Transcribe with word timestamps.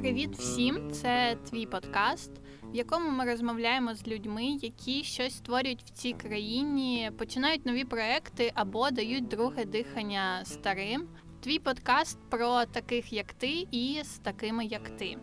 Привіт 0.00 0.36
всім! 0.36 0.90
Це 0.92 1.36
твій 1.50 1.66
подкаст, 1.66 2.30
в 2.62 2.76
якому 2.76 3.10
ми 3.10 3.24
розмовляємо 3.24 3.94
з 3.94 4.06
людьми, 4.06 4.44
які 4.44 5.04
щось 5.04 5.36
створюють 5.36 5.82
в 5.82 5.90
цій 5.90 6.12
країні, 6.12 7.10
починають 7.18 7.66
нові 7.66 7.84
проекти 7.84 8.52
або 8.54 8.90
дають 8.90 9.28
друге 9.28 9.64
дихання 9.64 10.44
старим. 10.44 11.08
Твій 11.40 11.58
подкаст 11.58 12.18
про 12.30 12.64
таких, 12.64 13.12
як 13.12 13.32
ти, 13.32 13.66
і 13.70 14.00
з 14.04 14.18
такими, 14.18 14.64
як 14.64 14.88
ти. 14.88 15.16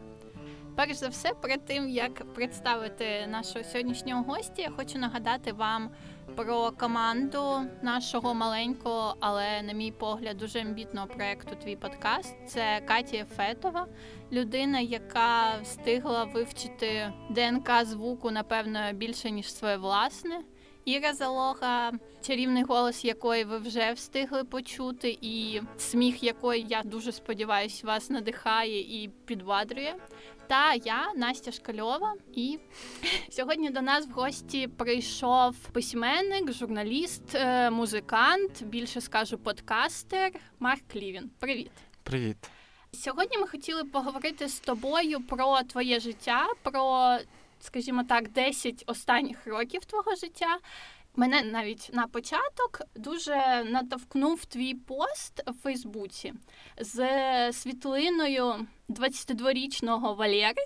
Перш 0.75 0.95
за 0.95 1.07
все, 1.07 1.33
перед 1.33 1.65
тим 1.65 1.89
як 1.89 2.33
представити 2.33 3.27
нашого 3.27 3.65
сьогоднішнього 3.65 4.23
гостя, 4.23 4.61
я 4.61 4.69
хочу 4.69 4.99
нагадати 4.99 5.53
вам 5.53 5.89
про 6.37 6.71
команду 6.71 7.61
нашого 7.81 8.33
маленького, 8.33 9.15
але, 9.19 9.61
на 9.61 9.73
мій 9.73 9.91
погляд, 9.91 10.37
дуже 10.37 10.59
амбітного 10.59 11.07
проекту 11.07 11.55
Твій 11.63 11.75
подкаст. 11.75 12.35
Це 12.47 12.81
Катія 12.85 13.25
Фетова, 13.25 13.87
людина, 14.31 14.79
яка 14.79 15.57
встигла 15.63 16.23
вивчити 16.23 17.13
ДНК 17.29 17.85
звуку, 17.85 18.31
напевно, 18.31 18.79
більше 18.93 19.31
ніж 19.31 19.53
своє 19.53 19.77
власне. 19.77 20.39
Іра 20.87 21.13
Залога, 21.13 21.91
чарівний 22.21 22.63
голос 22.63 23.05
якої 23.05 23.43
ви 23.43 23.57
вже 23.57 23.91
встигли 23.91 24.43
почути, 24.43 25.17
і 25.21 25.61
сміх 25.77 26.23
якої 26.23 26.65
я 26.69 26.83
дуже 26.83 27.11
сподіваюся, 27.11 27.87
вас 27.87 28.09
надихає 28.09 29.03
і 29.03 29.09
підбадрює. 29.25 29.95
Та 30.47 30.73
я 30.73 31.13
Настя 31.15 31.51
Шкальова, 31.51 32.13
і 32.33 32.59
сьогодні 33.29 33.69
до 33.69 33.81
нас 33.81 34.07
в 34.07 34.11
гості 34.11 34.67
прийшов 34.67 35.55
письменник, 35.57 36.51
журналіст, 36.51 37.35
е, 37.35 37.69
музикант, 37.69 38.63
більше 38.63 39.01
скажу, 39.01 39.37
подкастер 39.37 40.31
Марк 40.59 40.81
Клівін. 40.91 41.29
Привіт, 41.39 41.71
привіт. 42.03 42.37
Сьогодні 42.93 43.37
ми 43.37 43.47
хотіли 43.47 43.83
поговорити 43.83 44.47
з 44.47 44.59
тобою 44.59 45.19
про 45.21 45.59
твоє 45.63 45.99
життя, 45.99 46.47
про, 46.63 47.17
скажімо 47.59 48.03
так, 48.03 48.29
10 48.29 48.83
останніх 48.87 49.47
років 49.47 49.85
твого 49.85 50.15
життя. 50.15 50.57
Мене 51.15 51.43
навіть 51.43 51.89
на 51.93 52.07
початок 52.07 52.81
дуже 52.95 53.63
натовкнув 53.63 54.45
твій 54.45 54.73
пост 54.73 55.43
в 55.47 55.53
Фейсбуці 55.53 56.33
з 56.77 57.53
світлиною 57.53 58.67
22-річного 58.89 60.13
Валєри, 60.13 60.65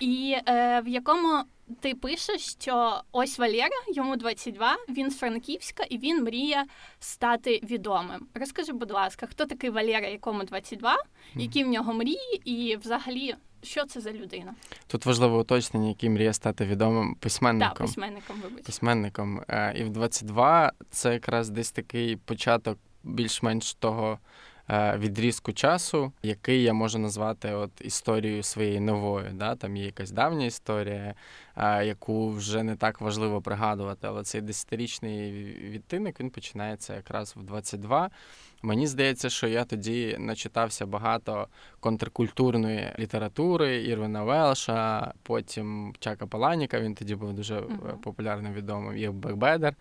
і 0.00 0.36
е, 0.46 0.80
в 0.80 0.88
якому 0.88 1.44
ти 1.80 1.94
пишеш, 1.94 2.40
що 2.40 3.02
ось 3.12 3.38
Валера, 3.38 3.68
йому 3.88 4.16
22, 4.16 4.76
він 4.88 5.10
з 5.10 5.18
Франківська 5.18 5.84
і 5.90 5.98
він 5.98 6.24
мріє 6.24 6.64
стати 7.00 7.60
відомим. 7.62 8.28
Розкажи, 8.34 8.72
будь 8.72 8.90
ласка, 8.90 9.26
хто 9.26 9.44
такий 9.46 9.70
Валера, 9.70 10.08
якому 10.08 10.44
22, 10.44 10.96
які 11.34 11.64
в 11.64 11.68
нього 11.68 11.94
мрії, 11.94 12.40
і 12.44 12.76
взагалі. 12.76 13.34
Що 13.62 13.84
це 13.84 14.00
за 14.00 14.12
людина? 14.12 14.54
Тут 14.86 15.06
важливе 15.06 15.38
уточнення, 15.38 15.88
який 15.88 16.10
мріє 16.10 16.32
стати 16.32 16.64
відомим 16.64 17.14
письменником. 17.14 17.76
Так, 17.76 17.86
письменником, 17.86 18.40
вибач. 18.40 18.64
Письменником. 18.64 19.42
Е, 19.48 19.74
і 19.78 19.84
в 19.84 19.90
22 19.90 20.72
це 20.90 21.12
якраз 21.12 21.50
десь 21.50 21.70
такий 21.70 22.16
початок 22.16 22.78
більш-менш 23.04 23.74
того 23.74 24.18
Е, 24.70 24.96
відрізку 24.98 25.52
часу, 25.52 26.12
який 26.22 26.62
я 26.62 26.72
можу 26.72 26.98
назвати 26.98 27.52
от 27.52 27.70
історією 27.80 28.42
своєю 28.42 28.80
новою. 28.80 29.30
Да? 29.34 29.56
Там 29.56 29.76
є 29.76 29.84
якась 29.84 30.10
давня 30.10 30.46
історія, 30.46 31.14
е, 31.56 31.84
яку 31.86 32.30
вже 32.30 32.62
не 32.62 32.76
так 32.76 33.00
важливо 33.00 33.42
пригадувати, 33.42 34.06
але 34.06 34.22
цей 34.22 34.40
десятирічний 34.40 35.32
відтинок 35.70 36.20
він 36.20 36.30
починається 36.30 36.94
якраз 36.94 37.34
в 37.36 37.42
22. 37.42 38.10
Мені 38.62 38.86
здається, 38.86 39.30
що 39.30 39.46
я 39.46 39.64
тоді 39.64 40.16
начитався 40.18 40.86
багато 40.86 41.48
контркультурної 41.80 42.92
літератури 42.98 43.84
Ірвина 43.84 44.24
Велша, 44.24 45.12
потім 45.22 45.94
Чака 45.98 46.26
Паланіка, 46.26 46.80
він 46.80 46.94
тоді 46.94 47.14
був 47.14 47.32
дуже 47.32 47.60
uh-huh. 47.60 47.96
популярним 47.96 48.52
відомим. 48.52 48.96
Є 48.96 49.10
Бекбедер 49.10 49.74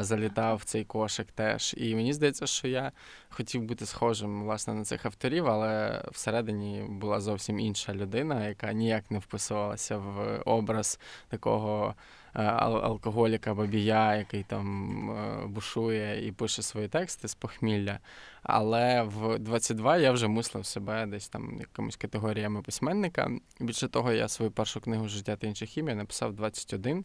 залітав 0.00 0.56
в 0.56 0.64
цей 0.64 0.84
кошик 0.84 1.32
теж. 1.32 1.74
І 1.78 1.94
мені 1.94 2.12
здається, 2.12 2.46
що 2.46 2.68
я 2.68 2.92
хотів 3.28 3.62
бути 3.62 3.86
схожим 3.86 4.42
власне 4.42 4.74
на 4.74 4.84
цих 4.84 5.06
авторів, 5.06 5.46
але 5.46 6.02
всередині 6.12 6.86
була 6.88 7.20
зовсім 7.20 7.60
інша 7.60 7.94
людина, 7.94 8.48
яка 8.48 8.72
ніяк 8.72 9.10
не 9.10 9.18
вписувалася 9.18 9.98
в 9.98 10.42
образ 10.44 11.00
такого. 11.28 11.94
Е, 12.38 12.42
алкоголіка 12.42 13.54
бабія, 13.54 14.16
який 14.16 14.42
там 14.42 15.10
е, 15.10 15.46
бушує 15.46 16.28
і 16.28 16.32
пише 16.32 16.62
свої 16.62 16.88
тексти 16.88 17.28
з 17.28 17.34
похмілля. 17.34 17.98
Але 18.42 19.02
в 19.02 19.38
22 19.38 19.96
я 19.96 20.12
вже 20.12 20.28
мислив 20.28 20.66
себе 20.66 21.06
десь 21.06 21.28
там 21.28 21.56
якимись 21.60 21.96
категоріями 21.96 22.62
письменника. 22.62 23.30
Більше 23.60 23.88
того, 23.88 24.12
я 24.12 24.28
свою 24.28 24.50
першу 24.50 24.80
книгу 24.80 25.08
Життя 25.08 25.36
та 25.36 25.46
інших 25.46 25.68
хімія 25.68 25.96
написав 25.96 26.32
21. 26.32 27.04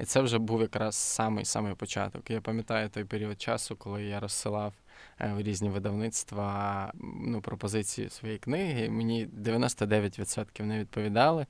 І 0.00 0.04
це 0.04 0.20
вже 0.20 0.38
був 0.38 0.60
якраз 0.60 0.96
самий 0.96 1.44
самий 1.44 1.74
початок. 1.74 2.30
Я 2.30 2.40
пам'ятаю 2.40 2.88
той 2.88 3.04
період 3.04 3.40
часу, 3.40 3.76
коли 3.76 4.04
я 4.04 4.20
розсилав 4.20 4.72
в 5.20 5.42
різні 5.42 5.68
видавництва 5.68 6.92
ну, 7.20 7.40
пропозиції 7.40 8.10
своєї 8.10 8.38
книги. 8.38 8.90
Мені 8.90 9.26
99% 9.26 10.62
не 10.62 10.78
відповідали, 10.78 11.46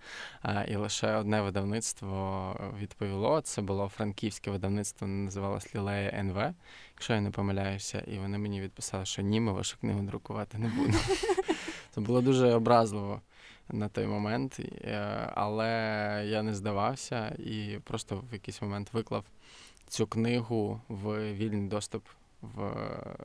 і 0.69 0.77
лише 0.77 1.17
одне 1.17 1.43
видавництво 1.43 2.57
відповіло. 2.81 3.41
Це 3.41 3.63
було 3.63 3.89
франківське 3.89 4.51
видавництво, 4.51 5.07
називалось 5.07 5.75
Лілея 5.75 6.11
НВ, 6.11 6.55
якщо 6.95 7.15
я 7.15 7.21
не 7.21 7.31
помиляюся, 7.31 7.99
і 8.07 8.19
вони 8.19 8.39
мені 8.39 8.61
відписали, 8.61 9.05
що 9.05 9.23
ні, 9.23 9.41
ми 9.41 9.53
вашу 9.53 9.79
книгу 9.79 10.03
друкувати 10.03 10.59
не 10.59 10.69
будемо. 10.69 10.99
Це 11.91 12.01
було 12.01 12.21
дуже 12.21 12.55
образливо. 12.55 13.21
На 13.71 13.89
той 13.89 14.07
момент, 14.07 14.61
е, 14.61 15.33
але 15.35 15.69
я 16.27 16.43
не 16.43 16.55
здавався 16.55 17.29
і 17.29 17.79
просто 17.85 18.25
в 18.31 18.33
якийсь 18.33 18.63
момент 18.63 18.93
виклав 18.93 19.25
цю 19.89 20.07
книгу 20.07 20.81
в 20.89 21.33
вільний 21.33 21.69
доступ 21.69 22.05
в 22.43 22.73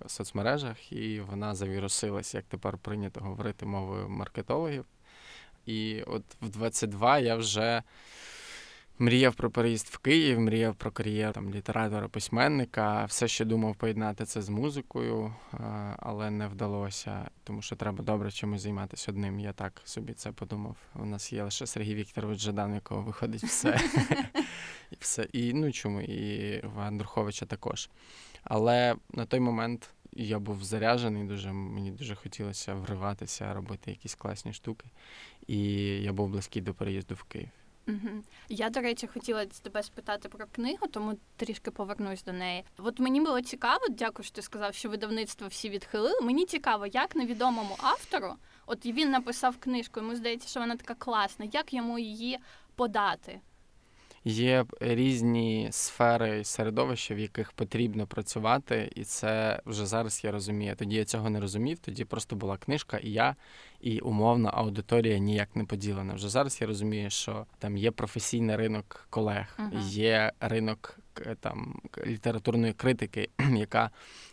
соцмережах, 0.08 0.92
і 0.92 1.20
вона 1.20 1.56
завірусилась, 1.56 2.34
як 2.34 2.46
тепер 2.46 2.78
прийнято 2.78 3.20
говорити 3.22 3.66
мовою 3.66 4.10
маркетологів. 4.10 4.86
І 5.66 6.02
от 6.02 6.24
в 6.42 6.50
22 6.50 7.20
я 7.20 7.36
вже 7.36 7.84
мріяв 9.00 9.36
про 9.36 9.52
переїзд 9.52 9.88
в 9.88 9.98
Київ, 9.98 10.40
мріяв 10.40 10.76
про 10.76 10.92
кар'єру 10.92 11.34
там, 11.34 11.54
літератора, 11.54 12.08
письменника, 12.08 13.06
все 13.06 13.28
ще 13.28 13.46
думав 13.46 13.76
поєднати 13.76 14.26
це 14.26 14.42
з 14.42 14.50
музикою, 14.50 15.36
але 16.00 16.30
не 16.30 16.48
вдалося, 16.48 17.30
тому 17.44 17.62
що 17.62 17.76
треба 17.76 18.04
добре 18.04 18.32
чимось 18.32 18.62
займатися 18.62 19.12
одним. 19.12 19.40
Я 19.40 19.54
так 19.54 19.82
собі 19.86 20.14
це 20.14 20.32
подумав. 20.32 20.76
У 20.96 21.06
нас 21.06 21.34
є 21.34 21.44
лише 21.44 21.68
Сергій 21.68 21.96
Вікторович 21.96 22.40
Жадан, 22.40 22.76
якого 22.76 23.02
виходить 23.02 23.44
все. 23.44 23.80
І 24.92 24.96
все. 25.00 25.28
І 25.34 25.54
ну 25.54 25.72
чому, 25.72 26.02
і 26.02 26.48
Іван 26.64 26.98
Друховича 26.98 27.46
також. 27.46 27.90
Але 28.44 28.96
на 29.10 29.26
той 29.26 29.40
момент 29.40 29.90
я 30.12 30.40
був 30.40 30.64
заряджений, 30.64 31.24
дуже 31.24 31.52
мені 31.52 31.92
дуже 31.92 32.16
хотілося 32.16 32.74
вриватися, 32.74 33.54
робити 33.54 33.92
якісь 33.92 34.16
класні 34.16 34.54
штуки. 34.54 34.86
І 35.48 35.58
я 36.02 36.14
був 36.14 36.30
близький 36.30 36.62
до 36.62 36.74
переїзду 36.74 37.16
в 37.16 37.24
Київ. 37.24 37.50
Угу. 37.88 38.24
Я, 38.50 38.70
до 38.70 38.80
речі, 38.80 39.08
хотіла 39.08 39.46
тебе 39.46 39.84
спитати 39.84 40.30
про 40.30 40.46
книгу, 40.52 40.88
тому 40.88 41.18
трішки 41.36 41.72
повернусь 41.72 42.24
до 42.24 42.34
неї. 42.34 42.64
От 42.78 43.00
мені 43.00 43.22
було 43.22 43.42
цікаво, 43.42 43.82
дякую, 43.90 44.26
що 44.26 44.36
ти 44.36 44.42
сказав, 44.42 44.74
що 44.74 44.90
видавництво 44.90 45.48
всі 45.48 45.70
відхилили. 45.70 46.22
Мені 46.22 46.46
цікаво, 46.46 46.86
як 46.88 47.16
невідомому 47.16 47.76
автору, 47.78 48.34
от 48.66 48.86
він 48.86 49.12
написав 49.12 49.58
книжку, 49.58 50.00
йому 50.00 50.16
здається, 50.16 50.48
що 50.48 50.60
вона 50.60 50.76
така 50.76 50.96
класна, 50.96 51.46
як 51.54 51.74
йому 51.74 52.00
її 52.00 52.40
подати? 52.76 53.42
Є 54.26 54.66
різні 54.80 55.68
сфери 55.72 56.44
середовища, 56.44 57.16
в 57.16 57.20
яких 57.20 57.52
потрібно 57.52 58.08
працювати, 58.08 58.92
і 58.96 59.04
це 59.04 59.62
вже 59.66 59.86
зараз 59.86 60.24
я 60.24 60.32
розумію. 60.32 60.76
Тоді 60.76 60.96
я 60.96 61.06
цього 61.06 61.30
не 61.30 61.40
розумів. 61.40 61.80
Тоді 61.80 62.06
просто 62.06 62.36
була 62.36 62.58
книжка, 62.58 62.98
і 62.98 63.12
я, 63.12 63.36
і 63.82 64.00
умовна 64.00 64.50
аудиторія 64.54 65.18
ніяк 65.18 65.56
не 65.56 65.66
поділена. 65.66 66.14
Вже 66.14 66.30
зараз 66.30 66.62
я 66.62 66.68
розумію, 66.68 67.10
що 67.10 67.46
там 67.60 67.78
є 67.78 67.92
професійний 67.92 68.56
ринок 68.56 69.08
колег, 69.10 69.60
uh-huh. 69.60 69.88
є 69.90 70.32
ринок 70.40 71.00
там 71.40 71.82
літературної 72.06 72.74
критики, 72.74 73.30
яка 73.56 73.90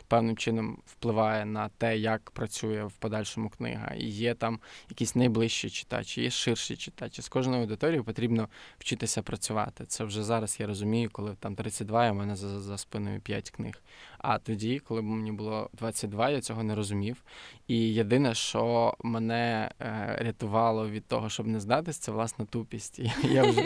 певним 0.08 0.36
чином 0.36 0.78
впливає 0.86 1.44
на 1.46 1.68
те, 1.68 1.98
як 1.98 2.30
працює 2.30 2.84
в 2.84 2.92
подальшому 2.92 3.48
книга. 3.48 3.94
І 3.94 4.04
є 4.04 4.34
там 4.34 4.60
якісь 4.88 5.14
найближчі 5.14 5.70
читачі, 5.70 6.22
є 6.22 6.30
ширші 6.30 6.76
читачі. 6.76 7.22
З 7.22 7.28
кожною 7.28 7.62
аудиторією 7.62 8.04
потрібно 8.04 8.48
вчитися 8.78 9.22
працювати. 9.22 9.84
Це 9.86 10.04
вже 10.04 10.22
зараз 10.22 10.56
я 10.60 10.66
розумію, 10.66 11.10
коли 11.12 11.34
там 11.34 11.54
32, 11.54 12.06
і 12.06 12.10
в 12.10 12.14
мене 12.14 12.36
за, 12.36 12.60
за 12.60 12.78
спиною 12.78 13.20
5 13.20 13.50
книг. 13.50 13.74
А 14.22 14.38
тоді, 14.38 14.78
коли 14.78 15.02
мені 15.02 15.32
було 15.32 15.70
22, 15.72 16.30
я 16.30 16.40
цього 16.40 16.62
не 16.62 16.74
розумів. 16.74 17.22
І 17.68 17.76
єдине, 17.76 18.34
що 18.34 18.94
мене 19.02 19.70
е, 19.80 20.16
рятувало 20.20 20.90
від 20.90 21.06
того, 21.06 21.28
щоб 21.28 21.46
не 21.46 21.60
здатись, 21.60 21.98
це 21.98 22.12
власна 22.12 22.44
тупість. 22.44 22.98
І 22.98 23.12
я 23.32 23.42
вже 23.42 23.64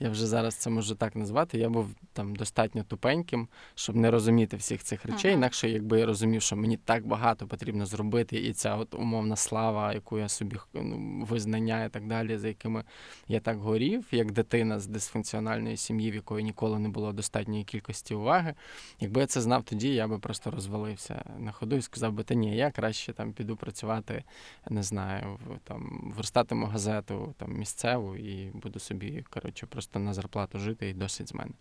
я 0.00 0.10
вже 0.10 0.26
зараз 0.26 0.54
це 0.54 0.70
можу 0.70 0.94
так 0.94 1.16
назвати. 1.16 1.58
Я 1.58 1.68
був 1.68 1.90
там 2.12 2.36
достатньо 2.36 2.84
тупеньким, 2.84 3.48
щоб 3.74 3.96
не 3.96 4.10
розуміти 4.10 4.56
всіх 4.56 4.82
цих 4.82 5.04
речей. 5.06 5.30
Ага. 5.30 5.38
Інакше, 5.38 5.70
якби 5.70 6.00
я 6.00 6.06
розумів, 6.06 6.42
що 6.42 6.56
мені 6.56 6.76
так 6.76 7.06
багато 7.06 7.46
потрібно 7.46 7.86
зробити, 7.86 8.36
і 8.36 8.52
ця 8.52 8.76
от 8.76 8.94
умовна 8.94 9.36
слава, 9.36 9.92
яку 9.92 10.18
я 10.18 10.28
собі 10.28 10.56
ну, 10.74 11.26
визнання 11.28 11.84
і 11.84 11.88
так 11.88 12.06
далі, 12.06 12.36
за 12.36 12.48
якими 12.48 12.84
я 13.28 13.40
так 13.40 13.58
горів, 13.58 14.06
як 14.10 14.32
дитина 14.32 14.80
з 14.80 14.86
дисфункціональної 14.86 15.76
сім'ї, 15.76 16.10
в 16.10 16.14
якої 16.14 16.44
ніколи 16.44 16.78
не 16.78 16.88
було 16.88 17.12
достатньої 17.12 17.64
кількості 17.64 18.14
уваги. 18.14 18.54
Якби 19.00 19.20
я 19.20 19.26
це 19.26 19.40
знав 19.40 19.62
тоді, 19.62 19.93
я 19.94 20.08
би 20.08 20.18
просто 20.18 20.50
розвалився 20.50 21.24
на 21.38 21.52
ходу 21.52 21.76
і 21.76 21.82
сказав 21.82 22.12
би, 22.12 22.22
та 22.22 22.34
ні, 22.34 22.56
я 22.56 22.70
краще 22.70 23.12
там 23.12 23.32
піду 23.32 23.56
працювати, 23.56 24.24
не 24.70 24.82
знаю, 24.82 25.38
там 25.64 26.12
верстатиму 26.16 26.66
газету 26.66 27.34
там 27.38 27.52
місцеву 27.52 28.16
і 28.16 28.50
буду 28.54 28.78
собі 28.78 29.24
коротше 29.30 29.66
просто 29.66 29.98
на 29.98 30.14
зарплату 30.14 30.58
жити 30.58 30.88
і 30.88 30.94
досить 30.94 31.28
з 31.28 31.34
мене. 31.34 31.52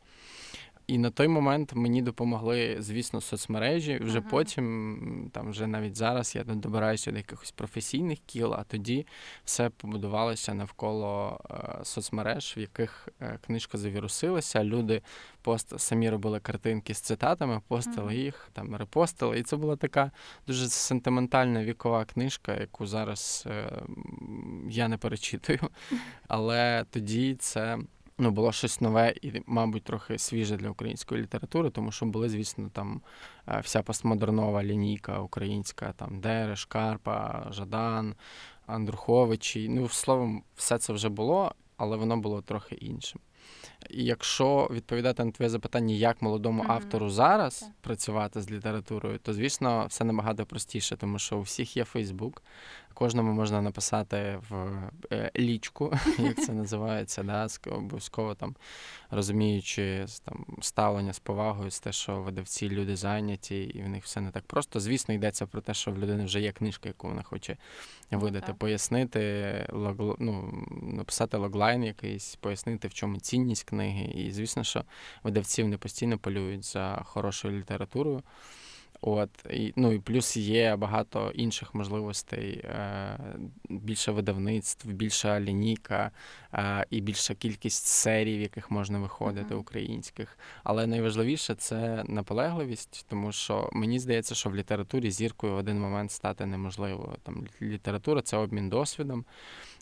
І 0.88 0.98
на 0.98 1.10
той 1.10 1.28
момент 1.28 1.74
мені 1.76 2.02
допомогли, 2.02 2.76
звісно, 2.80 3.22
соцмережі. 3.22 4.00
Вже 4.02 4.18
ага. 4.18 4.28
потім, 4.30 5.30
там 5.34 5.50
вже 5.50 5.68
навіть 5.68 5.96
зараз 5.96 6.36
я 6.36 6.44
добираюся 6.44 7.12
до 7.12 7.18
якихось 7.18 7.52
професійних 7.52 8.20
кіл, 8.26 8.54
а 8.54 8.64
тоді 8.64 9.08
все 9.46 9.70
побудувалося 9.70 10.54
навколо 10.54 11.40
е, 11.52 11.86
соцмереж, 11.86 12.54
в 12.58 12.60
яких 12.60 13.10
е, 13.22 13.40
книжка 13.46 13.78
завірусилася. 13.78 14.64
Люди 14.64 15.02
пост 15.42 15.80
самі 15.80 16.10
робили 16.10 16.40
картинки 16.40 16.94
з 16.94 17.02
цитатами, 17.02 17.62
постили 17.68 18.08
ага. 18.08 18.14
їх, 18.14 18.50
там 18.54 18.76
репостили. 18.76 19.40
І 19.40 19.44
це 19.44 19.56
була 19.56 19.76
така 19.76 20.12
дуже 20.48 20.68
сентиментальна 20.68 21.64
вікова 21.64 22.06
книжка, 22.06 22.56
яку 22.60 22.88
зараз 22.88 23.44
е, 23.48 23.82
я 24.70 24.88
не 24.88 24.98
перечитую. 24.98 25.60
Але 26.28 26.86
тоді 26.90 27.36
це 27.36 27.78
ну, 28.24 28.32
було 28.32 28.52
щось 28.52 28.82
нове 28.82 29.14
і, 29.22 29.32
мабуть, 29.46 29.84
трохи 29.84 30.18
свіже 30.18 30.58
для 30.58 30.70
української 30.70 31.22
літератури, 31.22 31.70
тому 31.70 31.92
що 31.92 32.06
були, 32.06 32.30
звісно, 32.30 32.70
там 32.74 33.02
е, 33.48 33.60
вся 33.60 33.82
постмодернова 33.82 34.64
лінійка 34.64 35.20
українська, 35.20 35.94
там 35.94 36.20
Дереш, 36.20 36.66
Карпа, 36.66 37.48
Жадан, 37.52 38.16
Андруховичі. 38.66 39.70
Ну, 39.70 39.90
словом, 39.90 40.44
все 40.56 40.78
це 40.78 40.94
вже 40.94 41.10
було, 41.10 41.56
але 41.78 41.98
воно 41.98 42.18
було 42.18 42.42
трохи 42.42 42.76
іншим. 42.76 43.22
І 43.90 44.04
якщо 44.04 44.68
відповідати 44.72 45.24
на 45.24 45.32
твоє 45.32 45.50
запитання, 45.50 45.96
як 45.96 46.22
молодому 46.22 46.64
mm-hmm. 46.64 46.72
автору 46.72 47.10
зараз 47.10 47.70
працювати 47.82 48.42
з 48.42 48.52
літературою, 48.52 49.20
то 49.20 49.34
звісно 49.34 49.86
все 49.90 50.04
набагато 50.04 50.46
простіше, 50.46 50.98
тому 50.98 51.20
що 51.20 51.38
у 51.38 51.42
всіх 51.42 51.78
є 51.78 51.84
Фейсбук, 51.84 52.44
Кожному 52.94 53.34
можна 53.34 53.62
написати 53.62 54.40
в 54.50 54.56
е, 55.12 55.32
лічку, 55.40 55.94
як 56.20 56.36
це 56.44 56.54
називається, 56.54 57.24
да, 57.24 57.48
обов'язково 57.72 58.36
там 58.36 58.56
розуміючи 59.14 60.06
там 60.24 60.46
ставлення 60.62 61.14
з 61.14 61.20
повагою 61.20 61.72
з 61.72 61.80
те, 61.80 61.92
що 61.92 62.22
видавці 62.22 62.70
люди 62.70 62.96
зайняті, 62.96 63.64
і 63.64 63.82
в 63.84 63.90
них 63.90 64.04
все 64.04 64.22
не 64.22 64.32
так 64.32 64.44
просто. 64.44 64.80
Звісно, 64.80 65.14
йдеться 65.14 65.46
про 65.46 65.62
те, 65.62 65.74
що 65.74 65.92
в 65.92 65.98
людини 65.98 66.26
вже 66.26 66.42
є 66.42 66.52
книжка, 66.52 66.90
яку 66.90 67.08
вона 67.08 67.24
хоче 67.24 67.58
ну, 68.12 68.20
видати, 68.20 68.52
okay. 68.52 68.56
пояснити, 68.56 69.66
лог, 69.72 70.16
ну, 70.20 70.64
написати 70.82 71.38
логлайн 71.38 71.84
якийсь, 71.84 72.36
пояснити, 72.36 72.88
в 72.88 72.94
чому 72.94 73.20
цінність 73.20 73.64
книги. 73.64 74.04
І 74.04 74.32
звісно, 74.32 74.64
що 74.64 74.84
видавці 75.24 75.64
вони 75.64 75.78
постійно 75.78 76.18
полюють 76.18 76.66
за 76.66 77.02
хорошою 77.06 77.60
літературою. 77.60 78.24
От 79.06 79.30
і 79.50 79.74
ну 79.76 79.92
і 79.92 80.00
плюс 80.00 80.38
є 80.38 80.76
багато 80.76 81.32
інших 81.36 81.76
можливостей, 81.76 82.62
е, 82.64 83.20
більше 83.70 84.12
видавництв, 84.12 84.88
більша 84.88 85.40
лінійка 85.40 86.12
е, 86.54 86.86
і 86.90 87.02
більша 87.02 87.36
кількість 87.36 87.86
серій, 87.86 88.38
в 88.38 88.42
яких 88.42 88.72
можна 88.72 89.00
виходити, 89.00 89.56
українських. 89.56 90.38
Але 90.64 90.88
найважливіше 90.88 91.56
це 91.56 92.04
наполегливість, 92.08 93.06
тому 93.10 93.32
що 93.32 93.70
мені 93.74 94.00
здається, 94.00 94.36
що 94.36 94.50
в 94.50 94.56
літературі 94.56 95.12
зіркою 95.12 95.54
в 95.54 95.58
один 95.58 95.80
момент 95.80 96.12
стати 96.12 96.46
неможливо. 96.46 97.16
Там 97.24 97.48
література 97.62 98.22
це 98.22 98.38
обмін 98.38 98.70
досвідом, 98.70 99.26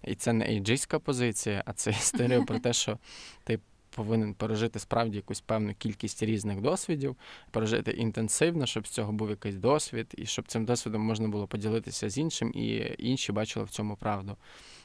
і 0.03 0.15
це 0.15 0.33
не 0.33 0.45
ейджистська 0.45 1.00
позиція, 1.00 1.63
а 1.65 1.74
це 1.74 1.89
історія 1.91 2.41
про 2.41 2.59
те, 2.59 2.74
що 2.74 2.97
ти 3.44 3.59
повинен 3.95 4.33
пережити 4.33 4.79
справді 4.79 5.15
якусь 5.15 5.41
певну 5.41 5.73
кількість 5.73 6.23
різних 6.23 6.61
досвідів, 6.61 7.15
пережити 7.51 7.91
інтенсивно, 7.91 8.65
щоб 8.65 8.88
з 8.88 8.89
цього 8.89 9.11
був 9.11 9.29
якийсь 9.29 9.55
досвід, 9.55 10.13
і 10.17 10.25
щоб 10.25 10.47
цим 10.47 10.65
досвідом 10.65 11.01
можна 11.01 11.27
було 11.27 11.47
поділитися 11.47 12.09
з 12.09 12.17
іншим, 12.17 12.51
і 12.55 12.95
інші 12.97 13.31
бачили 13.31 13.65
в 13.65 13.69
цьому 13.69 13.95
правду. 13.95 14.38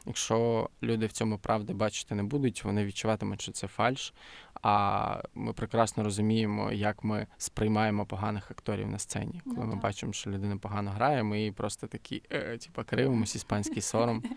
Якщо 0.06 0.68
люди 0.82 1.06
в 1.06 1.12
цьому 1.12 1.38
правди 1.38 1.74
бачити 1.74 2.14
не 2.14 2.22
будуть, 2.22 2.64
вони 2.64 2.84
відчуватимуть, 2.84 3.42
що 3.42 3.52
це 3.52 3.66
фальш. 3.66 4.14
А 4.62 5.22
ми 5.34 5.52
прекрасно 5.52 6.04
розуміємо, 6.04 6.72
як 6.72 7.04
ми 7.04 7.26
сприймаємо 7.38 8.06
поганих 8.06 8.50
акторів 8.50 8.88
на 8.88 8.98
сцені. 8.98 9.40
Коли 9.44 9.56
ну, 9.56 9.66
ми 9.66 9.72
так. 9.72 9.82
бачимо, 9.82 10.12
що 10.12 10.30
людина 10.30 10.56
погано 10.56 10.90
грає, 10.90 11.22
ми 11.22 11.38
її 11.38 11.52
просто 11.52 11.86
такі, 11.86 12.22
е, 12.32 12.58
типа, 12.58 12.84
кривимось, 12.84 13.36
іспанський 13.36 13.82
сором. 13.82 14.22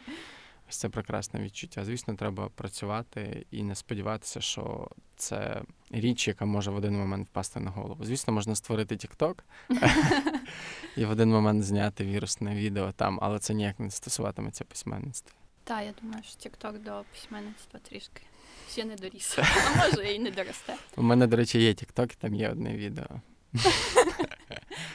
Ось 0.69 0.77
це 0.77 0.89
прекрасне 0.89 1.39
відчуття. 1.39 1.85
Звісно, 1.85 2.15
треба 2.15 2.49
працювати 2.49 3.45
і 3.51 3.63
не 3.63 3.75
сподіватися, 3.75 4.41
що 4.41 4.87
це 5.15 5.61
річ, 5.91 6.27
яка 6.27 6.45
може 6.45 6.71
в 6.71 6.75
один 6.75 6.97
момент 6.97 7.27
впасти 7.27 7.59
на 7.59 7.71
голову. 7.71 8.05
Звісно, 8.05 8.33
можна 8.33 8.55
створити 8.55 8.95
TikTok 8.95 9.35
і 10.97 11.05
в 11.05 11.09
один 11.09 11.29
момент 11.29 11.63
зняти 11.63 12.03
вірусне 12.03 12.55
відео 12.55 12.91
там, 12.91 13.19
але 13.21 13.39
це 13.39 13.53
ніяк 13.53 13.79
не 13.79 13.91
стосуватиметься 13.91 14.65
письменництва. 14.65 15.39
Так, 15.63 15.85
я 15.85 15.93
думаю, 16.01 16.23
що 16.23 16.49
TikTok 16.49 16.83
до 16.83 17.03
письменництва 17.11 17.79
трішки 17.79 18.21
ще 18.71 18.85
не 18.85 18.95
доріс. 18.95 19.39
А 19.77 19.87
може 19.87 20.13
і 20.13 20.19
не 20.19 20.31
доросте. 20.31 20.75
У 20.95 21.01
мене, 21.01 21.27
до 21.27 21.37
речі, 21.37 21.61
є 21.61 21.69
TikTok, 21.69 22.11
і 22.11 22.15
там 22.15 22.35
є 22.35 22.49
одне 22.49 22.77
відео. 22.77 23.21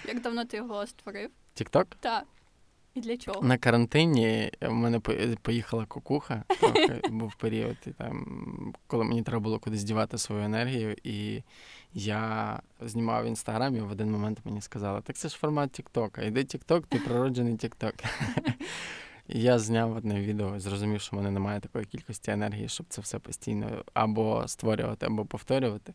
Як 0.08 0.22
давно 0.22 0.44
ти 0.44 0.56
його 0.56 0.86
створив? 0.86 1.30
TikTok? 1.56 1.86
Так. 2.00 2.24
І 2.94 3.00
для 3.00 3.16
чого? 3.16 3.42
На 3.42 3.58
карантині 3.58 4.50
в 4.60 4.72
мене 4.72 5.00
поїхала 5.42 5.86
кукуха, 5.86 6.44
трохи 6.60 7.00
був 7.10 7.34
період, 7.34 7.76
і 7.86 7.90
там, 7.90 8.74
коли 8.86 9.04
мені 9.04 9.22
треба 9.22 9.40
було 9.40 9.58
кудись 9.58 9.84
дівати 9.84 10.18
свою 10.18 10.44
енергію, 10.44 10.96
і 11.04 11.42
я 11.94 12.60
знімав 12.80 13.24
в 13.24 13.26
інстаграмі, 13.26 13.80
в 13.80 13.90
один 13.90 14.10
момент 14.10 14.38
мені 14.44 14.60
сказали, 14.60 15.00
так 15.00 15.16
це 15.16 15.28
ж 15.28 15.38
формат 15.38 15.72
Тіктока, 15.72 16.22
іди 16.22 16.44
Тікток, 16.44 16.86
ти 16.86 16.98
природжений 17.06 17.56
Тікток. 17.56 17.94
І 19.28 19.42
я 19.42 19.58
зняв 19.58 19.96
одне 19.96 20.20
відео, 20.20 20.60
зрозумів, 20.60 21.00
що 21.00 21.16
в 21.16 21.18
мене 21.18 21.30
немає 21.30 21.60
такої 21.60 21.84
кількості 21.84 22.30
енергії, 22.30 22.68
щоб 22.68 22.86
це 22.88 23.00
все 23.00 23.18
постійно 23.18 23.84
або 23.94 24.48
створювати, 24.48 25.06
або 25.06 25.24
повторювати. 25.24 25.94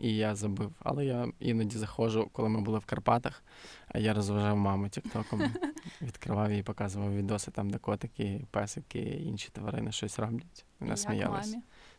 І 0.00 0.16
я 0.16 0.34
забив. 0.34 0.72
Але 0.78 1.04
я 1.04 1.28
іноді 1.38 1.78
заходжу, 1.78 2.28
коли 2.32 2.48
ми 2.48 2.60
були 2.60 2.78
в 2.78 2.84
Карпатах, 2.84 3.42
а 3.88 3.98
я 3.98 4.14
розважав 4.14 4.56
маму 4.56 4.88
тіктоком, 4.88 5.42
відкривав 6.02 6.50
її, 6.50 6.62
показував 6.62 7.16
відоси 7.16 7.50
там, 7.50 7.70
де 7.70 7.78
котики, 7.78 8.46
песики, 8.50 9.00
інші 9.00 9.48
тварини 9.52 9.92
щось 9.92 10.18
роблять. 10.18 10.64
Вона 10.80 10.96
сміялась. 10.96 11.56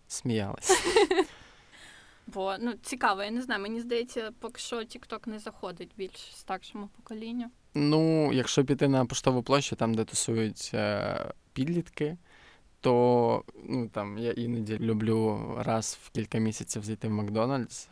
Сміялась. 0.08 0.72
Бо 2.28 2.56
ну 2.60 2.74
цікаво, 2.82 3.24
я 3.24 3.32
не 3.32 3.42
знаю. 3.42 3.62
Мені 3.62 3.82
здається, 3.82 4.32
поки 4.40 4.60
що 4.60 4.78
TikTok 4.78 5.28
не 5.28 5.40
заходить 5.40 5.92
більш 5.98 6.36
старшому 6.36 6.88
поколінню. 6.88 7.50
Ну, 7.76 8.34
якщо 8.34 8.66
піти 8.66 8.88
на 8.88 9.06
поштову 9.06 9.44
площу, 9.44 9.76
там 9.76 9.94
де 9.94 10.04
тусують 10.04 10.72
е, 10.74 11.34
підлітки, 11.54 12.18
то 12.82 13.44
ну 13.64 13.88
там 13.88 14.18
я 14.18 14.32
іноді 14.32 14.80
люблю 14.80 15.40
раз 15.58 16.00
в 16.04 16.10
кілька 16.10 16.38
місяців 16.38 16.84
зайти 16.84 17.08
в 17.08 17.12
Макдональдс. 17.12 17.90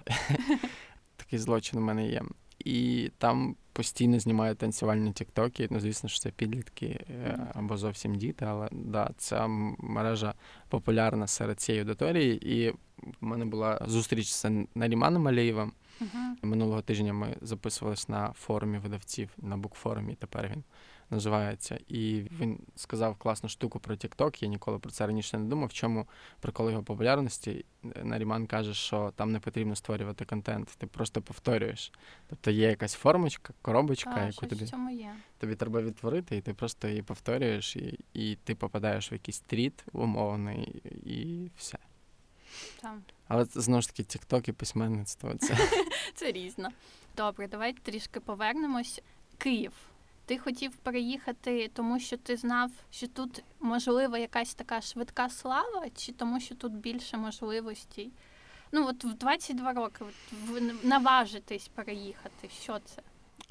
Такий 1.18 1.40
злочин 1.40 1.80
у 1.80 1.82
мене 1.82 2.08
є. 2.08 2.22
І 2.66 3.12
там 3.18 3.56
постійно 3.74 4.20
знімають 4.20 4.58
танцювальні 4.58 5.12
тіктоки. 5.12 5.68
Ну, 5.72 5.80
звісно, 5.80 6.10
що 6.10 6.20
це 6.20 6.30
підлітки 6.30 7.06
е, 7.10 7.48
або 7.54 7.78
зовсім 7.78 8.16
діти, 8.16 8.46
але 8.46 8.70
да, 8.72 9.12
ця 9.18 9.48
мережа 9.78 10.34
популярна 10.70 11.28
серед 11.28 11.60
цієї 11.60 11.82
аудиторії. 11.82 12.56
І 12.56 12.70
в 12.70 12.76
мене 13.22 13.46
була 13.46 13.82
зустріч 13.88 14.32
з 14.32 14.46
Наріманом 14.76 15.28
Алієвим. 15.28 15.72
Uh-huh. 16.02 16.46
Минулого 16.46 16.82
тижня 16.82 17.14
ми 17.14 17.36
записувалися 17.42 18.06
на 18.12 18.32
форумі 18.32 18.78
видавців 18.78 19.30
на 19.38 19.58
букфорумі. 19.58 20.16
Тепер 20.16 20.48
він 20.48 20.64
називається. 21.14 21.80
І 21.88 22.24
він 22.40 22.60
сказав 22.76 23.16
класну 23.16 23.50
штуку 23.50 23.80
про 23.80 23.96
TikTok, 23.96 24.44
Я 24.44 24.50
ніколи 24.50 24.80
про 24.80 24.92
це 24.92 25.08
раніше 25.08 25.38
не 25.38 25.46
думав. 25.46 25.70
В 25.70 25.74
чому 25.74 26.08
прикол 26.40 26.70
його 26.70 26.84
популярності? 26.84 27.66
Наріман 28.04 28.48
каже, 28.48 28.74
що 28.74 29.14
там 29.16 29.32
не 29.32 29.40
потрібно 29.40 29.76
створювати 29.76 30.26
контент, 30.26 30.76
ти 30.78 30.88
просто 30.88 31.22
повторюєш. 31.22 31.92
Тобто 32.30 32.52
є 32.52 32.68
якась 32.68 32.94
формочка, 32.94 33.54
коробочка, 33.62 34.16
а, 34.16 34.26
яку 34.26 34.46
тобі 34.46 34.66
є. 34.92 35.16
тобі 35.38 35.56
треба 35.56 35.82
відтворити, 35.82 36.38
і 36.38 36.42
ти 36.42 36.54
просто 36.54 36.88
її 36.88 37.02
повторюєш, 37.02 37.76
і 37.76 38.00
і 38.14 38.38
ти 38.44 38.56
попадаєш 38.56 39.12
в 39.12 39.14
якийсь 39.14 39.40
тріт 39.40 39.86
умовний, 39.92 40.82
і 41.06 41.50
все. 41.58 41.78
Там. 42.82 43.04
Але 43.28 43.46
це 43.46 43.62
знову 43.62 43.82
ж 43.82 43.88
таки, 43.88 44.04
тікток 44.04 44.48
і 44.48 44.52
письменництво 44.52 45.34
це. 45.40 45.58
Це 46.16 46.32
різно. 46.32 46.70
Добре, 47.18 47.48
давай 47.48 47.74
трішки 47.74 48.20
повернемось. 48.20 49.02
Київ. 49.38 49.72
Ти 50.26 50.38
хотів 50.38 50.76
переїхати, 50.76 51.72
тому 51.74 52.00
що 52.00 52.18
ти 52.18 52.38
знав, 52.38 52.72
що 52.92 53.08
тут 53.08 53.44
можлива 53.60 54.18
якась 54.18 54.54
така 54.54 54.82
швидка 54.82 55.30
слава, 55.30 55.86
чи 55.96 56.12
тому, 56.12 56.40
що 56.40 56.56
тут 56.56 56.74
більше 56.74 57.18
можливостей? 57.18 58.12
Ну, 58.72 58.88
от 58.88 59.04
в 59.04 59.14
22 59.14 59.74
роки 59.74 60.06
от, 60.50 60.84
наважитись 60.84 61.68
переїхати. 61.68 62.50
Що 62.62 62.80
це? 62.86 63.02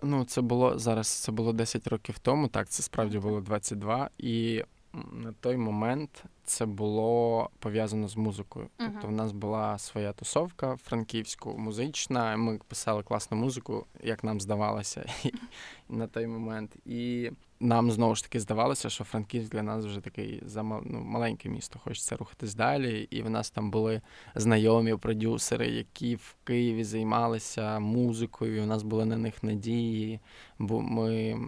Ну, 0.03 0.25
це 0.25 0.41
було 0.41 0.79
зараз. 0.79 1.09
Це 1.09 1.33
було 1.33 1.53
10 1.53 1.87
років 1.87 2.19
тому. 2.19 2.49
Так, 2.49 2.69
це 2.69 2.83
справді 2.83 3.19
було 3.19 3.41
22. 3.41 4.11
І 4.19 4.65
на 5.13 5.33
той 5.33 5.57
момент 5.57 6.25
це 6.45 6.67
було 6.67 7.51
пов'язано 7.59 8.09
з 8.09 8.17
музикою. 8.17 8.69
Тобто, 8.77 9.09
в 9.09 9.13
нас 9.13 9.33
була 9.33 9.79
своя 9.79 10.13
тусовка 10.13 10.77
франківську, 10.77 11.59
музична. 11.59 12.37
Ми 12.37 12.61
писали 12.69 13.03
класну 13.03 13.37
музику, 13.37 13.87
як 14.03 14.25
нам 14.25 14.41
здавалося 14.41 15.05
на 15.89 16.07
той 16.07 16.27
момент. 16.27 16.77
І 16.87 17.31
нам 17.63 17.91
знову 17.91 18.15
ж 18.15 18.23
таки 18.23 18.41
здавалося, 18.41 18.91
що 18.91 19.05
Франківськ 19.05 19.51
для 19.51 19.63
нас 19.63 19.85
вже 19.85 20.01
такий 20.01 20.43
ну, 20.57 20.83
маленьке 21.05 21.49
місто, 21.49 21.79
хочеться 21.79 22.17
рухатись 22.17 22.55
далі. 22.55 23.09
І 23.11 23.23
в 23.23 23.31
нас 23.31 23.51
там 23.51 23.71
були 23.71 24.01
знайомі 24.35 24.97
продюсери, 24.97 25.69
які 25.69 26.15
в 26.15 26.37
Києві 26.45 26.85
займалися 26.85 27.79
музикою. 27.79 28.57
і 28.57 28.61
У 28.61 28.67
нас 28.67 28.83
були 28.83 29.05
на 29.05 29.17
них 29.17 29.43
надії. 29.43 30.21
Бо 30.59 30.81
ми 30.81 31.39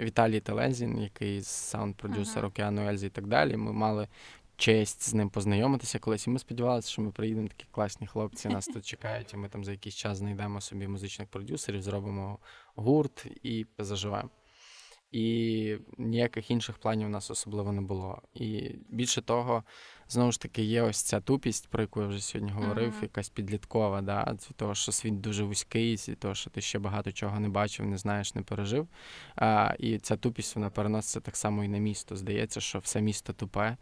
Віталій 0.00 0.40
Телезін, 0.40 0.98
який 0.98 1.40
саунд-продюсер 1.40 2.38
Ага. 2.38 2.48
Океану 2.48 2.88
Ельзи 2.88 3.06
і 3.06 3.10
так 3.10 3.26
далі. 3.26 3.56
Ми 3.56 3.72
мали 3.72 4.08
честь 4.56 5.08
з 5.08 5.14
ним 5.14 5.30
познайомитися 5.30 5.98
колись. 5.98 6.26
І 6.26 6.30
ми 6.30 6.38
сподівалися, 6.38 6.90
що 6.90 7.02
ми 7.02 7.10
приїдемо 7.10 7.48
такі 7.48 7.66
класні 7.70 8.06
хлопці. 8.06 8.48
Нас 8.48 8.66
тут 8.66 8.86
чекають, 8.86 9.34
і 9.34 9.36
ми 9.36 9.48
там 9.48 9.64
за 9.64 9.72
якийсь 9.72 9.94
час 9.94 10.18
знайдемо 10.18 10.60
собі 10.60 10.88
музичних 10.88 11.28
продюсерів, 11.28 11.82
зробимо 11.82 12.38
гурт 12.74 13.26
і 13.42 13.66
заживемо. 13.78 14.30
І 15.12 15.78
ніяких 15.98 16.50
інших 16.50 16.78
планів 16.78 17.06
у 17.06 17.10
нас 17.10 17.30
особливо 17.30 17.72
не 17.72 17.80
було. 17.80 18.22
І 18.34 18.70
більше 18.88 19.22
того, 19.22 19.64
знову 20.08 20.32
ж 20.32 20.40
таки, 20.40 20.62
є 20.62 20.82
ось 20.82 21.02
ця 21.02 21.20
тупість, 21.20 21.68
про 21.68 21.82
яку 21.82 22.00
я 22.00 22.06
вже 22.06 22.20
сьогодні 22.20 22.52
говорив, 22.52 22.88
Мгм. 22.88 22.98
якась 23.02 23.28
підліткова, 23.28 24.02
да, 24.02 24.24
від 24.32 24.56
того, 24.56 24.74
що 24.74 24.92
світ 24.92 25.20
дуже 25.20 25.44
вузький, 25.44 25.96
від 26.08 26.18
того, 26.18 26.34
що 26.34 26.50
ти 26.50 26.60
ще 26.60 26.78
багато 26.78 27.12
чого 27.12 27.40
не 27.40 27.48
бачив, 27.48 27.86
не 27.86 27.98
знаєш, 27.98 28.34
не 28.34 28.42
пережив. 28.42 28.88
А, 29.36 29.74
і 29.78 29.98
ця 29.98 30.16
тупість 30.16 30.56
вона 30.56 30.70
переноситься 30.70 31.20
так 31.20 31.36
само 31.36 31.64
і 31.64 31.68
на 31.68 31.78
місто. 31.78 32.16
Здається, 32.16 32.60
що 32.60 32.78
все 32.78 33.00
місто 33.00 33.32
тупе, 33.32 33.76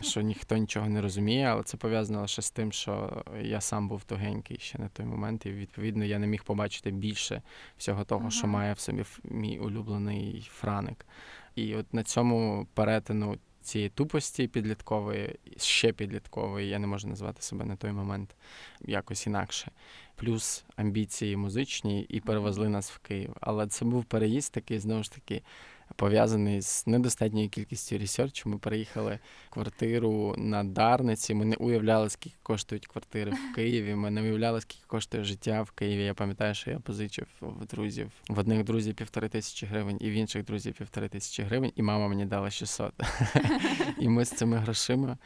що 0.00 0.20
ніхто 0.20 0.56
нічого 0.56 0.88
не 0.88 1.00
розуміє, 1.02 1.46
але 1.46 1.62
це 1.62 1.76
пов'язано 1.76 2.20
лише 2.20 2.42
з 2.42 2.50
тим, 2.50 2.72
що 2.72 3.24
я 3.42 3.60
сам 3.60 3.88
був 3.88 4.04
тугенький 4.04 4.58
ще 4.60 4.78
на 4.78 4.88
той 4.88 5.06
момент, 5.06 5.46
і 5.46 5.50
відповідно 5.52 6.04
я 6.04 6.18
не 6.18 6.26
міг 6.26 6.44
побачити 6.44 6.90
більше 6.90 7.42
всього 7.78 8.04
того, 8.04 8.30
що 8.30 8.46
має 8.46 8.72
в 8.72 8.78
собі 8.78 9.04
мій 9.24 9.58
улюблений 9.58 10.48
Франик. 10.52 11.06
І 11.54 11.74
от 11.74 11.94
на 11.94 12.02
цьому 12.02 12.66
перетину 12.74 13.38
цієї 13.68 13.90
тупості 13.90 14.48
підліткової, 14.48 15.38
ще 15.56 15.92
підліткової, 15.92 16.68
я 16.68 16.78
не 16.78 16.86
можу 16.86 17.08
назвати 17.08 17.42
себе 17.42 17.64
на 17.64 17.76
той 17.76 17.92
момент 17.92 18.36
якось 18.80 19.26
інакше. 19.26 19.70
Плюс 20.16 20.64
амбіції 20.76 21.36
музичні 21.36 22.02
і 22.02 22.20
перевезли 22.20 22.68
нас 22.68 22.90
в 22.90 22.98
Київ. 22.98 23.36
Але 23.40 23.66
це 23.66 23.84
був 23.84 24.04
переїзд 24.04 24.52
такий, 24.52 24.78
знову 24.78 25.02
ж 25.02 25.12
таки, 25.12 25.42
пов'язаний 25.96 26.62
з 26.62 26.86
недостатньою 26.86 27.48
кількістю 27.48 27.98
ресерчу. 27.98 28.48
Ми 28.48 28.58
переїхали 28.58 29.18
квартиру 29.50 30.34
на 30.38 30.64
Дарниці. 30.64 31.34
Ми 31.34 31.44
не 31.44 31.56
уявляли, 31.56 32.10
скільки 32.10 32.36
коштують 32.42 32.86
квартири 32.86 33.30
в 33.30 33.54
Києві. 33.54 33.94
Ми 33.94 34.10
не 34.10 34.22
уявляли, 34.22 34.60
скільки 34.60 34.84
коштує 34.86 35.24
життя 35.24 35.62
в 35.62 35.70
Києві. 35.70 36.04
Я 36.04 36.14
пам'ятаю, 36.14 36.54
що 36.54 36.70
я 36.70 36.78
позичив 36.78 37.26
в 37.40 37.66
друзів. 37.66 38.10
В 38.28 38.38
одних 38.38 38.64
друзів 38.64 38.94
півтори 38.94 39.28
тисячі 39.28 39.66
гривень, 39.66 39.96
і 40.00 40.10
в 40.10 40.12
інших 40.12 40.44
друзів 40.44 40.74
півтори 40.74 41.08
тисячі 41.08 41.42
гривень, 41.42 41.72
і 41.76 41.82
мама 41.82 42.08
мені 42.08 42.26
дала 42.26 42.50
600. 42.50 42.92
І 43.98 44.08
ми 44.08 44.24
з 44.24 44.30
цими 44.30 44.56
грошима. 44.56 45.18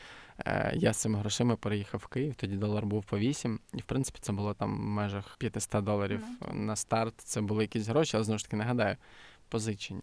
е, 0.47 0.73
Я 0.77 0.93
з 0.93 0.97
цими 0.97 1.19
грошима 1.19 1.57
переїхав 1.57 2.01
в 2.05 2.07
Київ, 2.07 2.35
тоді 2.35 2.57
долар 2.57 2.87
був 2.87 3.05
по 3.05 3.19
8. 3.19 3.61
І 3.75 3.79
в 3.79 3.85
принципі 3.85 4.19
це 4.23 4.33
було 4.33 4.55
там 4.55 4.77
в 4.77 4.81
межах 4.85 5.37
500 5.39 5.85
доларів 5.85 6.21
на 6.53 6.77
старт. 6.77 7.15
Це 7.17 7.41
були 7.41 7.65
якісь 7.65 7.89
гроші, 7.89 8.17
але 8.17 8.25
знову 8.25 8.39
ж 8.39 8.45
таки 8.45 8.57
нагадаю, 8.57 8.97
позичені. 9.53 10.01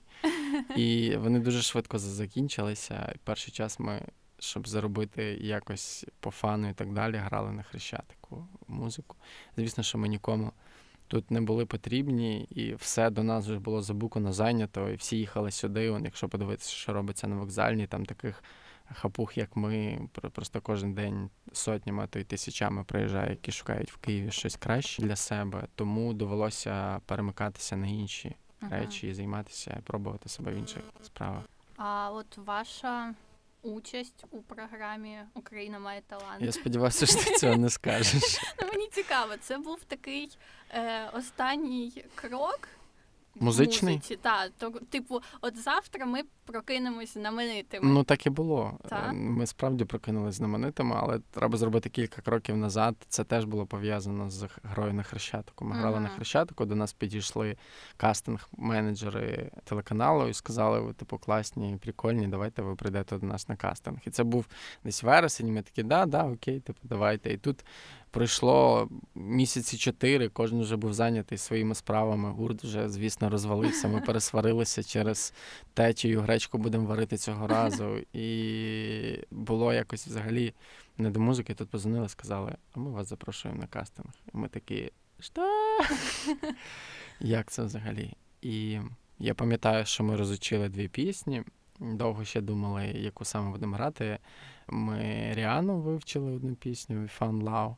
І 0.76 1.16
вони 1.18 1.40
дуже 1.40 1.62
швидко 1.62 2.00
закінчилися. 2.00 3.16
Перший 3.24 3.54
час 3.54 3.80
ми, 3.80 4.02
щоб 4.40 4.68
заробити 4.68 5.24
якось 5.42 6.06
по 6.20 6.32
фану 6.32 6.70
і 6.70 6.74
так 6.74 6.94
далі, 6.94 7.16
грали 7.16 7.52
на 7.52 7.64
хрещатику 7.64 8.48
музику. 8.68 9.16
Звісно, 9.58 9.84
що 9.84 9.98
ми 9.98 10.08
нікому 10.08 10.52
тут 11.08 11.32
не 11.32 11.42
були 11.42 11.66
потрібні, 11.66 12.44
і 12.44 12.76
все 12.76 13.10
до 13.10 13.24
нас 13.24 13.46
вже 13.46 13.60
було 13.60 13.82
забукано 13.82 14.34
зайнято, 14.34 14.90
і 14.90 14.96
всі 14.96 15.18
їхали 15.18 15.52
сюди. 15.52 15.92
Вон, 15.92 16.06
якщо 16.06 16.30
подивитися, 16.30 16.70
що 16.72 16.94
робиться 16.94 17.28
на 17.28 17.36
вокзальні, 17.36 17.88
там 17.88 18.06
таких 18.06 18.44
хапух, 18.94 19.38
як 19.38 19.56
ми, 19.56 20.00
про- 20.12 20.30
просто 20.30 20.62
кожен 20.62 20.94
день 20.94 21.30
сотнями, 21.54 22.08
то 22.10 22.20
й 22.20 22.24
тисячами 22.24 22.84
приїжджає, 22.84 23.30
які 23.30 23.52
шукають 23.52 23.92
в 23.92 23.98
Києві 23.98 24.32
щось 24.32 24.56
краще 24.56 25.02
для 25.02 25.16
себе. 25.16 25.68
Тому 25.76 26.14
довелося 26.14 27.00
перемикатися 27.06 27.76
на 27.76 27.88
інші 27.88 28.36
Ага. 28.62 28.80
речі 28.80 29.08
і 29.08 29.14
займатися, 29.14 29.82
пробувати 29.84 30.30
себе 30.30 30.52
в 30.52 30.56
інших 30.56 30.84
справах. 31.04 31.44
А 31.78 32.12
от 32.12 32.38
ваша 32.38 33.14
участь 33.62 34.26
у 34.32 34.42
програмі 34.42 35.18
Україна 35.34 35.80
має 35.80 36.02
талант. 36.02 36.42
Я 36.42 36.52
сподіваюся, 36.52 37.06
що 37.06 37.24
ти 37.24 37.36
цього 37.38 37.58
не 37.58 37.70
скажеш. 37.70 38.40
Ну, 38.62 38.68
мені 38.74 38.88
цікаво, 38.88 39.34
це 39.42 39.58
був 39.58 39.84
такий 39.84 40.38
е, 40.72 41.10
останній 41.14 42.06
крок. 42.16 42.68
Музичний? 43.40 43.96
музиці. 43.96 44.16
Так, 44.16 44.52
то, 44.58 44.70
типу, 44.70 45.22
от 45.42 45.58
завтра 45.58 46.06
ми 46.06 46.22
прокинемось 46.46 47.14
знаменитими. 47.14 47.92
Ну 47.94 48.04
так 48.04 48.26
і 48.26 48.30
було. 48.30 48.78
Так? 48.90 49.10
Е, 49.10 49.14
Ми 49.14 49.46
справді 49.46 49.86
прокинулись 49.86 50.36
знаменитими, 50.36 50.96
але 51.00 51.20
треба 51.32 51.58
зробити 51.58 51.90
кілька 51.90 52.22
кроків 52.22 52.58
назад. 52.58 52.96
Це 53.10 53.24
теж 53.24 53.46
було 53.46 53.66
пов'язано 53.66 54.30
з 54.30 54.48
грою 54.64 54.94
на 54.94 55.04
хрещатику. 55.04 55.66
Ми 55.66 55.76
грали 55.76 56.00
на 56.00 56.10
хрещатику. 56.10 56.66
До 56.66 56.76
нас 56.76 56.94
підійшли 56.94 57.58
кастинг-менеджери 57.98 59.50
телеканалу 59.64 60.28
і 60.28 60.34
сказали: 60.34 60.80
ви 60.80 60.94
типу 60.94 61.18
класні, 61.18 61.78
прикольні, 61.82 62.28
давайте 62.28 62.62
ви 62.62 62.76
прийдете 62.76 63.18
до 63.18 63.28
нас 63.28 63.50
на 63.50 63.56
кастинг. 63.56 63.98
І 64.06 64.10
це 64.10 64.24
був 64.24 64.46
десь 64.84 65.04
вересень. 65.04 65.48
і 65.48 65.52
Ми 65.52 65.62
такі, 65.62 65.84
да, 65.84 66.06
да, 66.06 66.24
окей, 66.24 66.60
типу, 66.60 66.80
давайте. 66.84 67.34
І 67.34 67.38
тут 67.38 67.66
пройшло 68.12 68.90
місяці 69.16 69.78
чотири, 69.78 70.30
кожен 70.30 70.62
вже 70.62 70.76
був 70.76 70.94
зайнятий 70.94 71.38
своїми 71.38 71.76
справами. 71.76 72.30
Гурт 72.32 72.64
вже, 72.64 72.90
звісно, 72.90 73.30
розвалився. 73.30 73.88
Ми 73.88 74.02
пересварилися 74.08 74.84
через 74.84 75.34
те, 75.74 75.94
чию 75.94 76.22
гречку 76.22 76.58
будемо 76.58 76.86
варити 76.88 77.18
цього 77.18 77.48
разу. 77.48 77.98
І 78.14 79.20
було 79.32 79.74
якось 79.74 80.08
взагалі 80.08 80.54
не 80.98 81.10
до 81.10 81.20
музики. 81.20 81.54
Тут 81.54 81.70
позвонили, 81.70 82.10
сказали, 82.10 82.56
а 82.74 82.80
ми 82.80 82.92
вас 82.92 83.08
запрошуємо 83.08 83.62
на 83.62 83.68
кастинг. 83.68 84.10
І 84.34 84.38
ми 84.38 84.48
такі, 84.48 84.92
що? 85.20 85.42
Як 87.20 87.52
це 87.52 87.64
взагалі? 87.64 88.14
І 88.42 88.80
я 89.20 89.34
пам'ятаю, 89.34 89.86
що 89.86 90.04
ми 90.04 90.16
розучили 90.16 90.70
дві 90.70 90.88
пісні. 90.88 91.44
Довго 91.80 92.26
ще 92.26 92.42
думали, 92.42 92.86
яку 92.86 93.26
саме 93.26 93.52
будемо 93.52 93.76
грати. 93.76 94.18
Ми 94.68 95.32
Ріану 95.34 95.80
вивчили 95.80 96.32
одну 96.32 96.56
пісню 96.56 97.10
Found 97.20 97.44
Love. 97.44 97.76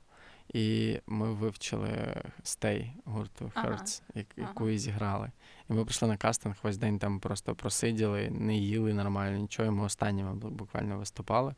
І 0.53 0.99
ми 1.07 1.33
вивчили 1.33 2.23
Stay 2.43 2.91
гурту. 3.05 3.51
Hertz, 3.55 4.01
як- 4.15 4.27
Ага. 4.37 4.47
яку 4.47 4.69
і 4.69 4.77
зіграли. 4.77 5.31
І 5.69 5.73
ми 5.73 5.85
прийшли 5.85 6.07
на 6.07 6.17
кастинг, 6.17 6.55
весь 6.63 6.77
день 6.77 6.99
там 6.99 7.19
просто 7.19 7.55
просиділи, 7.55 8.29
не 8.29 8.57
їли 8.57 8.93
нормально, 8.93 9.37
нічого. 9.37 9.67
і 9.67 9.71
Ми 9.71 9.83
останніми 9.83 10.33
буквально 10.33 10.97
виступали. 10.97 11.55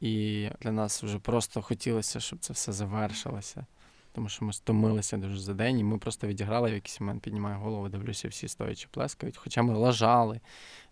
І 0.00 0.48
для 0.60 0.72
нас 0.72 1.02
вже 1.02 1.18
просто 1.18 1.62
хотілося, 1.62 2.20
щоб 2.20 2.38
це 2.38 2.52
все 2.52 2.72
завершилося. 2.72 3.66
Тому 4.12 4.28
що 4.28 4.44
ми 4.44 4.52
стомилися 4.52 5.16
дуже 5.16 5.38
за 5.38 5.54
день, 5.54 5.78
і 5.78 5.84
ми 5.84 5.98
просто 5.98 6.26
відіграли 6.26 6.70
в 6.70 6.74
якийсь 6.74 7.00
момент, 7.00 7.22
піднімаю 7.22 7.58
голову, 7.58 7.88
дивлюся, 7.88 8.28
всі 8.28 8.48
стоячи 8.48 8.88
плескають. 8.90 9.36
Хоча 9.36 9.62
ми 9.62 9.74
лажали, 9.74 10.40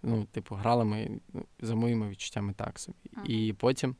ну, 0.02 0.24
типу, 0.24 0.54
грали 0.54 0.84
ми 0.84 1.10
ну, 1.32 1.44
за 1.60 1.74
моїми 1.74 2.08
відчуттями 2.08 2.52
так 2.52 2.78
собі. 2.78 2.98
Ага. 3.16 3.26
І 3.28 3.52
потім 3.52 3.96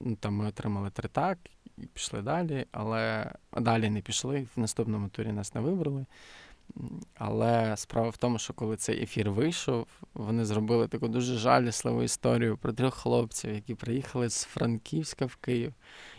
ну, 0.00 0.16
там 0.16 0.34
ми 0.34 0.46
отримали 0.46 0.90
тритак 0.90 1.38
і 1.78 1.86
пішли 1.86 2.22
далі, 2.22 2.66
але 2.72 3.32
далі 3.56 3.90
не 3.90 4.00
пішли. 4.00 4.46
В 4.56 4.60
наступному 4.60 5.08
турі 5.08 5.32
нас 5.32 5.54
не 5.54 5.60
вибрали. 5.60 6.06
Але 7.14 7.76
справа 7.76 8.08
в 8.08 8.16
тому, 8.16 8.38
що 8.38 8.52
коли 8.52 8.76
цей 8.76 9.02
ефір 9.02 9.30
вийшов, 9.30 9.86
вони 10.14 10.44
зробили 10.44 10.88
таку 10.88 11.08
дуже 11.08 11.36
жалісливу 11.36 12.02
історію 12.02 12.56
про 12.56 12.72
трьох 12.72 12.94
хлопців, 12.94 13.54
які 13.54 13.74
приїхали 13.74 14.30
з 14.30 14.44
Франківська 14.44 15.26
в 15.26 15.36
Київ 15.36 15.74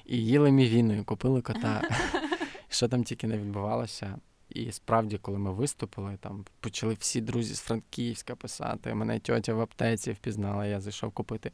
і 0.05 0.17
їли 0.17 0.51
мівіною, 0.51 1.05
купили 1.05 1.41
кота. 1.41 1.81
Що 2.69 2.87
там 2.87 3.03
тільки 3.03 3.27
не 3.27 3.37
відбувалося. 3.37 4.19
І 4.49 4.71
справді, 4.71 5.17
коли 5.17 5.37
ми 5.37 5.51
виступили, 5.51 6.17
там 6.19 6.45
почали 6.59 6.93
всі 6.93 7.21
друзі 7.21 7.55
з 7.55 7.59
Франківська 7.59 8.35
писати. 8.35 8.93
Мене 8.93 9.19
тьотя 9.19 9.53
в 9.53 9.61
аптеці 9.61 10.11
впізнала, 10.11 10.65
я 10.65 10.79
зайшов 10.79 11.11
купити 11.11 11.51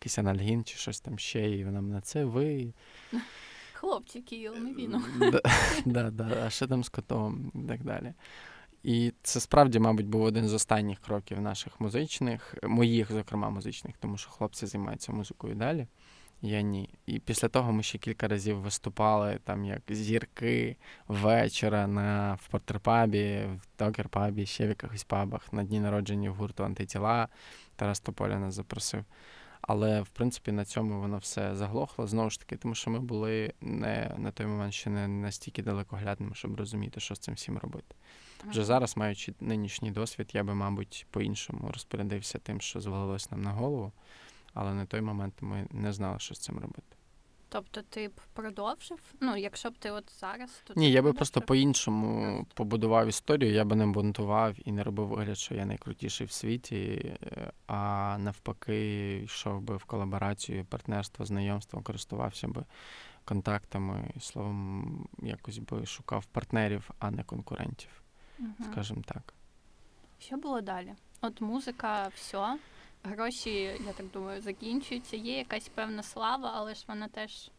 якийсь 0.00 0.18
анальгін 0.18 0.64
чи 0.64 0.76
щось 0.76 1.00
там 1.00 1.18
ще, 1.18 1.50
і 1.50 1.64
вона 1.64 1.80
мене 1.80 2.00
це 2.00 2.24
ви. 2.24 2.72
хлопці 3.72 4.20
Київ, 4.20 4.60
не 4.60 4.74
війну. 4.74 5.02
Да, 5.86 6.10
да, 6.10 6.42
А 6.46 6.50
що 6.50 6.66
там 6.66 6.84
з 6.84 6.88
котом 6.88 7.52
і 7.54 7.68
так 7.68 7.84
далі. 7.84 8.14
І 8.82 9.12
це 9.22 9.40
справді, 9.40 9.78
мабуть, 9.78 10.06
був 10.06 10.22
один 10.22 10.48
з 10.48 10.54
останніх 10.54 10.98
кроків 10.98 11.40
наших 11.40 11.80
музичних, 11.80 12.54
моїх, 12.62 13.12
зокрема, 13.12 13.50
музичних, 13.50 13.96
тому 13.98 14.16
що 14.16 14.30
хлопці 14.30 14.66
займаються 14.66 15.12
музикою 15.12 15.54
далі. 15.54 15.86
Я 16.42 16.60
ні. 16.60 16.90
І 17.06 17.18
після 17.18 17.48
того 17.48 17.72
ми 17.72 17.82
ще 17.82 17.98
кілька 17.98 18.28
разів 18.28 18.60
виступали 18.60 19.38
там 19.44 19.64
як 19.64 19.82
зірки 19.90 20.76
вечора 21.08 21.86
на 21.86 22.34
в 22.34 22.48
Портерпабі, 22.48 23.48
в 23.62 23.66
Токерпабі, 23.76 24.46
ще 24.46 24.66
в 24.66 24.68
якихось 24.68 25.04
пабах 25.04 25.52
на 25.52 25.64
дні 25.64 25.80
народження 25.80 26.30
в 26.30 26.34
гурту 26.34 26.64
антитіла. 26.64 27.28
Тарас 27.76 28.00
Тополя 28.00 28.38
нас 28.38 28.54
запросив. 28.54 29.04
Але 29.72 30.00
в 30.00 30.08
принципі 30.08 30.52
на 30.52 30.64
цьому 30.64 31.00
воно 31.00 31.18
все 31.18 31.56
заглохло 31.56 32.06
знову 32.06 32.30
ж 32.30 32.38
таки, 32.38 32.56
тому 32.56 32.74
що 32.74 32.90
ми 32.90 33.00
були 33.00 33.52
не 33.60 34.14
на 34.18 34.30
той 34.30 34.46
момент 34.46 34.74
ще 34.74 34.90
не 34.90 35.08
настільки 35.08 35.62
далекоглядними, 35.62 36.34
щоб 36.34 36.56
розуміти, 36.56 37.00
що 37.00 37.14
з 37.14 37.18
цим 37.18 37.34
всім 37.34 37.58
робити. 37.58 37.94
Вже 38.44 38.64
зараз, 38.64 38.96
маючи 38.96 39.34
нинішній 39.40 39.90
досвід, 39.90 40.30
я 40.32 40.44
би, 40.44 40.54
мабуть, 40.54 41.06
по-іншому 41.10 41.70
розпорядився 41.72 42.38
тим, 42.38 42.60
що 42.60 42.80
звалилось 42.80 43.30
нам 43.30 43.42
на 43.42 43.52
голову, 43.52 43.92
але 44.54 44.74
на 44.74 44.86
той 44.86 45.00
момент 45.00 45.34
ми 45.40 45.66
не 45.70 45.92
знали, 45.92 46.18
що 46.18 46.34
з 46.34 46.38
цим 46.38 46.58
робити. 46.58 46.96
Тобто 47.52 47.82
ти 47.82 48.08
б 48.08 48.20
продовжив? 48.32 49.00
Ну, 49.20 49.36
якщо 49.36 49.70
б 49.70 49.78
ти 49.78 49.90
от 49.90 50.12
зараз 50.20 50.62
то 50.64 50.74
ні, 50.76 50.92
я 50.92 51.02
би 51.02 51.12
просто 51.12 51.40
по-іншому 51.40 52.46
побудував 52.54 53.08
історію, 53.08 53.52
я 53.52 53.64
би 53.64 53.76
не 53.76 53.86
бунтував 53.86 54.56
і 54.64 54.72
не 54.72 54.82
робив 54.82 55.08
вигляд, 55.08 55.38
що 55.38 55.54
я 55.54 55.66
найкрутіший 55.66 56.26
в 56.26 56.32
світі, 56.32 57.12
а 57.66 58.16
навпаки, 58.18 59.16
йшов 59.22 59.60
би 59.60 59.76
в 59.76 59.84
колаборацію, 59.84 60.64
партнерство, 60.64 61.24
знайомство, 61.24 61.82
користувався 61.82 62.48
би 62.48 62.64
контактами, 63.24 64.10
словом, 64.20 65.08
якось 65.22 65.58
би 65.58 65.86
шукав 65.86 66.24
партнерів, 66.24 66.90
а 66.98 67.10
не 67.10 67.24
конкурентів, 67.24 68.02
угу. 68.38 68.48
скажімо 68.72 69.02
так. 69.06 69.34
Що 70.18 70.36
було 70.36 70.60
далі? 70.60 70.94
От 71.20 71.40
музика, 71.40 72.08
все 72.14 72.58
гроші, 73.02 73.50
я 73.86 73.92
так 73.96 74.06
думаю, 74.12 74.42
закінчуються. 74.42 75.16
Є 75.16 75.38
якась 75.38 75.68
певна 75.68 76.02
слава, 76.02 76.52
але 76.54 76.74
ж 76.74 76.84
вона 76.88 77.08
теж 77.08 77.50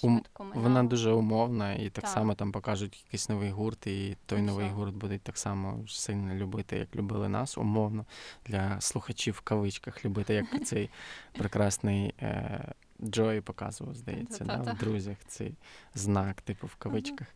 швидко 0.00 0.44
минала. 0.44 0.62
Вона 0.62 0.82
дуже 0.84 1.12
умовна, 1.12 1.74
і 1.74 1.84
так, 1.84 1.92
так 1.92 2.08
само 2.08 2.34
там 2.34 2.52
покажуть 2.52 3.04
якийсь 3.06 3.28
новий 3.28 3.50
гурт, 3.50 3.86
і 3.86 4.16
той 4.26 4.38
Все. 4.38 4.46
новий 4.46 4.68
гурт 4.68 4.94
буде 4.94 5.18
так 5.18 5.38
само 5.38 5.84
сильно 5.88 6.34
любити, 6.34 6.78
як 6.78 6.96
любили 6.96 7.28
нас, 7.28 7.58
умовно 7.58 8.04
для 8.46 8.80
слухачів 8.80 9.34
в 9.34 9.40
кавичках 9.40 10.04
любити, 10.04 10.34
як 10.34 10.64
цей 10.64 10.90
прекрасний. 11.32 12.14
Е- 12.22 12.72
Джої 13.02 13.40
показував, 13.40 13.94
здається, 13.94 14.44
да, 14.44 14.56
в 14.56 14.78
друзях 14.78 15.16
цей 15.26 15.54
знак, 15.94 16.42
типу, 16.42 16.66
в 16.66 16.74
кавичках. 16.74 17.28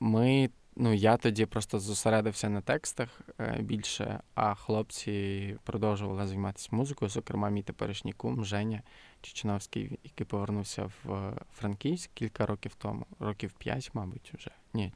Ми 0.00 0.50
Ну, 0.78 0.92
я 0.92 1.16
тоді 1.16 1.46
просто 1.46 1.78
зосередився 1.78 2.48
на 2.48 2.60
текстах 2.60 3.20
е, 3.40 3.58
більше, 3.60 4.20
а 4.34 4.54
хлопці 4.54 5.56
продовжували 5.64 6.26
займатися 6.26 6.68
музикою. 6.72 7.08
Зокрема, 7.08 7.50
мій 7.50 7.62
теперішній 7.62 8.12
кум 8.12 8.44
Женя 8.44 8.82
Чеченовський, 9.20 9.98
який 10.04 10.26
повернувся 10.26 10.90
в 11.04 11.32
Франківськ 11.54 12.10
кілька 12.14 12.46
років 12.46 12.74
тому, 12.78 13.06
років 13.18 13.52
п'ять, 13.52 13.90
мабуть, 13.94 14.32
вже 14.38 14.50
ні, 14.74 14.92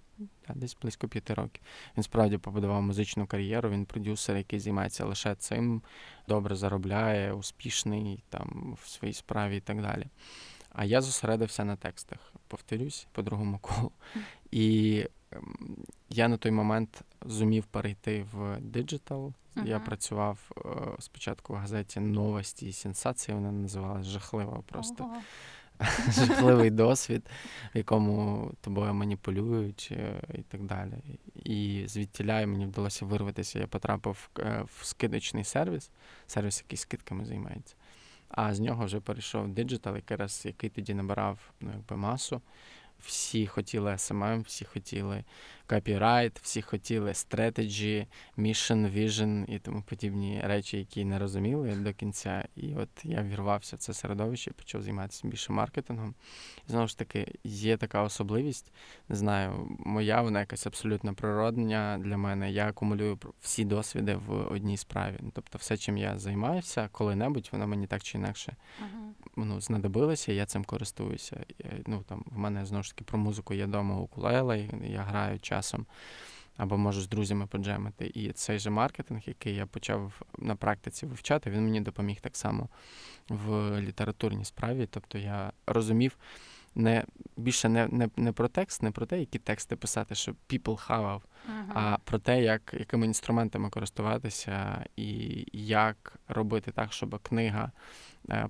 десь 0.54 0.76
близько 0.82 1.08
п'яти 1.08 1.34
років. 1.34 1.62
Він 1.96 2.02
справді 2.02 2.38
побудував 2.38 2.82
музичну 2.82 3.26
кар'єру. 3.26 3.70
Він 3.70 3.84
продюсер, 3.84 4.36
який 4.36 4.60
займається 4.60 5.04
лише 5.04 5.34
цим, 5.34 5.82
добре 6.28 6.56
заробляє, 6.56 7.32
успішний 7.32 8.24
там 8.28 8.76
в 8.82 8.88
своїй 8.88 9.14
справі 9.14 9.56
і 9.56 9.60
так 9.60 9.82
далі. 9.82 10.06
А 10.72 10.84
я 10.84 11.00
зосередився 11.00 11.64
на 11.64 11.76
текстах, 11.76 12.32
повторюсь, 12.48 13.06
по 13.12 13.22
другому 13.22 13.58
колу. 13.58 13.92
І 14.50 15.04
я 16.08 16.28
на 16.28 16.36
той 16.36 16.52
момент 16.52 17.02
зумів 17.26 17.64
перейти 17.64 18.26
в 18.32 18.60
диджитал. 18.60 19.32
Uh-huh. 19.56 19.66
Я 19.66 19.78
працював 19.78 20.50
е, 20.56 20.60
спочатку 20.98 21.52
в 21.52 21.56
газеті 21.56 22.00
Новості 22.00 22.68
і 22.68 22.72
сенсації. 22.72 23.34
Вона 23.34 23.52
називалася 23.52 24.10
жахлива 24.10 24.62
просто. 24.66 25.04
Uh-huh. 25.04 25.20
Жахливий 26.10 26.70
досвід, 26.70 27.30
в 27.74 27.76
якому 27.76 28.50
тобою 28.60 28.94
маніпулюють 28.94 29.88
е, 29.92 30.22
і 30.34 30.42
так 30.42 30.62
далі. 30.62 30.92
І 31.34 31.84
звідтіля 31.86 32.46
мені 32.46 32.66
вдалося 32.66 33.06
вирватися. 33.06 33.58
Я 33.58 33.66
потрапив 33.66 34.30
е, 34.38 34.64
в 34.66 34.84
скидочний 34.84 35.44
сервіс, 35.44 35.90
сервіс, 36.26 36.62
який 36.66 36.78
скидками 36.78 37.24
займається. 37.24 37.74
А 38.28 38.54
з 38.54 38.60
нього 38.60 38.84
вже 38.84 39.00
перейшов 39.00 39.48
диджитал, 39.48 39.96
якраз 39.96 40.42
який 40.44 40.70
тоді 40.70 40.94
набирав 40.94 41.38
ну, 41.60 41.70
якби 41.74 41.96
масу 41.96 42.40
всі 43.06 43.46
хотіли 43.46 43.90
SMM, 43.90 44.42
всі 44.42 44.64
хотіли 44.64 45.24
копірайт, 45.70 46.38
всі 46.42 46.62
хотіли 46.62 47.10
strategy, 47.10 48.06
mission, 48.38 48.94
vision 48.98 49.54
і 49.54 49.58
тому 49.58 49.82
подібні 49.82 50.40
речі, 50.44 50.78
які 50.78 51.04
не 51.04 51.18
розуміли 51.18 51.74
до 51.74 51.92
кінця. 51.92 52.48
І 52.56 52.74
от 52.74 52.88
я 53.04 53.22
вірвався 53.22 53.76
в 53.76 53.78
це 53.78 53.94
середовище, 53.94 54.50
почав 54.50 54.82
займатися 54.82 55.28
більше 55.28 55.52
маркетингом. 55.52 56.14
І 56.68 56.70
знову 56.70 56.86
ж 56.86 56.98
таки, 56.98 57.34
є 57.44 57.76
така 57.76 58.02
особливість, 58.02 58.72
не 59.08 59.16
знаю, 59.16 59.76
моя 59.78 60.22
вона 60.22 60.40
якась 60.40 60.66
абсолютно 60.66 61.14
природня 61.14 61.98
для 62.00 62.16
мене. 62.16 62.52
Я 62.52 62.68
акумулюю 62.68 63.18
всі 63.40 63.64
досвіди 63.64 64.14
в 64.14 64.32
одній 64.32 64.76
справі. 64.76 65.20
Тобто, 65.32 65.58
все, 65.58 65.76
чим 65.76 65.96
я 65.96 66.18
займаюся, 66.18 66.88
коли-небудь, 66.92 67.48
воно 67.52 67.66
мені 67.66 67.86
так 67.86 68.02
чи 68.02 68.18
інакше 68.18 68.56
uh-huh. 68.82 69.44
ну, 69.44 69.60
знадобилося, 69.60 70.32
і 70.32 70.36
я 70.36 70.46
цим 70.46 70.64
користуюся. 70.64 71.44
Ну, 71.86 72.02
там, 72.08 72.24
В 72.26 72.38
мене 72.38 72.66
знову 72.66 72.82
ж 72.82 72.89
таки 72.92 73.04
про 73.04 73.18
музику 73.18 73.54
є 73.54 73.66
вдома 73.66 73.96
укулеле, 73.96 74.68
я 74.84 75.02
граю 75.02 75.38
часом. 75.38 75.86
Або 76.56 76.76
можу 76.76 77.00
з 77.00 77.08
друзями 77.08 77.46
поджемити. 77.46 78.10
І 78.14 78.32
цей 78.32 78.58
же 78.58 78.70
маркетинг, 78.70 79.22
який 79.26 79.54
я 79.54 79.66
почав 79.66 80.22
на 80.38 80.56
практиці 80.56 81.06
вивчати, 81.06 81.50
він 81.50 81.64
мені 81.64 81.80
допоміг 81.80 82.20
так 82.20 82.36
само 82.36 82.68
в 83.28 83.80
літературній 83.80 84.44
справі. 84.44 84.88
Тобто 84.90 85.18
я 85.18 85.52
розумів, 85.66 86.18
не 86.74 87.04
більше 87.36 87.68
не 87.68 87.88
не, 87.88 88.08
не 88.16 88.32
про 88.32 88.48
текст, 88.48 88.82
не 88.82 88.90
про 88.90 89.06
те, 89.06 89.20
які 89.20 89.38
тексти 89.38 89.76
писати, 89.76 90.14
щоб 90.14 90.36
people 90.48 90.76
хавав, 90.76 91.22
uh-huh. 91.22 91.72
а 91.74 91.98
про 92.04 92.18
те, 92.18 92.42
як, 92.42 92.74
якими 92.78 93.06
інструментами 93.06 93.70
користуватися, 93.70 94.84
і 94.96 95.44
як 95.52 96.20
робити 96.28 96.72
так, 96.72 96.92
щоб 96.92 97.22
книга 97.22 97.72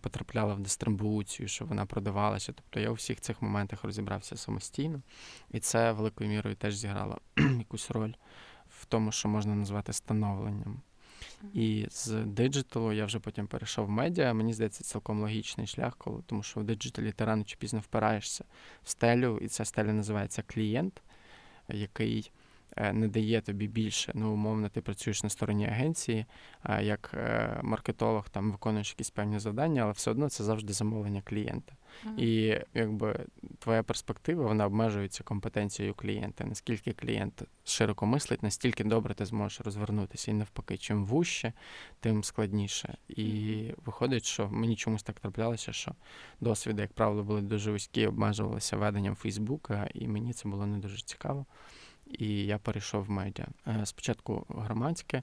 потрапляла 0.01 0.55
в 0.55 0.61
дистрибуцію, 0.61 1.49
щоб 1.49 1.69
вона 1.69 1.87
продавалася. 1.87 2.53
Тобто 2.53 2.81
я 2.81 2.91
у 2.91 2.95
всіх 2.95 3.21
цих 3.21 3.43
моментах 3.43 3.85
розібрався 3.85 4.37
самостійно, 4.37 5.03
і 5.51 5.61
це 5.61 5.93
великою 5.93 6.31
мірою 6.31 6.57
теж 6.57 6.77
зіграло 6.77 7.21
якусь 7.59 7.91
роль 7.91 8.13
в 8.69 8.85
тому, 8.85 9.13
що 9.13 9.29
можна 9.29 9.55
назвати 9.55 9.93
становленням. 9.93 10.81
І 11.55 11.87
з 11.91 12.25
диджиталу 12.25 12.93
я 12.93 13.05
вже 13.05 13.19
потім 13.19 13.47
перейшов 13.47 13.87
в 13.87 13.91
медіа. 13.91 14.35
Мені 14.35 14.53
здається, 14.53 14.85
цілком 14.85 15.21
логічний 15.21 15.67
шлях, 15.67 15.97
коли 15.97 16.23
тому 16.27 16.43
що 16.43 16.61
в 16.61 16.65
диджиталі 16.65 17.13
ти 17.13 17.25
рано 17.25 17.45
чи 17.45 17.57
пізно 17.57 17.81
впираєшся 17.81 18.45
в 18.83 18.91
стелю, 18.91 19.39
і 19.43 19.49
ця 19.49 19.65
стеля 19.65 19.93
називається 19.93 20.43
клієнт, 20.47 21.03
який 21.69 22.31
Е, 22.31 22.39
не 22.93 23.09
дає 23.09 23.41
тобі 23.41 23.67
більше. 23.67 24.13
Ну, 24.15 24.33
умовно, 24.33 24.69
ти 24.69 24.81
працюєш 24.81 25.23
на 25.23 25.31
стороні 25.31 25.67
агенції, 25.67 26.27
як 26.81 27.11
е, 27.15 27.61
маркетолог 27.63 28.29
там 28.29 28.53
виконуєш 28.53 28.91
якісь 28.91 29.11
певні 29.11 29.39
завдання, 29.39 29.83
але 29.83 29.93
все 29.93 30.11
одно 30.11 30.29
це 30.29 30.45
завжди 30.45 30.73
замовлення 30.73 31.23
клієнта. 31.25 31.73
Mm-hmm. 32.07 32.21
І 32.21 32.63
якби 32.75 33.27
твоя 33.59 33.83
перспектива 33.83 34.45
вона 34.45 34.67
обмежується 34.67 35.25
компетенцією 35.25 35.95
клієнта. 35.95 36.45
Наскільки 36.45 36.93
клієнт 36.93 37.43
широко 37.65 38.07
мислить, 38.07 38.43
настільки 38.43 38.85
добре 38.85 39.15
ти 39.15 39.25
зможеш 39.25 39.61
розвернутися. 39.61 40.31
І 40.31 40.35
навпаки, 40.35 40.77
чим 40.77 41.05
вужче, 41.05 41.53
тим 42.01 42.25
складніше. 42.25 42.97
І 43.09 43.65
виходить, 43.85 44.25
що 44.25 44.49
мені 44.49 44.77
чомусь 44.77 45.03
так 45.03 45.21
траплялося, 45.21 45.73
що 45.73 45.95
досвіди, 46.41 46.83
як 46.83 46.93
правило, 46.93 47.23
були 47.23 47.41
дуже 47.41 47.73
вузькі, 47.73 48.07
обмежувалися 48.07 48.77
веденням 48.77 49.15
Фейсбука, 49.15 49.89
і 49.95 50.09
мені 50.09 50.33
це 50.33 50.49
було 50.49 50.67
не 50.67 50.79
дуже 50.79 51.03
цікаво 51.03 51.47
і 52.18 52.46
я 52.46 52.59
перейшов 52.59 53.05
в 53.05 53.11
медіа. 53.11 53.46
Е, 53.66 53.87
спочатку 53.87 54.46
громадське, 54.49 55.23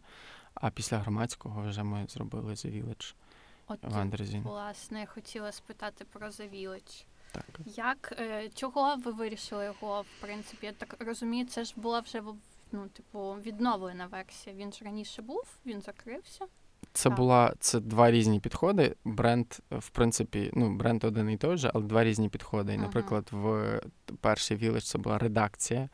а 0.54 0.70
після 0.70 0.98
громадського 0.98 1.70
вже 1.70 1.84
ми 1.84 2.06
зробили 2.10 2.54
The 2.54 2.84
Village 2.84 3.16
От, 3.68 3.84
в 3.84 3.98
Андрезі. 3.98 4.42
Власне, 4.44 5.00
я 5.00 5.06
хотіла 5.06 5.52
спитати 5.52 6.06
про 6.14 6.28
The 6.28 6.50
Village. 6.50 7.06
Так. 7.32 7.60
Як 7.66 8.14
е, 8.20 8.50
чого 8.50 8.96
ви 8.96 9.12
вирішили 9.12 9.66
його, 9.66 10.02
в 10.02 10.22
принципі, 10.22 10.66
я 10.66 10.72
так 10.72 10.96
розумію, 11.00 11.46
це 11.46 11.64
ж 11.64 11.74
була 11.78 12.00
вже 12.00 12.22
ну, 12.72 12.88
типу, 12.88 13.38
відновлена 13.46 14.06
версія. 14.06 14.56
Він 14.56 14.74
ж 14.74 14.86
раніше 14.86 15.22
був, 15.22 15.58
він 15.66 15.82
закрився. 15.82 16.46
Це 16.94 17.10
так. 17.10 17.18
була 17.18 17.54
це 17.60 17.80
два 17.80 18.12
різні 18.12 18.40
підходи. 18.40 18.96
Бренд, 19.06 19.46
в 19.72 19.90
принципі, 19.90 20.52
ну 20.54 20.76
бренд 20.76 21.04
один 21.04 21.30
і 21.30 21.38
той 21.38 21.58
же, 21.58 21.72
але 21.74 21.86
два 21.86 22.04
різні 22.04 22.30
підходи. 22.30 22.74
І, 22.74 22.78
наприклад, 22.78 23.30
в 23.32 23.80
перший 24.22 24.58
Village 24.58 24.82
це 24.82 24.98
була 24.98 25.18
редакція. 25.18 25.90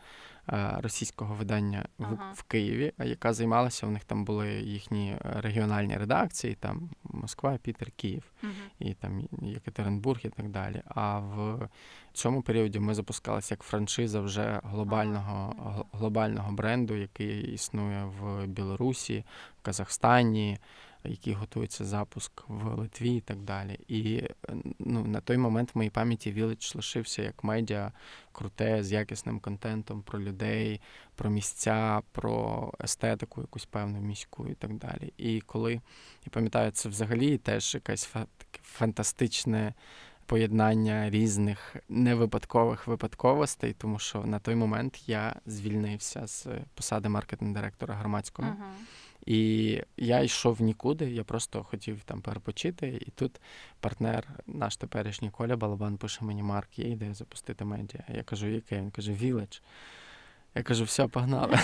Е, 0.49 0.77
російського 0.81 1.35
видання 1.35 1.85
ага. 1.99 2.31
в, 2.35 2.43
Києві, 2.43 2.93
яка 2.99 3.33
займалася. 3.33 3.87
У 3.87 3.89
них 3.89 4.03
там 4.03 4.25
були 4.25 4.53
їхні 4.53 5.09
е, 5.11 5.19
регіональні 5.41 5.97
редакції, 5.97 6.55
там 6.55 6.89
Москва, 7.03 7.57
Пітер, 7.61 7.91
Київ 7.91 8.23
Мгм. 8.41 8.53
і 8.79 8.93
там 8.93 9.27
Єкатеринбург 9.41 10.19
і 10.23 10.29
так 10.29 10.49
далі. 10.49 10.81
А 10.87 11.19
в 11.19 11.69
цьому 12.13 12.41
періоді 12.41 12.79
ми 12.79 12.93
запускалися 12.95 13.53
як 13.53 13.63
франшиза 13.63 14.21
вже 14.21 14.61
глобального, 14.63 15.55
Ага. 15.65 15.85
глобального 15.91 16.51
бренду, 16.51 16.95
який 16.95 17.53
існує 17.53 18.03
в 18.03 18.47
Білорусі, 18.47 19.23
в 19.59 19.61
Казахстані, 19.61 20.57
який 21.03 21.33
готується 21.33 21.85
запуск 21.85 22.43
в 22.47 22.79
Литві 22.79 23.15
і 23.15 23.21
так 23.21 23.37
далі. 23.37 23.79
І 23.87 24.23
ну, 24.79 25.05
на 25.05 25.21
той 25.21 25.37
момент 25.37 25.75
в 25.75 25.77
моїй 25.77 25.89
пам'яті 25.89 26.33
Village 26.33 26.75
лишився 26.75 27.21
як 27.21 27.43
медіа 27.43 27.91
круте, 28.31 28.83
з 28.83 28.91
якісним 28.91 29.39
контентом 29.39 30.01
про 30.01 30.19
людей, 30.19 30.81
про 31.15 31.29
місця, 31.29 32.01
про 32.11 32.71
естетику 32.83 33.41
якусь 33.41 33.65
певну 33.65 33.99
міську 33.99 34.47
і 34.47 34.53
так 34.53 34.73
далі. 34.73 35.13
І 35.17 35.41
коли 35.41 35.73
я 35.73 36.31
пам'ятаю, 36.31 36.71
це 36.71 36.89
взагалі 36.89 37.37
теж 37.37 37.71
таке 37.71 37.95
фантастичне 38.63 39.73
поєднання 40.25 41.09
різних 41.09 41.75
невипадкових 41.89 42.87
випадковостей, 42.87 43.73
тому 43.73 43.99
що 43.99 44.25
на 44.25 44.39
той 44.39 44.55
момент 44.55 45.09
я 45.09 45.35
звільнився 45.45 46.27
з 46.27 46.47
посади 46.75 47.09
маркетинг-директора 47.09 47.95
громадського. 47.95 48.47
Мгм. 48.47 48.73
І 49.25 49.81
я 49.97 50.21
йшов 50.21 50.61
нікуди, 50.61 51.11
я 51.11 51.23
просто 51.23 51.63
хотів 51.63 52.03
там 52.03 52.21
перепочити. 52.21 52.87
І 53.07 53.11
тут 53.11 53.41
партнер, 53.79 54.27
наш 54.47 54.77
теперішній 54.77 55.29
Коля 55.29 55.55
Балабан, 55.55 55.97
пише 55.97 56.25
мені 56.25 56.43
Марк, 56.43 56.79
є 56.79 56.89
ідея 56.89 57.13
запустити 57.13 57.65
медіа. 57.65 58.01
Я 58.15 58.23
кажу, 58.23 58.47
яке? 58.47 58.77
Він 58.77 58.91
каже, 58.91 59.11
Village. 59.11 59.61
Я 60.55 60.63
кажу, 60.63 60.83
все, 60.83 61.07
погнали. 61.07 61.59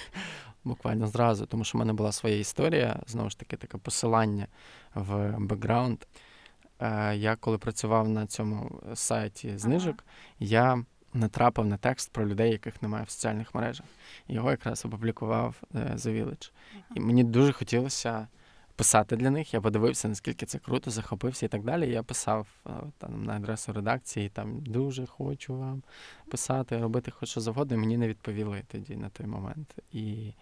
Буквально 0.64 1.06
зразу, 1.06 1.46
тому 1.46 1.64
що 1.64 1.78
в 1.78 1.80
мене 1.80 1.92
була 1.92 2.12
своя 2.12 2.38
історія, 2.38 3.02
знову 3.06 3.30
ж 3.30 3.38
таки, 3.38 3.56
таке 3.56 3.78
посилання 3.78 4.46
в 4.94 5.34
бекграунд. 5.38 5.98
Е, 6.80 7.16
Я 7.16 7.36
коли 7.36 7.58
працював 7.58 8.08
на 8.08 8.26
цьому 8.26 8.80
сайті 8.94 9.58
знижок, 9.58 10.04
я 10.38 10.84
натрапив 11.16 11.66
на 11.66 11.76
текст 11.76 12.12
про 12.12 12.28
людей, 12.28 12.50
яких 12.50 12.82
немає 12.82 13.04
в 13.04 13.10
соціальних 13.10 13.54
мережах. 13.54 13.86
Його 14.28 14.50
якраз 14.50 14.84
опублікував 14.84 15.62
е, 15.74 15.78
The 15.78 16.24
Village. 16.24 16.50
І 16.94 17.00
мені 17.00 17.24
дуже 17.24 17.52
хотілося 17.52 18.28
писати 18.76 19.16
для 19.16 19.30
них. 19.30 19.54
Я 19.54 19.60
подивився, 19.60 20.08
наскільки 20.08 20.46
це 20.46 20.58
круто, 20.58 20.90
захопився 20.90 21.46
і 21.46 21.48
так 21.48 21.64
далі. 21.64 21.90
Я 21.90 22.02
писав 22.02 22.46
е, 22.66 22.70
там 22.98 23.24
на 23.24 23.36
адресу 23.36 23.72
редакції, 23.72 24.28
там 24.28 24.60
дуже 24.60 25.06
хочу 25.06 25.56
вам 25.58 25.82
писати, 26.30 26.78
робити 26.78 27.10
хоч 27.10 27.28
що 27.28 27.40
завгодно. 27.40 27.76
І 27.76 27.80
мені 27.80 27.98
не 27.98 28.08
відповіли 28.08 28.62
тоді 28.68 28.96
на 28.96 29.08
той 29.08 29.26
момент. 29.26 29.74
І 29.92 30.32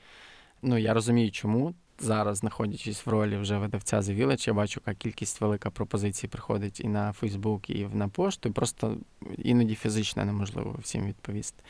ну, 0.63 0.79
я 0.79 0.95
розумію, 0.95 1.31
чому. 1.31 1.75
Зараз, 1.99 2.39
знаходячись 2.39 3.07
в 3.07 3.11
ролі 3.11 3.37
вже 3.37 3.59
видавця 3.59 4.01
The 4.01 4.21
Village, 4.21 4.49
я 4.49 4.55
бачу, 4.55 4.81
яка 4.87 4.99
кількість 4.99 5.41
велика 5.41 5.71
пропозицій 5.71 6.29
приходить 6.29 6.81
і 6.81 6.89
на 6.89 7.13
Фейсбук, 7.13 7.71
і 7.71 7.87
на 7.93 8.09
пошту, 8.09 8.49
і 8.49 8.53
просто 8.53 8.97
іноді 9.39 9.75
фізично 9.75 10.25
неможливо 10.25 10.77
всім 10.83 11.07
відповісти. 11.07 11.65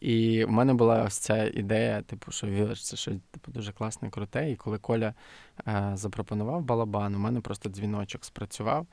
І 0.00 0.44
в 0.44 0.50
мене 0.50 0.74
була 0.74 1.02
ось 1.02 1.18
ця 1.18 1.44
ідея, 1.44 2.02
типу, 2.02 2.32
що 2.32 2.46
Village 2.46 2.82
це 2.82 2.96
щось 2.96 3.16
типу, 3.30 3.52
дуже 3.52 3.72
класне, 3.72 4.10
круте. 4.10 4.50
І 4.50 4.56
коли 4.56 4.78
Коля 4.78 5.14
е, 5.66 5.92
запропонував 5.94 6.62
балабан, 6.62 7.14
у 7.14 7.18
мене 7.18 7.40
просто 7.40 7.68
дзвіночок 7.68 8.24
спрацював. 8.24 8.86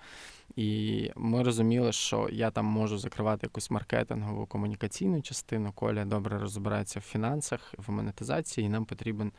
І 0.57 1.11
ми 1.15 1.43
розуміли, 1.43 1.91
що 1.91 2.29
я 2.31 2.51
там 2.51 2.65
можу 2.65 2.97
закривати 2.97 3.45
якусь 3.45 3.71
маркетингову 3.71 4.45
комунікаційну 4.45 5.21
частину. 5.21 5.71
Коля 5.71 6.05
добре 6.05 6.39
розбирається 6.39 6.99
в 6.99 7.03
фінансах, 7.03 7.73
в 7.77 7.91
монетизації, 7.91 8.67
і 8.67 8.69
нам 8.69 8.85
потрібен 8.85 9.31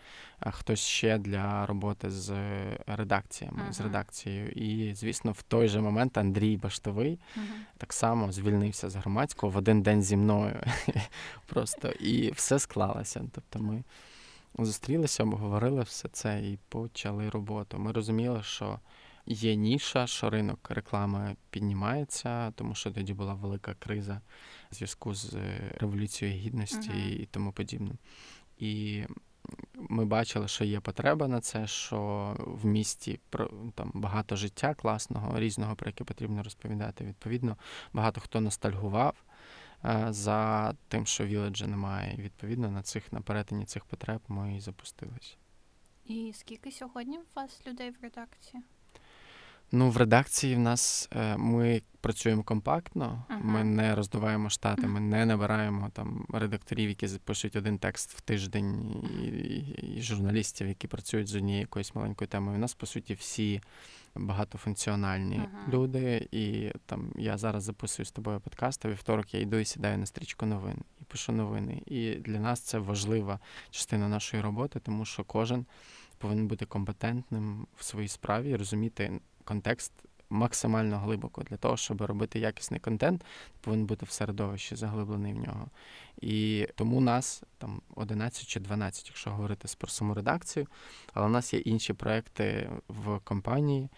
е, 0.43 0.51
хтось 0.51 0.81
ще 0.81 1.19
для 1.19 1.67
роботи 1.67 2.11
з 2.11 2.33
редакціями, 2.87 3.63
з 3.71 3.81
редакцією. 3.81 4.49
І, 4.49 4.95
звісно, 4.95 5.33
в 5.33 5.43
той 5.43 5.69
же 5.69 5.81
момент 5.81 6.19
Андрій 6.19 6.57
Баштовий 6.57 7.19
Мгм. 7.37 7.47
так 7.79 7.93
само 7.93 8.33
звільнився 8.33 8.91
з 8.91 8.97
громадського 8.97 9.53
в 9.53 9.57
один 9.57 9.83
день 9.83 10.03
зі 10.03 10.17
мною. 10.17 10.61
Просто 11.47 11.89
і 11.89 12.31
все 12.31 12.59
склалося. 12.59 13.25
Тобто 13.33 13.59
ми 13.59 13.83
зустрілися, 14.59 15.23
обговорили 15.23 15.83
все 15.83 16.09
це 16.09 16.41
і 16.41 16.59
почали 16.69 17.31
роботу. 17.31 17.79
Ми 17.79 17.93
розуміли, 17.93 18.43
що 18.43 18.79
є 19.29 19.55
ніша, 19.55 20.07
що 20.07 20.31
ринок 20.31 20.71
реклами 20.71 21.37
піднімається, 21.51 22.51
тому 22.51 22.75
що 22.75 22.91
тоді 22.91 23.15
була 23.15 23.35
велика 23.35 23.75
криза 23.75 24.21
в 24.71 24.75
зв'язку 24.75 25.15
з 25.15 25.35
е, 25.35 25.75
революцією 25.79 26.39
гідності 26.39 26.91
Мгм. 26.91 26.99
і 26.99 27.29
тому 27.31 27.53
подібне. 27.53 27.95
І 28.59 29.03
ми 29.75 30.05
бачили, 30.05 30.49
що 30.49 30.65
є 30.65 30.81
потреба 30.81 31.29
на 31.29 31.41
це, 31.41 31.67
що 31.67 32.37
в 32.39 32.67
місті 32.67 33.21
там 33.75 33.91
багато 33.95 34.37
життя 34.37 34.75
класного, 34.75 35.41
різного, 35.41 35.77
про 35.77 35.89
яке 35.89 36.05
потрібно 36.05 36.43
розповідати. 36.43 37.05
Відповідно, 37.05 37.57
багато 37.93 38.21
хто 38.21 38.41
ностальгував 38.41 39.25
е, 39.85 40.07
за 40.11 40.73
тим, 40.89 41.07
що 41.07 41.25
віледжа 41.27 41.67
немає. 41.67 42.15
І 42.19 42.23
відповідно 42.23 42.71
на 42.71 42.83
цих 42.83 43.13
на 43.13 43.21
перетині 43.21 43.65
цих 43.65 43.85
потреб 43.85 44.21
ми 44.29 44.57
і 44.57 44.61
запустилися. 44.61 45.37
І 46.05 46.33
скільки 46.35 46.73
сьогодні 46.73 47.19
у 47.19 47.25
вас 47.37 47.67
людей 47.67 47.91
в 47.91 47.97
редакції? 48.03 48.63
Ну, 49.73 49.91
в 49.91 49.97
редакції 49.97 50.55
в 50.55 50.59
нас 50.59 51.09
е, 51.13 51.37
ми 51.37 51.83
працюємо 52.01 52.43
компактно, 52.43 53.25
Ага. 53.29 53.41
ми 53.43 53.65
не 53.65 53.95
роздуваємо 53.95 54.51
штати, 54.51 54.87
ми 54.87 55.01
не 55.17 55.27
набираємо 55.27 55.91
там 55.93 56.27
редакторів, 56.33 56.89
які 56.89 57.09
пишуть 57.25 57.57
один 57.57 57.79
текст 57.79 58.13
в 58.13 58.21
тиждень, 58.21 58.97
і, 59.21 59.27
і, 59.27 59.97
і 59.97 60.03
журналістів, 60.03 60.69
які 60.69 60.87
працюють 60.87 61.29
з 61.29 61.35
однією 61.35 61.61
якоюсь 61.61 61.95
маленькою 61.95 62.29
темою. 62.29 62.57
У 62.57 62.61
нас, 62.61 62.75
по 62.75 62.87
суті, 62.87 63.15
всі 63.15 63.61
багатофункціональні 64.15 65.37
Ага. 65.37 65.73
люди. 65.73 66.29
І 66.33 66.71
там 66.87 67.13
я 67.17 67.39
зараз 67.39 67.65
записую 67.65 68.07
з 68.07 68.11
тобою 68.11 68.41
подкаст, 68.41 68.87
а 68.87 68.89
вівторок 68.89 69.35
я 69.35 69.41
йду 69.41 69.57
і 69.57 69.65
сідаю 69.65 69.99
на 69.99 70.07
стрічку 70.07 70.47
новин 70.47 70.77
і 71.01 71.05
пишу 71.05 71.33
новини. 71.33 71.83
І 71.87 72.15
для 72.15 72.41
нас 72.41 72.61
це 72.61 72.79
важлива 72.79 73.39
частина 73.71 74.09
нашої 74.09 74.43
роботи, 74.43 74.81
тому 74.81 75.05
що 75.05 75.25
кожен 75.25 75.67
повинен 76.19 76.47
бути 76.47 76.67
компетентним 76.67 77.67
в 77.77 77.85
своїй 77.85 78.09
справі 78.09 78.51
і 78.51 78.57
розуміти 78.57 79.21
контекст 79.49 79.93
максимально 80.31 80.99
глибоко 80.99 81.43
для 81.43 81.57
того, 81.57 81.77
щоб 81.77 82.03
робити 82.03 82.39
якісний 82.39 82.81
контент, 82.81 83.25
повинен 83.61 83.87
бути 83.87 84.07
в 84.07 84.11
середовищі 84.11 84.77
заглиблений 84.77 85.33
в 85.33 85.37
нього. 85.37 85.67
І 86.21 86.69
тому 86.75 87.01
нас 87.01 87.43
там 87.59 87.81
11 87.95 88.47
чи 88.47 88.61
12, 88.61 89.07
якщо 89.09 89.31
говорити 89.31 89.69
про 89.79 89.89
саму 89.89 90.15
редакцію, 90.15 90.67
але 91.15 91.27
у 91.27 91.29
нас 91.29 91.55
є 91.55 91.61
інші 91.61 91.93
проекти 91.93 92.71
в 92.89 93.19
компанії, 93.19 93.89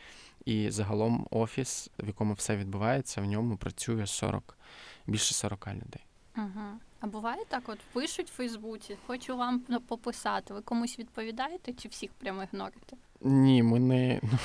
і 0.45 0.71
загалом 0.71 1.27
офіс, 1.31 1.91
в 1.99 2.07
якому 2.07 2.35
все 2.35 2.57
відбувається, 2.57 3.21
в 3.21 3.25
ньому 3.25 3.57
працює 3.57 4.07
40, 4.07 4.59
більше 5.07 5.35
40 5.35 5.69
людей. 5.69 6.05
Угу. 6.37 6.81
А 7.01 7.07
буває 7.07 7.43
так, 7.49 7.63
от 7.67 7.79
пишуть 7.93 8.31
в 8.31 8.33
Фейсбуці, 8.33 8.97
хочу 9.07 9.37
вам 9.37 9.63
ну, 9.69 9.81
пописати. 9.81 10.55
Ви 10.55 10.61
комусь 10.61 10.99
відповідаєте 10.99 11.73
чи 11.73 11.89
всіх 11.89 12.11
прямо 12.13 12.43
ігнорите? 12.43 12.97
Ні, 13.21 13.63
ми 13.63 13.81
не 13.81 14.21
ну, 14.23 14.39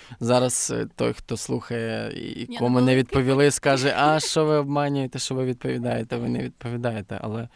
зараз 0.20 0.72
е, 0.74 0.86
той, 0.96 1.12
хто 1.12 1.36
слухає 1.36 2.12
і 2.12 2.56
кому 2.56 2.80
не 2.80 2.96
відповіли, 2.96 3.50
скаже: 3.50 3.94
а 3.96 4.20
що 4.20 4.44
ви 4.44 4.56
обманюєте, 4.56 5.18
що 5.18 5.34
ви 5.34 5.44
відповідаєте? 5.44 6.16
Ви 6.16 6.28
не 6.28 6.38
відповідаєте. 6.38 7.18
Але 7.22 7.48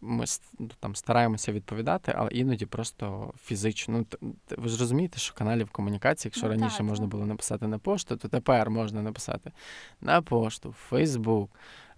ми 0.00 0.24
ну, 0.58 0.70
там 0.80 0.96
стараємося 0.96 1.52
відповідати, 1.52 2.14
але 2.16 2.30
іноді 2.30 2.66
просто 2.66 3.34
фізично. 3.44 4.04
Ну, 4.20 4.34
ви 4.50 4.68
ж 4.68 4.80
розумієте, 4.80 5.18
що 5.18 5.34
каналів 5.34 5.70
комунікації, 5.70 6.30
якщо 6.30 6.46
Ну, 6.46 6.52
раніше 6.52 6.76
так, 6.76 6.86
можна 6.86 7.04
так. 7.04 7.10
було 7.10 7.26
написати 7.26 7.66
на 7.66 7.78
пошту, 7.78 8.16
то 8.16 8.28
тепер 8.28 8.70
можна 8.70 9.02
написати 9.02 9.52
на 10.00 10.22
пошту, 10.22 10.70
в 10.70 10.74
Фейсбук. 10.88 11.50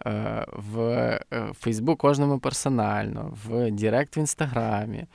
Е, 0.07 0.47
В 0.53 0.81
е, 1.33 1.53
Фейсбук 1.61 1.99
кожному 1.99 2.39
персонально, 2.39 3.37
в 3.47 3.71
Директ 3.71 4.17
в 4.17 4.19
інстаграмі. 4.19 5.07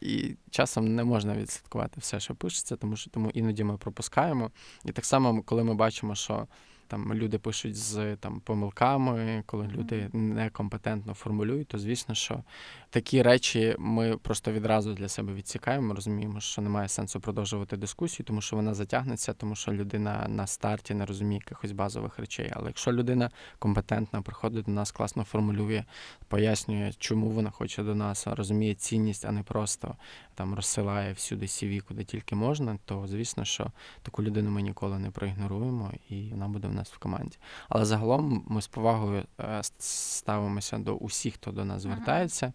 І 0.00 0.34
часом 0.50 0.94
не 0.94 1.04
можна 1.04 1.34
відслідкувати 1.34 2.00
все, 2.00 2.20
що 2.20 2.34
пишеться, 2.34 2.76
тому 2.76 2.96
що 2.96 3.10
тому 3.10 3.30
іноді 3.30 3.64
ми 3.64 3.76
пропускаємо. 3.76 4.50
І 4.84 4.92
так 4.92 5.04
само, 5.04 5.42
коли 5.42 5.64
ми 5.64 5.74
бачимо, 5.74 6.14
що 6.14 6.46
там 6.90 7.14
люди 7.14 7.38
пишуть 7.38 7.76
з 7.76 8.16
там 8.16 8.40
помилками, 8.40 9.42
коли 9.46 9.66
люди 9.66 10.10
некомпетентно 10.12 11.14
формулюють, 11.14 11.68
то 11.68 11.78
звісно, 11.78 12.14
що 12.14 12.42
такі 12.90 13.22
речі 13.22 13.76
ми 13.78 14.16
просто 14.16 14.52
відразу 14.52 14.94
для 14.94 15.08
себе 15.08 15.34
відсікаємо. 15.34 15.94
Розуміємо, 15.94 16.40
що 16.40 16.62
немає 16.62 16.88
сенсу 16.88 17.20
продовжувати 17.20 17.76
дискусію, 17.76 18.26
тому 18.26 18.40
що 18.40 18.56
вона 18.56 18.74
затягнеться, 18.74 19.32
тому 19.32 19.54
що 19.56 19.72
людина 19.72 20.26
на 20.28 20.46
старті 20.46 20.94
не 20.94 21.06
розуміє 21.06 21.40
якихось 21.44 21.72
базових 21.72 22.18
речей. 22.18 22.50
Але 22.52 22.66
якщо 22.66 22.92
людина 22.92 23.30
компетентна, 23.58 24.22
приходить 24.22 24.64
до 24.64 24.72
нас, 24.72 24.90
класно 24.90 25.24
формулює, 25.24 25.84
пояснює, 26.28 26.92
чому 26.98 27.30
вона 27.30 27.50
хоче 27.50 27.82
до 27.82 27.94
нас, 27.94 28.26
розуміє 28.26 28.74
цінність, 28.74 29.24
а 29.24 29.32
не 29.32 29.42
просто 29.42 29.96
там 30.34 30.54
розсилає 30.54 31.12
всюди 31.12 31.46
CV, 31.46 31.80
куди 31.80 32.04
тільки 32.04 32.34
можна, 32.34 32.78
то 32.84 33.06
звісно, 33.06 33.44
що 33.44 33.72
таку 34.02 34.22
людину 34.22 34.50
ми 34.50 34.62
ніколи 34.62 34.98
не 34.98 35.10
проігноруємо, 35.10 35.92
і 36.08 36.28
вона 36.30 36.48
буде 36.48 36.68
в 36.68 36.72
нас 36.72 36.79
в 36.88 36.98
команді. 36.98 37.38
Але 37.68 37.84
загалом 37.84 38.44
ми 38.48 38.62
з 38.62 38.66
повагою 38.66 39.24
е, 39.40 39.60
ставимося 39.78 40.78
до 40.78 40.94
усіх, 40.94 41.34
хто 41.34 41.50
до 41.50 41.64
нас 41.64 41.82
звертається. 41.82 42.52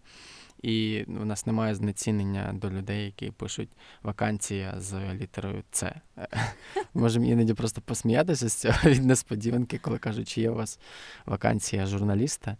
і 0.62 1.04
у 1.04 1.24
нас 1.24 1.46
немає 1.46 1.74
знецінення 1.74 2.52
до 2.52 2.70
людей, 2.70 3.04
які 3.04 3.30
пишуть 3.30 3.68
вакансія 4.02 4.74
з 4.76 5.14
літерою 5.14 5.62
С. 5.72 5.94
Можемо 6.94 7.26
іноді 7.26 7.54
просто 7.54 7.80
посміятися 7.80 8.48
з 8.48 8.54
цього 8.54 8.78
від 8.84 9.04
несподіванки, 9.04 9.78
коли 9.78 9.98
кажуть, 9.98 10.28
чи 10.28 10.40
є 10.40 10.50
у 10.50 10.54
вас 10.54 10.78
вакансія 11.26 11.86
журналіста. 11.86 12.56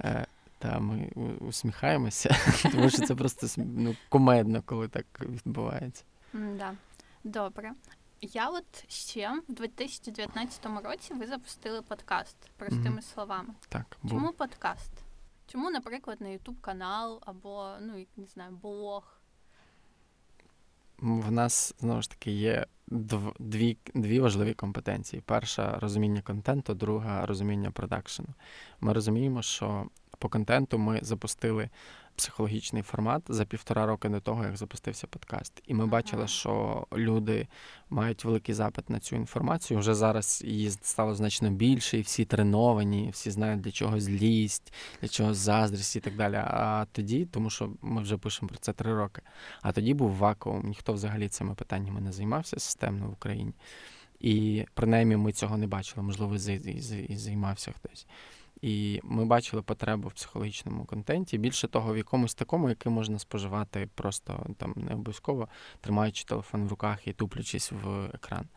Е, 0.00 0.26
та 0.58 0.78
ми 0.78 1.08
усміхаємося, 1.40 2.36
тому 2.72 2.90
що 2.90 3.06
це 3.06 3.14
просто 3.14 3.46
ну, 3.56 3.96
комедно, 4.08 4.62
коли 4.66 4.88
так 4.88 5.06
відбувається. 5.20 6.04
Да. 6.32 6.72
Добре. 7.24 7.72
Я 8.22 8.48
от 8.48 8.84
ще 8.88 9.32
в 9.48 9.52
2019 9.52 10.66
році 10.84 11.14
ви 11.14 11.26
запустили 11.26 11.82
подкаст 11.82 12.36
простими 12.56 12.96
mm-hmm. 12.96 13.14
словами. 13.14 13.54
Так, 13.68 13.96
був. 14.02 14.10
Чому 14.10 14.32
подкаст? 14.32 14.92
Чому, 15.46 15.70
наприклад, 15.70 16.20
на 16.20 16.28
YouTube 16.28 16.60
канал 16.60 17.22
або 17.26 17.70
ну 17.80 18.06
не 18.16 18.26
знаю, 18.26 18.58
блог? 18.62 19.20
В 20.98 21.32
нас 21.32 21.74
знову 21.78 22.02
ж 22.02 22.10
таки 22.10 22.30
є 22.30 22.66
дві 23.38 23.76
дві 23.94 24.20
важливі 24.20 24.54
компетенції: 24.54 25.22
перша 25.26 25.78
розуміння 25.78 26.22
контенту, 26.22 26.74
друга 26.74 27.26
розуміння 27.26 27.70
продакшену. 27.70 28.28
Ми 28.80 28.92
розуміємо, 28.92 29.42
що 29.42 29.86
по 30.18 30.28
контенту 30.28 30.78
ми 30.78 30.98
запустили 31.02 31.70
психологічний 32.20 32.82
формат 32.82 33.22
за 33.28 33.44
півтора 33.44 33.86
роки 33.86 34.08
до 34.08 34.20
того, 34.20 34.44
як 34.44 34.56
запустився 34.56 35.06
подкаст. 35.06 35.62
І 35.66 35.74
ми 35.74 35.80
ага. 35.80 35.90
бачили, 35.90 36.28
що 36.28 36.86
люди 36.92 37.48
мають 37.90 38.24
великий 38.24 38.54
запит 38.54 38.90
на 38.90 39.00
цю 39.00 39.16
інформацію. 39.16 39.80
Вже 39.80 39.94
зараз 39.94 40.42
її 40.46 40.70
стало 40.70 41.14
значно 41.14 41.50
більше, 41.50 41.98
і 41.98 42.00
всі 42.00 42.24
треновані, 42.24 43.10
всі 43.12 43.30
знають 43.30 43.60
для 43.60 43.70
чого 43.70 44.00
злість, 44.00 44.72
для 45.00 45.08
чого 45.08 45.34
заздрість 45.34 45.96
і 45.96 46.00
так 46.00 46.16
далі. 46.16 46.34
А 46.34 46.86
тоді, 46.92 47.26
тому 47.26 47.50
що 47.50 47.70
ми 47.82 48.02
вже 48.02 48.16
пишемо 48.16 48.48
про 48.48 48.58
це 48.58 48.72
три 48.72 48.94
роки. 48.94 49.22
А 49.62 49.72
тоді 49.72 49.94
був 49.94 50.10
вакуум. 50.10 50.62
Ніхто 50.64 50.92
взагалі 50.92 51.28
цими 51.28 51.54
питаннями 51.54 52.00
не 52.00 52.12
займався 52.12 52.60
системно 52.60 53.06
в 53.06 53.12
Україні. 53.12 53.52
І 54.20 54.64
принаймні 54.74 55.16
ми 55.16 55.32
цього 55.32 55.56
не 55.56 55.66
бачили, 55.66 56.02
можливо, 56.02 56.34
і 57.08 57.16
займався 57.16 57.72
хтось. 57.72 58.06
І 58.62 59.00
ми 59.04 59.24
бачили 59.24 59.62
потребу 59.62 60.08
в 60.08 60.12
психологічному 60.12 60.84
контенті. 60.84 61.38
Більше 61.38 61.68
того, 61.68 61.92
в 61.92 61.96
якомусь 61.96 62.34
такому, 62.34 62.68
який 62.68 62.92
можна 62.92 63.18
споживати 63.18 63.88
просто 63.94 64.46
там 64.56 64.74
не 64.76 64.94
обов'язково 64.94 65.48
тримаючи 65.80 66.24
телефон 66.24 66.64
в 66.64 66.68
руках 66.68 67.06
і 67.06 67.12
туплячись 67.12 67.72
в 67.72 68.10
екран. 68.14 68.48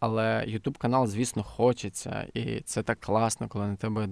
Але 0.00 0.44
Ютуб 0.46 0.78
канал, 0.78 1.06
звісно, 1.06 1.42
хочеться, 1.42 2.26
і 2.34 2.60
це 2.60 2.82
так 2.82 3.00
класно, 3.00 3.48
коли 3.48 3.66
на 3.66 3.76
тебе 3.76 4.08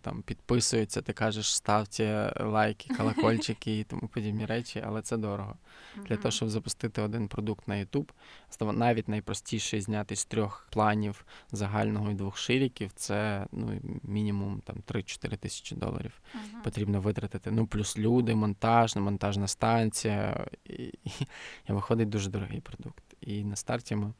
там 0.00 0.22
підписуються, 0.22 1.02
ти 1.02 1.12
кажеш, 1.12 1.54
ставте 1.54 2.34
лайки, 2.40 2.94
колокольчики 2.94 3.78
і 3.78 3.84
тому 3.84 4.08
подібні 4.08 4.46
речі, 4.46 4.82
але 4.86 5.02
це 5.02 5.16
дорого. 5.16 5.54
Uh-huh. 5.54 6.08
Для 6.08 6.16
того, 6.16 6.30
щоб 6.30 6.48
запустити 6.48 7.02
один 7.02 7.28
продукт 7.28 7.68
на 7.68 7.76
Ютуб, 7.76 8.12
навіть 8.60 9.08
найпростіший 9.08 9.80
зняти 9.80 10.16
з 10.16 10.24
трьох 10.24 10.66
планів 10.70 11.24
загального 11.52 12.10
і 12.10 12.14
двох 12.14 12.36
ширіків, 12.36 12.90
це 12.94 13.46
ну 13.52 13.80
мінімум 14.02 14.60
там 14.64 14.76
3-4 14.88 15.36
тисячі 15.36 15.76
доларів. 15.76 16.20
Uh-huh. 16.34 16.62
Потрібно 16.64 17.00
витратити. 17.00 17.50
Ну, 17.50 17.66
плюс 17.66 17.98
люди, 17.98 18.34
монтаж, 18.34 18.96
монтажна 18.96 19.48
станція. 19.48 20.46
І, 20.64 20.72
і, 20.82 21.10
і 21.68 21.72
виходить 21.72 22.08
дуже 22.08 22.30
дорогий 22.30 22.60
продукт. 22.60 23.04
І 23.20 23.44
на 23.44 23.56
старті 23.56 23.96
ми 23.96 24.12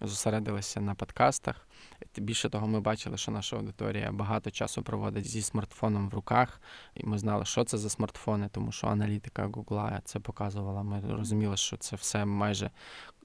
зосередилися 0.00 0.80
на 0.80 0.94
подкастах. 0.94 1.68
Більше 2.16 2.48
того, 2.48 2.66
ми 2.66 2.80
бачили, 2.80 3.16
що 3.16 3.32
наша 3.32 3.56
аудиторія 3.56 4.12
багато 4.12 4.50
часу 4.50 4.82
проводить 4.82 5.26
зі 5.26 5.42
смартфоном 5.42 6.08
в 6.08 6.14
руках, 6.14 6.60
і 6.94 7.06
ми 7.06 7.18
знали, 7.18 7.44
що 7.44 7.64
це 7.64 7.78
за 7.78 7.90
смартфони, 7.90 8.48
тому 8.52 8.72
що 8.72 8.86
аналітика 8.86 9.48
Google 9.48 10.00
це 10.04 10.20
показувала. 10.20 10.82
Ми 10.82 11.00
розуміли, 11.08 11.56
що 11.56 11.76
це 11.76 11.96
все 11.96 12.24
майже 12.24 12.70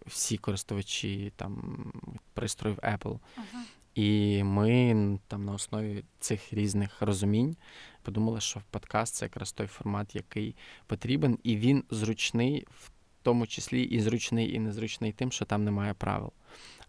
всі 0.06 0.38
користувачі 0.38 1.34
там 1.36 1.86
пристроїв 2.34 2.78
Apple. 2.78 3.20
Ага. 3.36 3.64
І 3.96 4.44
ми 4.44 5.20
там 5.28 5.46
на 5.46 5.54
основі 5.54 6.04
цих 6.20 6.54
різних 6.54 7.02
розумінь 7.02 7.56
подумали, 8.02 8.42
що 8.42 8.62
подкаст 8.72 9.16
це 9.16 9.26
якраз 9.26 9.52
той 9.52 9.68
формат, 9.68 10.16
який 10.16 10.56
потрібен, 10.88 11.40
і 11.44 11.58
він 11.58 11.84
зручний 11.90 12.68
в 12.70 12.90
тому 13.24 13.48
числі 13.48 13.84
і 13.84 14.00
зручний, 14.00 14.56
і 14.56 14.60
незручний 14.60 15.12
тим, 15.12 15.32
що 15.32 15.46
там 15.46 15.64
немає 15.64 15.94
правил. 15.94 16.32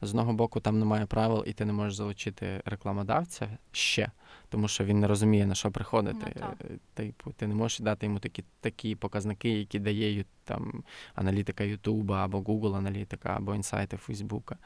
З 0.02 0.10
одного 0.10 0.32
боку, 0.32 0.60
там 0.60 0.78
немає 0.78 1.06
правил, 1.06 1.44
і 1.46 1.52
ти 1.52 1.64
не 1.64 1.72
можеш 1.72 1.94
залучити 1.94 2.62
рекламодавця 2.64 3.58
ще, 3.72 4.10
тому 4.48 4.68
що 4.68 4.84
він 4.84 5.00
не 5.00 5.06
розуміє, 5.06 5.46
на 5.46 5.54
що 5.54 5.70
приходити. 5.70 6.32
Ну, 6.40 6.78
типу, 6.94 7.32
ти 7.32 7.46
не 7.46 7.54
можеш 7.54 7.80
дати 7.80 8.06
йому 8.06 8.18
такі 8.18 8.44
такі 8.60 8.94
показники, 8.94 9.50
які 9.50 9.78
дає 9.78 10.24
там 10.44 10.84
аналітика 11.14 11.64
Ютуба 11.64 12.24
або 12.24 12.38
Google 12.38 12.76
аналітика, 12.76 13.34
або 13.36 13.54
інсайти 13.54 13.96
Фейсбука. 13.96 14.56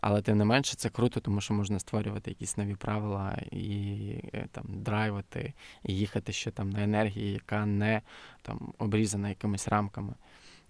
Але 0.00 0.22
тим 0.22 0.38
не 0.38 0.44
менше 0.44 0.76
це 0.76 0.88
круто, 0.88 1.20
тому 1.20 1.40
що 1.40 1.54
можна 1.54 1.78
створювати 1.78 2.30
якісь 2.30 2.56
нові 2.56 2.74
правила 2.74 3.38
і 3.50 4.14
е, 4.34 4.46
там 4.52 4.64
драйвити, 4.68 5.52
і 5.84 5.94
їхати 5.94 6.32
ще 6.32 6.50
там 6.50 6.70
на 6.70 6.82
енергії, 6.82 7.32
яка 7.32 7.66
не 7.66 8.02
там 8.42 8.72
обрізана 8.78 9.28
якимись 9.28 9.68
рамками. 9.68 10.14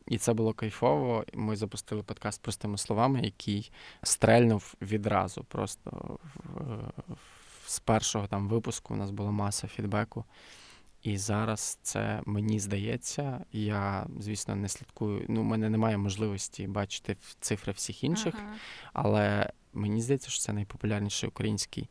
І 0.06 0.18
це 0.18 0.32
було 0.32 0.52
кайфово. 0.52 1.24
Ми 1.34 1.56
запустили 1.56 2.02
подкаст 2.02 2.42
простими 2.42 2.78
словами, 2.78 3.20
який 3.22 3.72
стрельнув 4.02 4.74
відразу. 4.82 5.44
Просто 5.44 6.18
з 7.66 7.80
першого 7.80 8.26
там 8.26 8.48
випуску 8.48 8.94
у 8.94 8.96
нас 8.96 9.10
була 9.10 9.30
маса 9.30 9.68
фідбеку. 9.68 10.24
І 11.02 11.18
зараз 11.18 11.78
це 11.82 12.22
мені 12.26 12.60
здається. 12.60 13.44
Я, 13.52 14.06
звісно, 14.18 14.56
не 14.56 14.68
слідкую. 14.68 15.24
Ну, 15.28 15.40
у 15.40 15.44
мене 15.44 15.70
немає 15.70 15.96
можливості 15.96 16.66
бачити 16.66 17.16
цифри 17.40 17.72
всіх 17.72 18.04
інших, 18.04 18.34
ага. 18.38 18.54
але 18.92 19.52
мені 19.72 20.02
здається, 20.02 20.30
що 20.30 20.40
це 20.40 20.52
найпопулярніший 20.52 21.28
український 21.28 21.88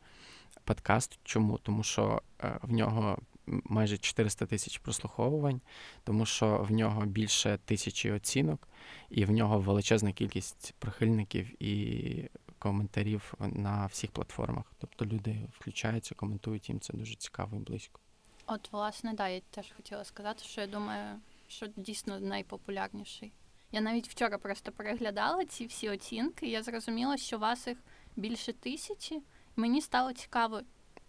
подкаст. 0.64 1.18
Чому? 1.24 1.58
Тому 1.58 1.82
що 1.82 2.22
е, 2.40 2.58
в 2.62 2.72
нього 2.72 3.18
майже 3.64 3.98
400 3.98 4.46
тисяч 4.46 4.78
прослуховувань, 4.78 5.60
тому 6.04 6.26
що 6.26 6.58
в 6.68 6.70
нього 6.70 7.06
більше 7.06 7.58
тисячі 7.64 8.12
оцінок, 8.12 8.68
і 9.10 9.24
в 9.24 9.30
нього 9.30 9.58
величезна 9.58 10.12
кількість 10.12 10.74
прихильників 10.78 11.62
і 11.62 12.30
коментарів 12.58 13.34
на 13.40 13.86
всіх 13.86 14.10
платформах. 14.10 14.64
Тобто 14.78 15.06
люди 15.06 15.48
включаються, 15.52 16.14
коментують 16.14 16.68
їм 16.68 16.80
це 16.80 16.92
дуже 16.92 17.14
цікаво 17.14 17.56
і 17.56 17.60
близько. 17.60 18.00
От, 18.46 18.72
власне, 18.72 19.14
да, 19.14 19.28
я 19.28 19.40
теж 19.50 19.72
хотіла 19.76 20.04
сказати, 20.04 20.44
що 20.44 20.60
я 20.60 20.66
думаю, 20.66 21.20
що 21.48 21.66
дійсно 21.76 22.20
найпопулярніший. 22.20 23.32
Я 23.72 23.80
навіть 23.80 24.08
вчора 24.08 24.38
просто 24.38 24.72
переглядала 24.72 25.44
ці 25.44 25.66
всі 25.66 25.88
оцінки, 25.88 26.46
і 26.46 26.50
я 26.50 26.62
зрозуміла, 26.62 27.16
що 27.16 27.36
у 27.36 27.40
вас 27.40 27.66
їх 27.66 27.78
більше 28.16 28.52
тисячі. 28.52 29.22
Мені 29.56 29.80
стало 29.80 30.12
цікаво, 30.12 30.60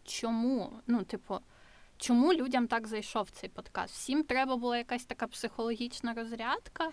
чому? 0.04 0.74
Ну, 0.88 1.04
типу, 1.04 1.40
Чому 2.02 2.34
людям 2.34 2.68
так 2.68 2.88
зайшов 2.88 3.30
цей 3.30 3.50
подкаст? 3.50 3.94
Всім 3.94 4.24
треба 4.24 4.58
була 4.58 4.78
якась 4.78 5.06
така 5.06 5.28
психологічна 5.28 6.14
розрядка. 6.14 6.92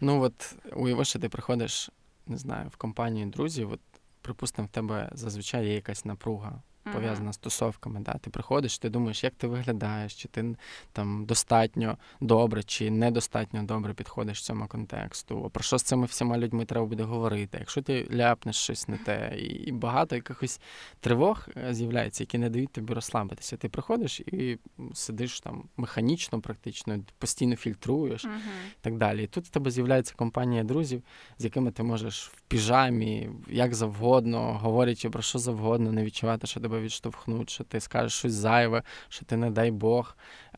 Ну 0.00 0.22
от 0.22 0.54
уяви, 0.76 1.04
що 1.04 1.18
ти 1.18 1.28
приходиш, 1.28 1.90
не 2.26 2.36
знаю, 2.36 2.68
в 2.68 2.76
компанію 2.76 3.26
друзів. 3.26 3.72
От, 3.72 3.80
припустимо, 4.22 4.68
в 4.68 4.70
тебе 4.70 5.10
зазвичай 5.12 5.66
є 5.66 5.74
якась 5.74 6.04
напруга 6.04 6.62
пов'язана 6.92 7.32
з 7.32 7.36
тусовками. 7.36 8.00
Да? 8.00 8.12
Ти 8.12 8.30
приходиш, 8.30 8.78
ти 8.78 8.88
думаєш, 8.88 9.24
як 9.24 9.34
ти 9.34 9.46
виглядаєш, 9.46 10.14
чи 10.14 10.28
ти 10.28 10.56
там 10.92 11.24
достатньо 11.24 11.98
добре, 12.20 12.62
чи 12.62 12.90
недостатньо 12.90 13.62
добре 13.62 13.94
підходиш 13.94 14.44
цьому 14.44 14.66
контексту. 14.66 15.50
Про 15.52 15.62
що 15.62 15.78
з 15.78 15.82
цими 15.82 16.06
всіма 16.06 16.38
людьми 16.38 16.64
треба 16.64 16.86
буде 16.86 17.02
говорити? 17.02 17.58
Якщо 17.60 17.82
ти 17.82 18.08
ляпнеш 18.12 18.56
щось 18.56 18.88
не 18.88 18.96
те, 18.96 19.38
і 19.38 19.72
багато 19.72 20.14
якихось 20.16 20.60
тривог 21.00 21.48
е, 21.56 21.74
з'являється, 21.74 22.22
які 22.22 22.38
не 22.38 22.50
дають 22.50 22.72
тобі 22.72 22.94
розслабитися. 22.94 23.56
Ти 23.56 23.68
приходиш 23.68 24.20
і 24.20 24.58
сидиш 24.94 25.40
там 25.40 25.64
механічно, 25.76 26.40
практично, 26.40 26.98
постійно 27.18 27.56
фільтруєш 27.56 28.24
uh-huh. 28.24 28.36
і 28.72 28.80
так 28.80 28.96
далі. 28.96 29.24
І 29.24 29.26
тут 29.26 29.44
в 29.44 29.48
тебе 29.48 29.70
з'являється 29.70 30.14
компанія 30.16 30.64
друзів, 30.64 31.02
з 31.38 31.44
якими 31.44 31.70
ти 31.70 31.82
можеш 31.82 32.28
в 32.28 32.40
піжамі, 32.40 33.30
як 33.48 33.74
завгодно, 33.74 34.58
говорячи 34.58 35.10
про 35.10 35.22
що 35.22 35.38
завгодно, 35.38 35.92
не 35.92 36.04
відчувати, 36.04 36.46
що 36.46 36.60
тебе 36.70 36.82
відштовхнуть, 36.82 37.50
що 37.50 37.64
ти 37.64 37.80
скажеш 37.80 38.12
щось 38.12 38.32
зайве, 38.32 38.82
що 39.08 39.24
ти, 39.24 39.36
не 39.36 39.50
дай 39.50 39.70
Бог, 39.70 40.16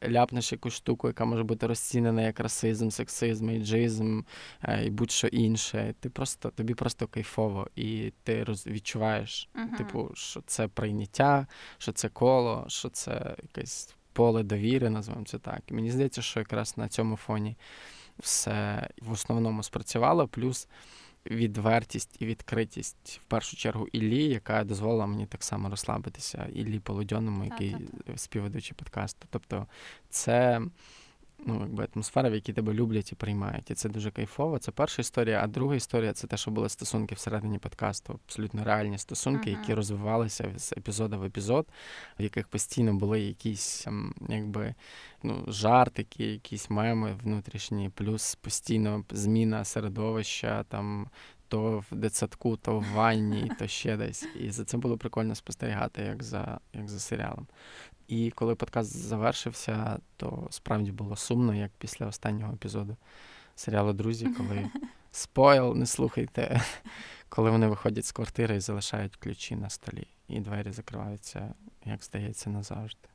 ляпнеш 0.08 0.52
якусь 0.52 0.74
штуку, 0.74 1.08
яка 1.08 1.24
може 1.24 1.42
бути 1.42 1.66
розцінена 1.66 2.22
як 2.22 2.40
расизм, 2.40 2.90
сексизм, 2.90 3.48
ейджизм 3.48 4.20
е, 4.62 4.84
і 4.84 4.90
будь-що 4.90 5.26
інше. 5.26 5.94
Ти 6.00 6.10
просто 6.10 6.50
тобі 6.50 6.74
просто 6.74 7.06
кайфово, 7.06 7.68
і 7.76 8.12
ти 8.22 8.44
роз, 8.44 8.66
відчуваєш, 8.66 9.48
uh-huh. 9.54 9.76
типу, 9.76 10.10
що 10.14 10.42
це 10.46 10.68
прийняття, 10.68 11.46
що 11.78 11.92
це 11.92 12.08
коло, 12.08 12.64
що 12.68 12.88
це 12.88 13.36
якесь 13.42 13.94
поле 14.12 14.42
довіри, 14.42 14.90
називаємо 14.90 15.26
це 15.26 15.38
так. 15.38 15.60
І 15.68 15.74
мені 15.74 15.90
здається, 15.90 16.22
що 16.22 16.40
якраз 16.40 16.78
на 16.78 16.88
цьому 16.88 17.16
фоні 17.16 17.56
все 18.18 18.88
в 19.02 19.12
основному 19.12 19.62
спрацювало. 19.62 20.28
Плюс 20.28 20.68
відвертість 21.30 22.16
і 22.18 22.26
відкритість 22.26 23.20
в 23.24 23.28
першу 23.28 23.56
чергу 23.56 23.88
Іллі, 23.92 24.24
яка 24.24 24.64
дозволила 24.64 25.06
мені 25.06 25.26
так 25.26 25.44
само 25.44 25.70
розслабитися, 25.70 26.48
Іллі 26.54 26.78
Полудьоному, 26.78 27.44
який 27.44 27.76
співведучий 28.16 28.76
подкасту. 28.76 29.26
Тобто, 29.30 29.66
це 30.10 30.60
ну, 31.46 31.60
якби 31.60 31.88
атмосфера, 31.94 32.30
в 32.30 32.34
якій 32.34 32.52
тебе 32.52 32.74
люблять 32.74 33.12
і 33.12 33.14
приймають. 33.14 33.70
І 33.70 33.74
це 33.74 33.88
дуже 33.88 34.10
кайфово. 34.10 34.58
Це 34.58 34.72
перша 34.72 35.02
історія. 35.02 35.40
А 35.44 35.46
друга 35.46 35.74
історія 35.74 36.12
це 36.12 36.26
те, 36.26 36.36
що 36.36 36.50
були 36.50 36.68
стосунки 36.68 37.14
всередині 37.14 37.58
подкасту, 37.58 38.20
абсолютно 38.26 38.64
реальні 38.64 38.98
стосунки, 38.98 39.50
uh-huh. 39.50 39.58
які 39.58 39.74
розвивалися 39.74 40.52
з 40.56 40.72
епізоду 40.72 41.18
в 41.18 41.24
епізод, 41.24 41.66
в 42.18 42.22
яких 42.22 42.48
постійно 42.48 42.94
були 42.94 43.20
якісь 43.20 43.86
ем, 43.86 44.14
якби 44.28 44.74
ну, 45.22 45.44
жартики, 45.48 46.24
якісь 46.24 46.70
меми 46.70 47.18
внутрішні, 47.22 47.90
плюс 47.94 48.34
постійно 48.34 49.04
зміна 49.10 49.64
середовища 49.64 50.62
там. 50.62 51.08
То 51.48 51.84
в 51.90 51.96
дитсадку, 51.96 52.56
то 52.56 52.78
в 52.78 52.84
ванні, 52.94 53.50
то 53.58 53.66
ще 53.66 53.96
десь. 53.96 54.26
І 54.40 54.50
за 54.50 54.64
це 54.64 54.76
було 54.76 54.98
прикольно 54.98 55.34
спостерігати, 55.34 56.02
як 56.02 56.22
за 56.22 56.60
як 56.72 56.88
за 56.88 56.98
серіалом. 56.98 57.46
І 58.08 58.30
коли 58.30 58.54
подкаст 58.54 58.96
завершився, 58.96 59.98
то 60.16 60.48
справді 60.50 60.92
було 60.92 61.16
сумно, 61.16 61.54
як 61.54 61.70
після 61.78 62.06
останнього 62.06 62.52
епізоду 62.52 62.96
серіалу 63.56 63.92
Друзі, 63.92 64.26
коли 64.26 64.70
спойл, 65.12 65.74
не 65.76 65.86
слухайте, 65.86 66.60
коли 67.28 67.50
вони 67.50 67.66
виходять 67.66 68.06
з 68.06 68.12
квартири 68.12 68.56
і 68.56 68.60
залишають 68.60 69.16
ключі 69.16 69.56
на 69.56 69.70
столі, 69.70 70.06
і 70.28 70.40
двері 70.40 70.72
закриваються, 70.72 71.54
як 71.84 72.04
здається, 72.04 72.50
назавжди. 72.50 73.08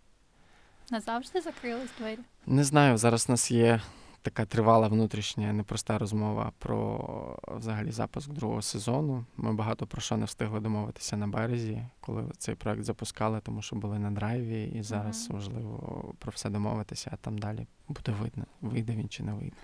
Назавжди 0.92 1.42
закрились 1.42 1.90
двері? 2.00 2.20
Не 2.46 2.64
знаю. 2.64 2.98
Зараз 2.98 3.26
у 3.30 3.32
нас 3.32 3.52
є 3.52 3.82
така 4.22 4.46
тривала 4.46 4.88
внутрішня 4.88 5.54
непроста 5.54 5.98
розмова 5.98 6.52
про 6.60 7.40
взагалі 7.48 7.92
запуск 7.92 8.30
другого 8.30 8.62
сезону. 8.62 9.26
Ми 9.38 9.54
багато 9.54 9.88
про 9.88 10.02
що 10.02 10.18
не 10.18 10.26
встигли 10.26 10.60
домовитися 10.60 11.18
на 11.18 11.28
березі, 11.28 11.86
коли 12.00 12.32
цей 12.38 12.56
проект 12.56 12.84
запускали, 12.84 13.40
тому 13.40 13.62
що 13.62 13.76
були 13.76 14.00
на 14.00 14.12
драйві, 14.12 14.64
і 14.64 14.84
зараз 14.84 15.30
uh-huh. 15.30 15.34
важливо 15.34 16.14
про 16.20 16.32
все 16.32 16.50
домовитися, 16.50 17.10
а 17.14 17.16
там 17.16 17.38
далі 17.38 17.68
буде 17.88 18.12
видно, 18.12 18.46
вийде 18.62 18.96
він 18.96 19.10
чи 19.10 19.24
не 19.24 19.34
вийде. 19.34 19.56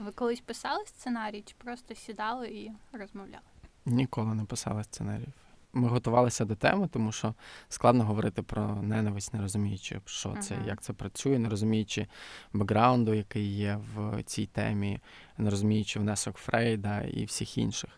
Ви 0.00 0.12
колись 0.12 0.40
писали 0.40 0.86
сценарій, 0.86 1.42
чи 1.42 1.54
просто 1.58 1.94
сідали 1.94 2.48
і 2.48 2.72
розмовляли? 2.92 3.44
Ніколи 3.86 4.34
не 4.34 4.44
писали 4.44 4.84
сценаріїв 4.84 5.32
ми 5.72 5.88
готувалися 5.88 6.44
до 6.44 6.54
теми, 6.54 6.88
тому 6.88 7.12
що 7.12 7.34
складно 7.68 8.04
говорити 8.04 8.42
про 8.42 8.82
ненависть, 8.82 9.34
не 9.34 9.40
розуміючи, 9.40 10.00
що 10.04 10.36
це, 10.40 10.54
uh-huh. 10.54 10.66
як 10.66 10.82
це 10.82 10.92
працює, 10.92 11.38
не 11.38 11.48
розуміючи 11.48 12.06
бекграунду, 12.52 13.14
який 13.14 13.56
є 13.56 13.80
в 13.94 14.22
цій 14.22 14.46
темі, 14.46 14.98
не 15.38 15.50
розуміючи 15.50 15.98
внесок 16.00 16.36
Фрейда 16.36 17.00
і 17.00 17.24
всіх 17.24 17.58
інших. 17.58 17.90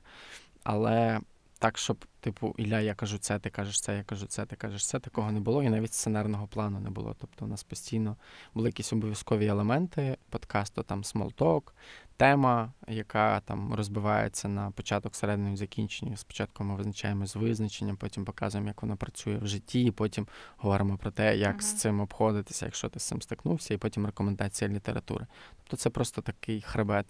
Але 0.65 1.21
так, 1.63 1.79
щоб, 1.79 2.05
типу, 2.21 2.55
Ілля, 2.59 2.81
я 2.81 2.95
кажу 2.95 3.19
це, 3.19 3.39
ти 3.39 3.51
кажеш 3.51 3.81
це, 3.81 3.97
я 3.97 4.03
кажу 4.03 4.27
це, 4.27 4.47
ти 4.47 4.57
кажеш 4.57 4.87
це, 4.87 4.99
такого 4.99 5.33
не 5.33 5.41
було, 5.41 5.63
і 5.63 5.71
навіть 5.71 5.95
сценарного 5.95 6.47
плану 6.47 6.81
не 6.81 6.91
було. 6.91 7.17
Тобто 7.19 7.45
у 7.45 7.49
нас 7.49 7.63
постійно 7.63 8.17
були 8.55 8.69
якісь 8.69 8.93
обов'язкові 8.93 9.47
елементи 9.47 10.17
подкасту, 10.31 10.83
там 10.83 11.05
small 11.05 11.40
talk, 11.40 11.75
тема, 12.23 12.73
яка 12.89 13.41
там 13.41 13.75
розбивається 13.75 14.49
на 14.49 14.71
початок, 14.71 15.15
середину 15.15 15.53
і 15.53 15.57
закінчення. 15.57 16.17
Спочатку 16.17 16.65
ми 16.65 16.75
визначаємо 16.75 17.27
з 17.27 17.37
визначенням, 17.37 17.97
потім 17.97 18.25
показуємо, 18.25 18.69
як 18.69 18.83
воно 18.83 18.97
працює 18.97 19.37
в 19.37 19.47
житті, 19.47 19.85
і 19.85 19.91
потім 19.91 20.27
говоримо 20.57 20.97
про 20.97 21.11
те, 21.11 21.37
як 21.37 21.57
uh-huh. 21.57 21.61
з 21.61 21.75
цим 21.75 22.01
обходитися, 22.01 22.67
якщо 22.67 22.89
ти 22.89 23.01
з 23.01 23.03
цим 23.03 23.23
стикнувся, 23.23 23.75
і 23.75 23.77
потім 23.77 24.07
рекомендація 24.07 24.71
літератури. 24.71 25.27
Тобто 25.57 25.77
це 25.77 25.91
просто 25.91 26.23
такий 26.23 26.61
хребет 26.61 27.07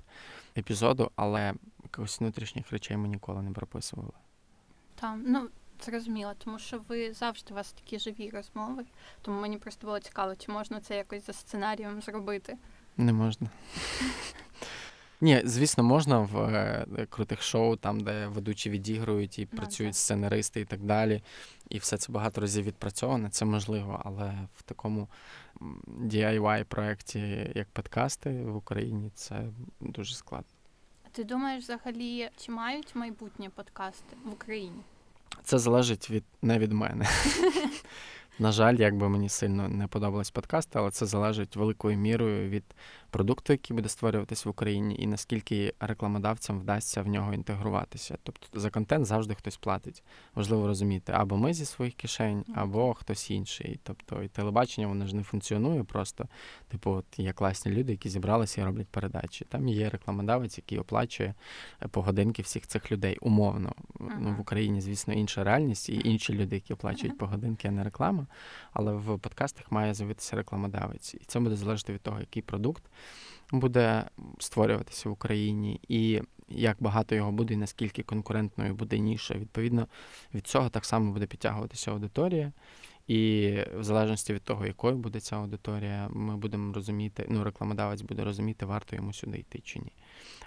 епізоду, 0.56 1.10
але 1.16 1.54
якихось 1.82 2.20
внутрішніх 2.20 2.70
речей 2.70 2.96
ми 2.96 3.08
ніколи 3.08 3.42
не 3.42 3.50
прописували. 3.50 4.12
Там, 4.94 5.24
ну 5.26 5.48
зрозуміло, 5.84 6.32
тому 6.38 6.58
що 6.58 6.80
ви 6.88 7.12
завжди 7.12 7.54
у 7.54 7.56
вас 7.56 7.72
такі 7.72 7.98
живі 7.98 8.30
розмови, 8.30 8.84
тому 9.22 9.40
мені 9.40 9.58
просто 9.58 9.86
було 9.86 10.00
цікаво, 10.00 10.36
чи 10.36 10.52
можна 10.52 10.80
це 10.80 10.96
якось 10.96 11.26
за 11.26 11.32
сценарієм 11.32 12.02
зробити. 12.02 12.56
Не 12.96 13.12
можна. 13.12 13.50
Ні, 15.22 15.42
звісно, 15.44 15.84
можна 15.84 16.18
в 16.18 16.38
е, 16.38 17.06
крутих 17.10 17.42
шоу, 17.42 17.76
там, 17.76 18.00
де 18.00 18.26
ведучі 18.26 18.70
відігрують 18.70 19.38
і 19.38 19.46
працюють 19.46 19.96
сценаристи 19.96 20.60
і 20.60 20.64
так 20.64 20.82
далі. 20.82 21.22
І 21.68 21.78
все 21.78 21.96
це 21.96 22.12
багато 22.12 22.40
разів 22.40 22.64
відпрацьоване, 22.64 23.30
це 23.30 23.44
можливо, 23.44 24.02
але 24.04 24.34
в 24.56 24.62
такому 24.62 25.08
diy 25.86 26.64
проєкті, 26.64 27.52
як 27.54 27.68
подкасти 27.68 28.30
в 28.30 28.56
Україні, 28.56 29.10
це 29.14 29.44
дуже 29.80 30.14
складно. 30.14 30.52
А 31.06 31.08
ти 31.12 31.24
думаєш, 31.24 31.64
взагалі, 31.64 32.30
чи 32.36 32.52
мають 32.52 32.94
майбутнє 32.94 33.50
подкасти 33.54 34.16
в 34.24 34.32
Україні? 34.32 34.82
Це 35.44 35.58
залежить 35.58 36.10
від 36.10 36.24
не 36.42 36.58
від 36.58 36.72
мене. 36.72 37.06
На 38.38 38.52
жаль, 38.52 38.74
якби 38.74 39.08
мені 39.08 39.28
сильно 39.28 39.68
не 39.68 39.86
подобались 39.86 40.30
подкасти, 40.30 40.78
але 40.78 40.90
це 40.90 41.06
залежить 41.06 41.56
великою 41.56 41.98
мірою 41.98 42.48
від 42.48 42.64
продукту, 43.12 43.52
який 43.52 43.76
буде 43.76 43.88
створюватись 43.88 44.44
в 44.44 44.48
Україні, 44.48 44.96
і 44.98 45.06
наскільки 45.06 45.74
рекламодавцям 45.80 46.60
вдасться 46.60 47.02
в 47.02 47.08
нього 47.08 47.34
інтегруватися. 47.34 48.18
Тобто 48.22 48.60
за 48.60 48.70
контент 48.70 49.06
завжди 49.06 49.34
хтось 49.34 49.56
платить. 49.56 50.02
Важливо 50.34 50.66
розуміти, 50.66 51.12
або 51.16 51.36
ми 51.36 51.54
зі 51.54 51.64
своїх 51.64 51.94
кишень, 51.94 52.44
або 52.54 52.94
хтось 52.94 53.30
інший. 53.30 53.80
Тобто 53.82 54.22
і 54.22 54.28
телебачення 54.28 54.86
воно 54.86 55.06
ж 55.06 55.16
не 55.16 55.22
функціонує 55.22 55.84
просто. 55.84 56.28
Типу, 56.68 56.90
от 56.90 57.18
є 57.18 57.32
класні 57.32 57.72
люди, 57.72 57.92
які 57.92 58.08
зібралися 58.08 58.60
і 58.60 58.64
роблять 58.64 58.88
передачі. 58.88 59.44
Там 59.44 59.68
є 59.68 59.90
рекламодавець, 59.90 60.58
який 60.58 60.78
оплачує 60.78 61.34
е, 61.82 61.88
погодинки 61.88 62.42
всіх 62.42 62.66
цих 62.66 62.92
людей 62.92 63.18
умовно. 63.20 63.72
Uh-huh. 63.94 64.16
Ну 64.20 64.34
в 64.34 64.40
Україні, 64.40 64.80
звісно, 64.80 65.14
інша 65.14 65.44
реальність, 65.44 65.88
і 65.88 66.00
інші 66.04 66.32
люди, 66.32 66.56
які 66.56 66.74
оплачують 66.74 67.18
погодинки, 67.18 67.68
а 67.68 67.70
не 67.70 67.84
реклама. 67.84 68.26
Але 68.72 68.92
в 68.92 69.18
подкастах 69.18 69.72
має 69.72 69.94
з'явитися 69.94 70.36
рекламодавець, 70.36 71.14
і 71.14 71.24
це 71.26 71.40
буде 71.40 71.56
залежати 71.56 71.92
від 71.92 72.00
того, 72.00 72.20
який 72.20 72.42
продукт 72.42 72.82
буде 73.52 74.04
створюватися 74.38 75.08
в 75.08 75.12
Україні, 75.12 75.80
і 75.88 76.20
як 76.48 76.76
багато 76.80 77.14
його 77.14 77.32
буде, 77.32 77.54
і 77.54 77.56
наскільки 77.56 78.02
конкурентною 78.02 78.74
буде 78.74 78.98
ніша. 78.98 79.34
Відповідно, 79.34 79.86
від 80.34 80.46
цього 80.46 80.68
так 80.68 80.84
само 80.84 81.12
буде 81.12 81.26
підтягуватися 81.26 81.90
аудиторія. 81.90 82.52
І 83.06 83.50
в 83.78 83.84
залежності 83.84 84.32
від 84.34 84.42
того, 84.42 84.66
якою 84.66 84.96
буде 84.96 85.20
ця 85.20 85.36
аудиторія, 85.36 86.08
ми 86.10 86.36
будемо 86.36 86.74
розуміти, 86.74 87.26
ну, 87.28 87.44
рекламодавець 87.44 88.02
буде 88.02 88.24
розуміти, 88.24 88.66
варто 88.66 88.96
йому 88.96 89.12
сюди 89.12 89.38
йти 89.38 89.58
чи 89.64 89.78
ні. 89.78 89.92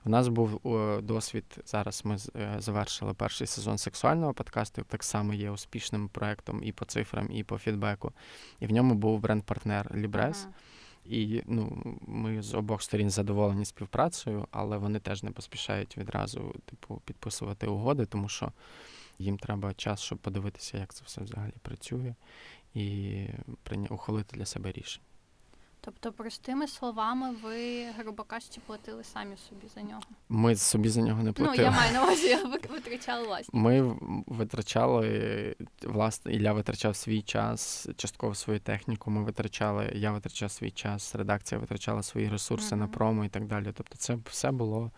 У 0.06 0.10
нас 0.10 0.28
був 0.28 0.62
досвід. 1.02 1.58
Зараз 1.66 2.02
ми 2.06 2.18
е, 2.36 2.56
завершили 2.58 3.14
перший 3.14 3.48
сезон 3.48 3.78
сексуального 3.78 4.34
подкасту. 4.34 4.84
Так 4.88 5.04
само 5.04 5.34
є 5.34 5.52
успішним 5.52 6.08
проектом 6.08 6.64
і 6.64 6.72
по 6.72 6.86
цифрам, 6.86 7.32
і 7.32 7.44
по 7.44 7.58
фідбеку. 7.58 8.12
І 8.60 8.68
в 8.68 8.72
ньому 8.72 8.94
був 8.94 9.20
бренд-партнер 9.20 9.96
Лібрес. 9.96 10.44
Ага. 10.44 10.54
І 11.06 11.44
ну, 11.46 11.84
ми 12.08 12.42
з 12.42 12.54
обох 12.54 12.82
сторін 12.82 13.10
задоволені 13.10 13.66
співпрацею, 13.66 14.48
але 14.52 14.78
вони 14.78 15.00
теж 15.00 15.24
не 15.24 15.32
поспішають 15.32 15.98
відразу 15.98 16.56
типу, 16.66 17.02
підписувати 17.06 17.68
угоди, 17.68 18.06
тому 18.06 18.30
що 18.30 18.52
їм 19.20 19.38
треба 19.38 19.74
час, 19.74 20.02
щоб 20.02 20.18
подивитися, 20.18 20.78
як 20.78 20.94
це 20.94 21.04
все 21.06 21.22
взагалі 21.22 21.54
працює, 21.62 22.16
і 22.74 23.28
ухвалити 23.90 24.38
для 24.38 24.46
себе 24.46 24.72
рішення. 24.72 25.06
Тобто, 25.86 26.12
простими 26.12 26.68
словами, 26.68 27.36
ви, 27.44 27.86
грубо 27.98 28.24
кажучи, 28.24 28.62
платили 28.66 29.04
самі 29.04 29.38
собі 29.50 29.68
за 29.76 29.82
нього? 29.82 30.02
Ми 30.30 30.56
собі 30.56 30.90
за 30.90 31.02
нього 31.02 31.24
не 31.24 31.32
платили. 31.32 31.58
Ну, 31.58 31.64
я 31.64 31.72
маю 31.72 31.94
на 31.94 32.04
увазі, 32.04 32.36
витрачали 32.70 33.28
власні. 33.28 33.60
Ми 33.60 33.96
витрачали, 34.28 35.56
власне, 35.84 36.34
Ілля 36.34 36.54
витрачав 36.54 36.96
свій 36.96 37.22
час, 37.22 37.88
частково 37.98 38.36
свою 38.36 38.60
техніку. 38.60 39.12
Ми 39.12 39.24
витрачали, 39.24 39.92
я 39.96 40.12
витрачав 40.12 40.52
свій 40.52 40.72
час, 40.72 41.16
редакція 41.16 41.62
витрачала 41.62 42.04
свої 42.04 42.30
ресурси 42.30 42.76
uh-huh. 42.76 42.80
на 42.80 42.88
промо 42.88 43.26
і 43.26 43.30
так 43.30 43.46
далі. 43.46 43.74
Тобто, 43.76 43.96
це 43.98 44.18
все 44.26 44.52
було 44.52 44.92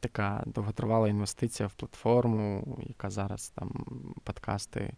така 0.00 0.42
довготривала 0.46 1.08
інвестиція 1.08 1.66
в 1.66 1.72
платформу, 1.72 2.78
яка 2.88 3.10
зараз 3.10 3.48
там 3.48 3.84
подкасти 4.24 4.94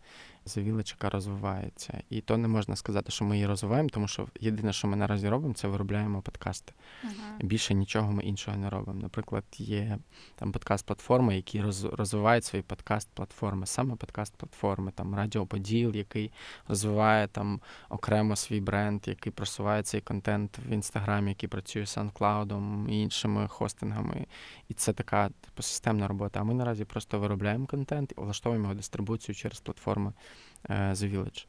завілочка 0.46 1.10
розвивається. 1.10 2.02
І 2.10 2.20
то 2.20 2.36
не 2.36 2.48
можна 2.48 2.76
сказати, 2.76 3.10
що 3.10 3.24
ми 3.24 3.34
її 3.34 3.46
розвиваємо, 3.46 3.88
тому 3.88 4.08
що 4.08 4.28
єдине, 4.40 4.72
що 4.72 4.88
ми 4.88 4.96
наразі 4.96 5.28
робимо, 5.28 5.54
це 5.54 5.68
виробляємо 5.68 6.22
подкасти. 6.22 6.72
Uh-huh. 7.04 7.46
Більше 7.46 7.74
нічого 7.74 8.12
ми 8.12 8.22
іншого 8.22 8.56
не 8.56 8.70
робимо. 8.70 9.00
Наприклад, 9.02 9.44
є 9.58 9.98
там 10.36 10.52
подкаст-платформи, 10.52 11.36
які 11.36 11.62
роз, 11.62 11.84
розвивають 11.84 12.44
свої 12.44 12.62
подкаст-платформи, 12.62 13.66
саме 13.66 13.94
подкаст-платформи, 13.94 14.92
там 14.92 15.14
Радіоподіл, 15.14 15.94
який 15.94 16.32
розвиває 16.68 17.28
там 17.28 17.60
окремо 17.88 18.36
свій 18.36 18.60
бренд, 18.60 19.02
який 19.06 19.32
просуває 19.32 19.82
цей 19.82 20.00
контент 20.00 20.58
в 20.68 20.70
інстаграмі, 20.70 21.30
який 21.30 21.48
працює 21.48 21.86
з 21.86 21.96
SoundCloud 21.96 22.88
і 22.90 23.02
іншими 23.02 23.48
хостингами. 23.48 24.26
І 24.68 24.74
це 24.74 24.92
така 24.92 25.28
типу, 25.28 25.62
системна 25.62 26.08
робота. 26.08 26.40
А 26.40 26.44
ми 26.44 26.54
наразі 26.54 26.84
просто 26.84 27.18
виробляємо 27.18 27.66
контент 27.66 28.12
і 28.18 28.20
влаштовуємо 28.20 28.64
його 28.64 28.74
дистрибуцію 28.74 29.34
через 29.34 29.60
платформи 29.60 30.12
The 30.68 31.16
Village. 31.16 31.46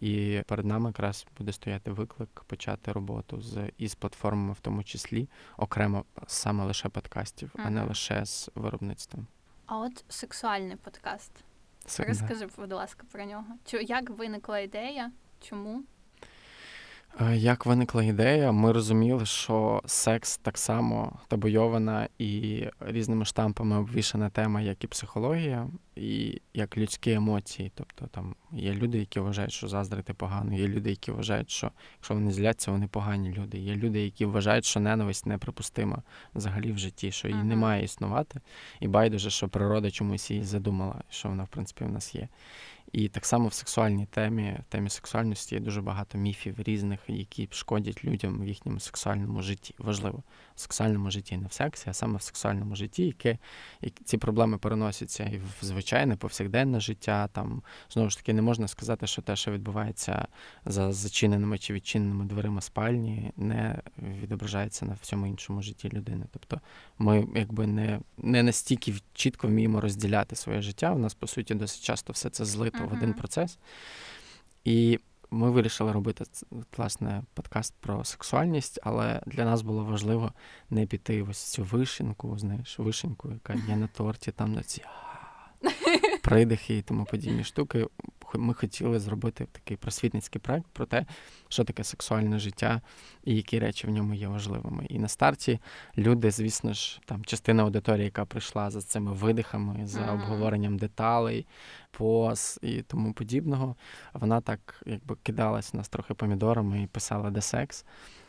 І 0.00 0.42
перед 0.46 0.66
нами 0.66 0.88
якраз 0.88 1.26
буде 1.38 1.52
стояти 1.52 1.90
виклик 1.90 2.44
почати 2.46 2.92
роботу 2.92 3.40
з 3.40 3.70
із 3.78 3.94
платформами, 3.94 4.52
в 4.52 4.60
тому 4.60 4.84
числі 4.84 5.28
окремо 5.56 6.04
саме 6.26 6.64
лише 6.64 6.88
подкастів, 6.88 7.52
uh-huh. 7.54 7.62
а 7.66 7.70
не 7.70 7.82
лише 7.82 8.24
з 8.24 8.50
виробництвом. 8.54 9.26
А 9.66 9.78
от 9.78 10.04
сексуальний 10.08 10.76
подкаст. 10.76 11.32
Це, 11.84 12.04
Розкажи, 12.04 12.48
будь 12.56 12.72
ласка, 12.72 13.06
про 13.12 13.24
нього. 13.24 13.46
Як 13.82 14.10
виникла 14.10 14.58
ідея? 14.58 15.12
Чому? 15.40 15.82
Е, 17.20 17.36
як 17.36 17.66
виникла 17.66 18.02
ідея, 18.02 18.52
ми 18.52 18.72
розуміли, 18.72 19.26
що 19.26 19.82
секс 19.86 20.36
так 20.36 20.58
само 20.58 21.18
табойована 21.28 22.08
і 22.18 22.64
різними 22.80 23.24
штампами 23.24 23.78
обвішана 23.78 24.30
тема, 24.30 24.60
як 24.60 24.84
і 24.84 24.86
психологія, 24.86 25.68
і 25.96 26.40
як 26.54 26.78
людські 26.78 27.12
емоції. 27.12 27.72
Тобто 27.74 28.06
там 28.06 28.34
є 28.52 28.74
люди, 28.74 28.98
які 28.98 29.20
вважають, 29.20 29.52
що 29.52 29.68
заздрити 29.68 30.14
погано, 30.14 30.54
є 30.54 30.68
люди, 30.68 30.90
які 30.90 31.10
вважають, 31.10 31.50
що 31.50 31.70
якщо 31.96 32.14
вони 32.14 32.32
зляться, 32.32 32.70
вони 32.70 32.86
погані 32.86 33.32
люди. 33.32 33.58
Є 33.58 33.76
люди, 33.76 34.04
які 34.04 34.24
вважають, 34.24 34.64
що 34.64 34.80
ненависть 34.80 35.26
неприпустима 35.26 36.02
взагалі 36.34 36.72
в 36.72 36.78
житті, 36.78 37.12
що 37.12 37.28
її 37.28 37.40
ага. 37.40 37.48
не 37.48 37.56
має 37.56 37.84
існувати, 37.84 38.40
і 38.80 38.88
байдуже, 38.88 39.30
що 39.30 39.48
природа 39.48 39.90
чомусь 39.90 40.30
її 40.30 40.42
задумала, 40.42 41.02
що 41.10 41.28
вона 41.28 41.44
в 41.44 41.48
принципі 41.48 41.84
в 41.84 41.92
нас 41.92 42.14
є. 42.14 42.28
І 42.92 43.08
так 43.08 43.26
само 43.26 43.48
в 43.48 43.52
сексуальній 43.52 44.06
темі, 44.06 44.58
темі 44.68 44.90
сексуальності 44.90 45.54
є 45.54 45.60
дуже 45.60 45.82
багато 45.82 46.18
міфів 46.18 46.54
різних, 46.58 47.00
які 47.08 47.48
шкодять 47.50 48.04
людям 48.04 48.40
в 48.40 48.46
їхньому 48.46 48.80
сексуальному 48.80 49.42
житті. 49.42 49.74
Важливо 49.78 50.22
в 50.54 50.60
сексуальному 50.60 51.10
житті, 51.10 51.36
не 51.36 51.46
в 51.46 51.52
сексі, 51.52 51.84
а 51.90 51.92
саме 51.92 52.18
в 52.18 52.22
сексуальному 52.22 52.76
житті, 52.76 53.06
яке 53.06 53.38
ці 54.04 54.18
проблеми 54.18 54.58
переносяться 54.58 55.24
і 55.24 55.38
в 55.38 55.64
звичайне 55.64 56.16
повсякденне 56.16 56.80
життя. 56.80 57.28
Там 57.28 57.62
знову 57.90 58.10
ж 58.10 58.16
таки 58.16 58.32
не 58.32 58.42
можна 58.42 58.68
сказати, 58.68 59.06
що 59.06 59.22
те, 59.22 59.36
що 59.36 59.52
відбувається 59.52 60.26
за 60.64 60.92
зачиненими 60.92 61.58
чи 61.58 61.74
відчиненими 61.74 62.24
дверима 62.24 62.60
спальні, 62.60 63.32
не 63.36 63.82
відображається 63.98 64.86
на 64.86 64.96
всьому 65.02 65.26
іншому 65.26 65.62
житті 65.62 65.90
людини. 65.92 66.26
Тобто 66.30 66.60
ми 66.98 67.26
якби 67.34 67.66
не, 67.66 68.00
не 68.18 68.42
настільки 68.42 68.94
чітко 69.12 69.48
вміємо 69.48 69.80
розділяти 69.80 70.36
своє 70.36 70.62
життя. 70.62 70.92
У 70.92 70.98
нас 70.98 71.14
по 71.14 71.26
суті 71.26 71.54
досить 71.54 71.82
часто 71.82 72.12
все 72.12 72.30
це 72.30 72.44
злито 72.44 72.77
uh-huh. 72.82 72.88
в 72.88 72.92
один 72.92 73.14
процес. 73.14 73.58
І 74.64 74.98
ми 75.30 75.50
вирішили 75.50 75.92
робити 75.92 76.24
власне 76.76 77.22
подкаст 77.34 77.74
про 77.80 78.04
сексуальність, 78.04 78.80
але 78.82 79.22
для 79.26 79.44
нас 79.44 79.62
було 79.62 79.84
важливо 79.84 80.32
не 80.70 80.86
піти 80.86 81.22
ось 81.22 81.42
цю 81.42 81.64
вишенку, 81.64 82.38
знаєш, 82.38 82.78
вишеньку, 82.78 83.30
яка 83.32 83.54
є 83.68 83.76
на 83.76 83.86
торті, 83.86 84.32
там 84.32 84.52
на 84.52 84.62
ці 84.62 84.84
придихи 86.28 86.76
і 86.76 86.82
тому 86.82 87.04
подібні 87.04 87.44
штуки. 87.44 87.86
Ми 88.34 88.54
хотіли 88.54 89.00
зробити 89.00 89.46
такий 89.52 89.76
просвітницький 89.76 90.40
проект 90.40 90.66
про 90.72 90.86
те, 90.86 91.06
що 91.48 91.64
таке 91.64 91.84
сексуальне 91.84 92.38
життя 92.38 92.80
і 93.24 93.34
які 93.36 93.58
речі 93.58 93.86
в 93.86 93.90
ньому 93.90 94.14
є 94.14 94.28
важливими. 94.28 94.86
І 94.88 94.98
на 94.98 95.08
старті 95.08 95.58
люди, 95.98 96.30
звісно 96.30 96.72
ж, 96.72 97.00
там 97.04 97.24
частина 97.24 97.62
аудиторії, 97.62 98.04
яка 98.04 98.24
прийшла 98.24 98.70
за 98.70 98.80
цими 98.80 99.12
видихами, 99.12 99.86
за 99.86 100.00
mm-hmm. 100.00 100.14
обговоренням 100.14 100.78
деталей, 100.78 101.46
поз 101.90 102.58
і 102.62 102.82
тому 102.82 103.12
подібного, 103.12 103.76
вона 104.12 104.40
так 104.40 104.82
якби 104.86 105.16
кидалась 105.22 105.74
нас 105.74 105.88
трохи 105.88 106.14
помідорами 106.14 106.82
і 106.82 106.86
писала 106.86 107.30
де 107.30 107.40
секс. 107.40 107.84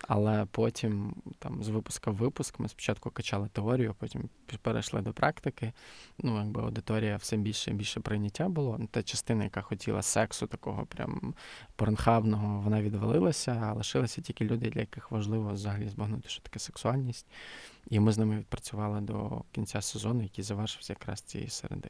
Але 0.08 0.46
потім, 0.52 1.16
там, 1.40 1.64
з 1.64 1.70
випуска 1.70 2.12
в 2.12 2.16
випуск, 2.16 2.60
ми 2.60 2.70
спочатку 2.70 3.10
качали 3.10 3.48
теорію, 3.48 3.96
потім 4.00 4.30
перейшли 4.62 5.02
до 5.02 5.14
практики. 5.14 5.74
Ну, 6.20 6.38
якби 6.38 6.62
аудиторія 6.62 7.18
все 7.18 7.38
більше 7.38 7.72
і 7.72 7.74
більше 7.74 7.89
прийняття 7.98 8.50
було. 8.50 8.80
Та 8.92 9.04
частина, 9.04 9.44
яка 9.44 9.62
хотіла 9.62 10.02
сексу, 10.02 10.48
такого 10.48 10.86
прям 10.86 11.34
порнхабного, 11.76 12.62
вона 12.62 12.82
відвалилася, 12.82 13.52
а 13.64 13.74
лишилися 13.74 14.22
тільки 14.22 14.46
люди, 14.46 14.70
для 14.70 14.80
яких 14.80 15.12
важливо 15.12 15.54
взагалі 15.54 15.90
збагнути, 15.90 16.30
що 16.30 16.42
таке 16.42 16.60
сексуальність. 16.60 17.26
І 17.90 18.00
ми 18.00 18.12
з 18.12 18.18
ними 18.18 18.38
відпрацювали 18.38 19.02
до 19.02 19.44
кінця 19.52 19.82
сезону, 19.82 20.24
який 20.24 20.44
завершився 20.44 20.94
якраз 20.94 21.22
цієї 21.22 21.50
середи. 21.50 21.90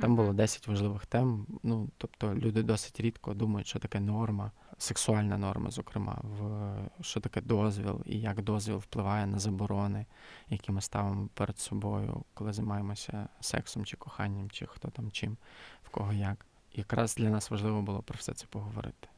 Там 0.00 0.16
було 0.16 0.32
10 0.32 0.68
важливих 0.68 1.06
тем. 1.06 1.46
Ну, 1.62 1.88
тобто 1.98 2.34
люди 2.34 2.62
досить 2.62 3.00
рідко 3.00 3.34
думають, 3.34 3.66
що 3.66 3.78
таке 3.78 4.00
норма, 4.00 4.50
сексуальна 4.80 5.38
норма, 5.38 5.70
зокрема, 5.70 6.18
в 6.22 7.04
що 7.04 7.20
таке 7.20 7.40
дозвіл 7.40 8.00
і 8.06 8.20
як 8.20 8.42
дозвіл 8.42 8.76
впливає 8.76 9.26
на 9.26 9.38
заборони, 9.38 10.06
які 10.48 10.72
ми 10.72 10.80
ставимо 10.80 11.28
перед 11.34 11.58
собою, 11.58 12.24
коли 12.34 12.52
займаємося 12.52 13.28
сексом 13.40 13.84
чи 13.84 13.96
коханням, 13.96 14.50
чи 14.50 14.66
хто 14.66 14.88
там 14.88 15.10
чим, 15.10 15.36
в 15.84 15.88
кого 15.88 16.12
як. 16.12 16.46
І 16.72 16.78
якраз 16.78 17.14
для 17.14 17.30
нас 17.30 17.50
важливо 17.50 17.82
було 17.82 18.02
про 18.02 18.16
все 18.18 18.34
це 18.34 18.46
поговорити. 18.46 19.08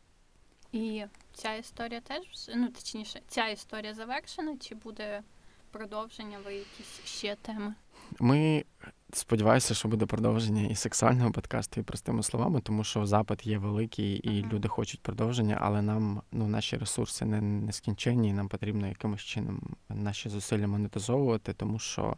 І 0.73 1.05
ця 1.35 1.55
історія 1.55 2.01
теж 2.01 2.51
ну 2.55 2.69
точніше, 2.69 3.21
ця 3.29 3.49
історія 3.49 3.95
завершена, 3.95 4.57
чи 4.57 4.75
буде 4.75 5.23
продовження 5.71 6.39
ви 6.45 6.55
якісь 6.55 7.01
ще 7.05 7.37
теми? 7.37 7.75
Ми 8.21 8.65
сподіваюся, 9.13 9.75
що 9.75 9.89
буде 9.89 10.07
продовження 10.07 10.63
і 10.63 10.75
сексуального 10.75 11.33
подкасту, 11.33 11.81
і 11.81 11.83
простими 11.83 12.23
словами, 12.23 12.61
тому 12.61 12.85
що 12.85 13.07
запит 13.07 13.47
є 13.47 13.59
великий, 13.59 14.15
і 14.15 14.31
uh-huh. 14.31 14.53
люди 14.53 14.69
хочуть 14.69 15.01
продовження, 15.01 15.59
але 15.61 15.83
нам 15.83 16.23
ну, 16.33 16.49
наші 16.49 16.77
ресурси 16.77 17.25
не 17.25 17.41
нескінченні, 17.41 18.29
і 18.29 18.33
нам 18.33 18.49
потрібно 18.49 18.89
якимось 18.89 19.21
чином 19.21 19.61
наші 19.89 20.29
зусилля 20.29 20.67
монетизовувати, 20.67 21.53
тому 21.53 21.79
що 21.79 22.17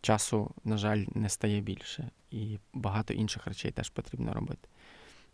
часу, 0.00 0.50
на 0.64 0.76
жаль, 0.76 1.04
не 1.14 1.28
стає 1.28 1.60
більше, 1.60 2.10
і 2.30 2.58
багато 2.72 3.14
інших 3.14 3.46
речей 3.46 3.70
теж 3.70 3.90
потрібно 3.90 4.32
робити. 4.32 4.68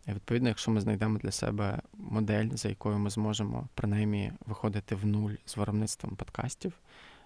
І 0.07 0.11
Відповідно, 0.11 0.49
якщо 0.49 0.71
ми 0.71 0.81
знайдемо 0.81 1.19
для 1.19 1.31
себе 1.31 1.81
модель, 1.93 2.49
за 2.53 2.69
якою 2.69 2.97
ми 2.97 3.09
зможемо 3.09 3.67
принаймні 3.73 4.31
виходити 4.45 4.95
в 4.95 5.05
нуль 5.05 5.33
з 5.45 5.57
виробництвом 5.57 6.15
подкастів 6.15 6.73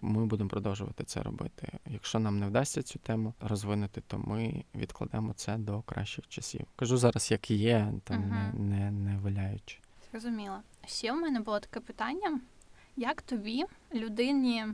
ми 0.06 0.26
будемо 0.26 0.49
продовжувати 0.49 1.03
це 1.03 1.22
робити. 1.22 1.68
Якщо 1.86 2.20
нам 2.20 2.39
не 2.39 2.47
вдасться 2.47 2.84
цю 2.84 2.99
тему 2.99 3.34
розвинути, 3.39 4.01
то 4.08 4.18
ми 4.18 4.64
відкладемо 4.76 5.34
це 5.34 5.58
до 5.58 5.82
кращих 5.82 6.28
часів. 6.28 6.66
Кажу 6.76 6.97
зараз, 6.97 7.32
як 7.32 7.51
є, 7.51 7.93
там 8.03 8.20
угу. 8.20 8.64
не, 8.64 8.70
не, 8.78 8.91
не 8.91 9.18
виляючи. 9.18 9.78
Зрозуміло. 10.12 10.60
Ще 10.86 11.12
в 11.12 11.16
мене 11.16 11.39
було 11.39 11.60
таке 11.60 11.80
питання: 11.80 12.39
як 12.95 13.22
тобі, 13.22 13.64
людині, 13.93 14.66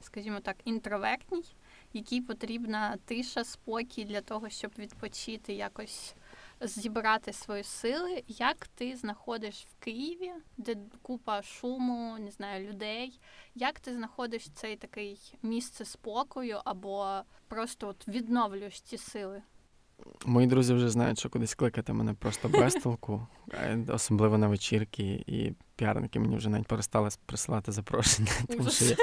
скажімо 0.00 0.40
так, 0.40 0.56
інтровертній, 0.64 1.44
якій 1.92 2.20
потрібна 2.20 2.96
тиша, 3.04 3.44
спокій 3.44 4.04
для 4.04 4.20
того, 4.20 4.48
щоб 4.48 4.70
відпочити 4.78 5.52
якось 5.52 6.14
зібрати 6.60 7.32
свої 7.32 7.62
сили, 7.62 8.22
як 8.26 8.66
ти 8.66 8.96
знаходиш 8.96 9.66
в 9.70 9.84
Києві, 9.84 10.32
де 10.56 10.76
купа 11.02 11.42
шуму, 11.42 12.16
не 12.18 12.30
знаю, 12.30 12.68
людей, 12.68 13.20
як 13.54 13.80
ти 13.80 13.94
знаходиш 13.94 14.50
цей 14.50 14.76
такий 14.76 15.34
місце 15.42 15.84
спокою 15.84 16.60
або 16.64 17.20
просто 17.48 17.88
от 17.88 18.08
відновлюєш 18.08 18.80
ці 18.80 18.98
сили? 18.98 19.42
Мої 20.26 20.46
друзі 20.46 20.74
вже 20.74 20.90
знають, 20.90 21.18
що 21.18 21.30
кудись 21.30 21.54
кликати 21.54 21.92
мене 21.92 22.14
просто 22.14 22.48
без 22.48 22.74
толку, 22.82 23.26
особливо 23.88 24.38
на 24.38 24.48
вечірки 24.48 25.24
і 25.26 25.52
піарники 25.80 26.20
мені 26.20 26.36
вже 26.36 26.48
навіть 26.48 26.66
перестали 26.66 27.08
присилати 27.26 27.72
запрошення, 27.72 28.30
тому 28.48 28.70
що 28.70 28.84
я 28.84 28.96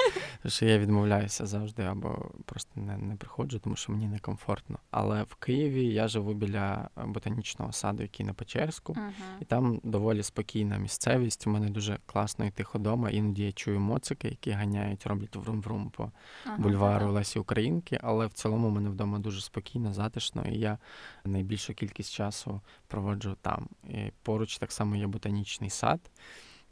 що 0.45 0.65
я 0.65 0.77
відмовляюся 0.77 1.45
завжди 1.45 1.83
або 1.83 2.31
просто 2.45 2.71
не 2.75 2.97
не 2.97 3.15
приходжу, 3.15 3.59
тому 3.63 3.75
що 3.75 3.91
мені 3.91 4.07
некомфортно. 4.07 4.79
Але 4.91 5.23
в 5.23 5.35
Києві 5.35 5.85
я 5.85 6.07
живу 6.07 6.33
біля 6.33 6.89
ботанічного 7.05 7.71
саду, 7.71 8.03
який 8.03 8.25
на 8.25 8.33
Печерську, 8.33 8.93
uh-huh. 8.93 9.41
і 9.41 9.45
там 9.45 9.79
доволі 9.83 10.23
спокійна 10.23 10.77
місцевість. 10.77 11.47
У 11.47 11.49
мене 11.49 11.69
дуже 11.69 11.99
класно 12.05 12.45
йти 12.45 12.63
ходома. 12.63 13.09
Іноді 13.09 13.43
я 13.43 13.51
чую 13.51 13.79
моцики, 13.79 14.27
які 14.27 14.51
ганяють, 14.51 15.07
роблять 15.07 15.35
врум-врум 15.35 15.89
по 15.89 16.03
uh-huh, 16.03 16.57
бульвару. 16.57 17.11
Лесі 17.11 17.39
Українки. 17.39 17.99
Але 18.03 18.27
в 18.27 18.33
цілому 18.33 18.67
у 18.67 18.71
мене 18.71 18.89
вдома 18.89 19.19
дуже 19.19 19.41
спокійно, 19.41 19.93
затишно, 19.93 20.45
і 20.51 20.59
я 20.59 20.77
найбільшу 21.25 21.73
кількість 21.73 22.13
часу 22.13 22.61
проводжу 22.87 23.35
там. 23.41 23.67
І 23.89 24.11
Поруч 24.23 24.57
так 24.57 24.71
само 24.71 24.95
є 24.95 25.07
ботанічний 25.07 25.69
сад 25.69 25.99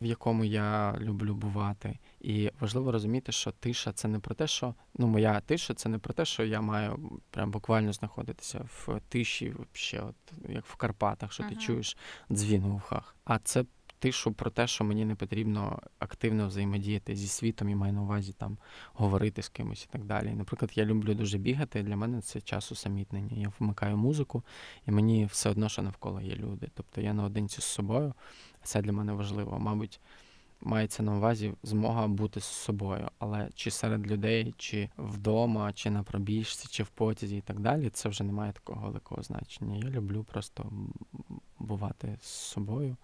в 0.02 0.06
якому 0.06 0.46
я 0.46 0.98
люблю 1.00 1.36
бувати. 1.36 2.00
І 2.22 2.52
важливо 2.60 2.92
розуміти, 2.92 3.32
що 3.32 3.52
тиша 3.52 3.92
це 3.92 4.08
не 4.08 4.20
про 4.20 4.36
те, 4.36 4.48
що 4.48 4.76
ну 4.98 5.08
моя 5.08 5.40
тиша 5.40 5.74
це 5.74 5.90
не 5.90 6.00
про 6.00 6.14
те, 6.14 6.26
що 6.26 6.44
я 6.44 6.62
маю 6.62 7.20
прям 7.30 7.52
буквально 7.52 7.94
знаходитися 7.94 8.66
в 8.66 9.00
тиші, 9.10 9.54
ще 9.74 10.02
от 10.02 10.16
як 10.50 10.66
в 10.66 10.76
Карпатах, 10.76 11.34
що 11.34 11.44
ага. 11.44 11.52
ти 11.52 11.60
чуєш 11.62 11.98
дзвін 12.32 12.64
у 12.64 12.70
вухах. 12.70 13.16
А 13.26 13.40
це 13.40 13.66
тишу 14.00 14.34
про 14.34 14.50
те, 14.50 14.68
що 14.68 14.84
мені 14.84 15.06
не 15.06 15.16
потрібно 15.16 15.80
активно 16.00 16.48
взаємодіяти 16.48 17.16
зі 17.16 17.28
світом 17.28 17.70
і 17.70 17.76
маю 17.76 17.94
на 17.94 18.02
увазі 18.02 18.34
там 18.34 18.58
говорити 18.94 19.42
з 19.42 19.50
кимось 19.50 19.84
і 19.84 19.88
так 19.92 20.04
далі. 20.04 20.34
Наприклад, 20.34 20.72
я 20.76 20.86
люблю 20.86 21.14
дуже 21.14 21.38
бігати. 21.38 21.84
Для 21.84 21.96
мене 21.96 22.22
це 22.22 22.42
час 22.42 22.72
усамітнення. 22.72 23.38
Я 23.38 23.52
вмикаю 23.60 23.98
музику, 23.98 24.44
і 24.88 24.92
мені 24.92 25.26
все 25.26 25.50
одно, 25.50 25.70
що 25.70 25.82
навколо 25.82 26.22
є 26.22 26.36
люди. 26.36 26.68
Тобто 26.74 27.02
я 27.02 27.14
наодинці 27.14 27.62
з 27.62 27.66
собою. 27.66 28.14
Це 28.64 28.82
для 28.82 28.92
мене 28.92 29.14
важливо. 29.14 29.60
Мабуть, 29.60 30.00
мається 30.62 31.04
на 31.04 31.16
увазі 31.16 31.54
змога 31.64 32.08
бути 32.08 32.40
з 32.40 32.46
собою, 32.46 33.10
але 33.20 33.50
чи 33.56 33.72
серед 33.72 34.12
людей, 34.12 34.54
чи 34.58 34.90
вдома, 34.98 35.74
чи 35.74 35.90
на 35.90 36.04
пробіжці, 36.04 36.68
чи 36.72 36.84
в 36.84 36.88
потязі 36.88 37.38
і 37.38 37.42
так 37.42 37.60
далі, 37.60 37.90
це 37.90 38.10
вже 38.10 38.24
не 38.24 38.34
має 38.34 38.52
такого 38.52 38.88
великого 38.88 39.24
значення. 39.24 39.76
Я 39.76 39.90
люблю 39.90 40.24
просто 40.24 40.72
бувати 41.60 42.18
з 42.22 42.28
собою 42.28 42.98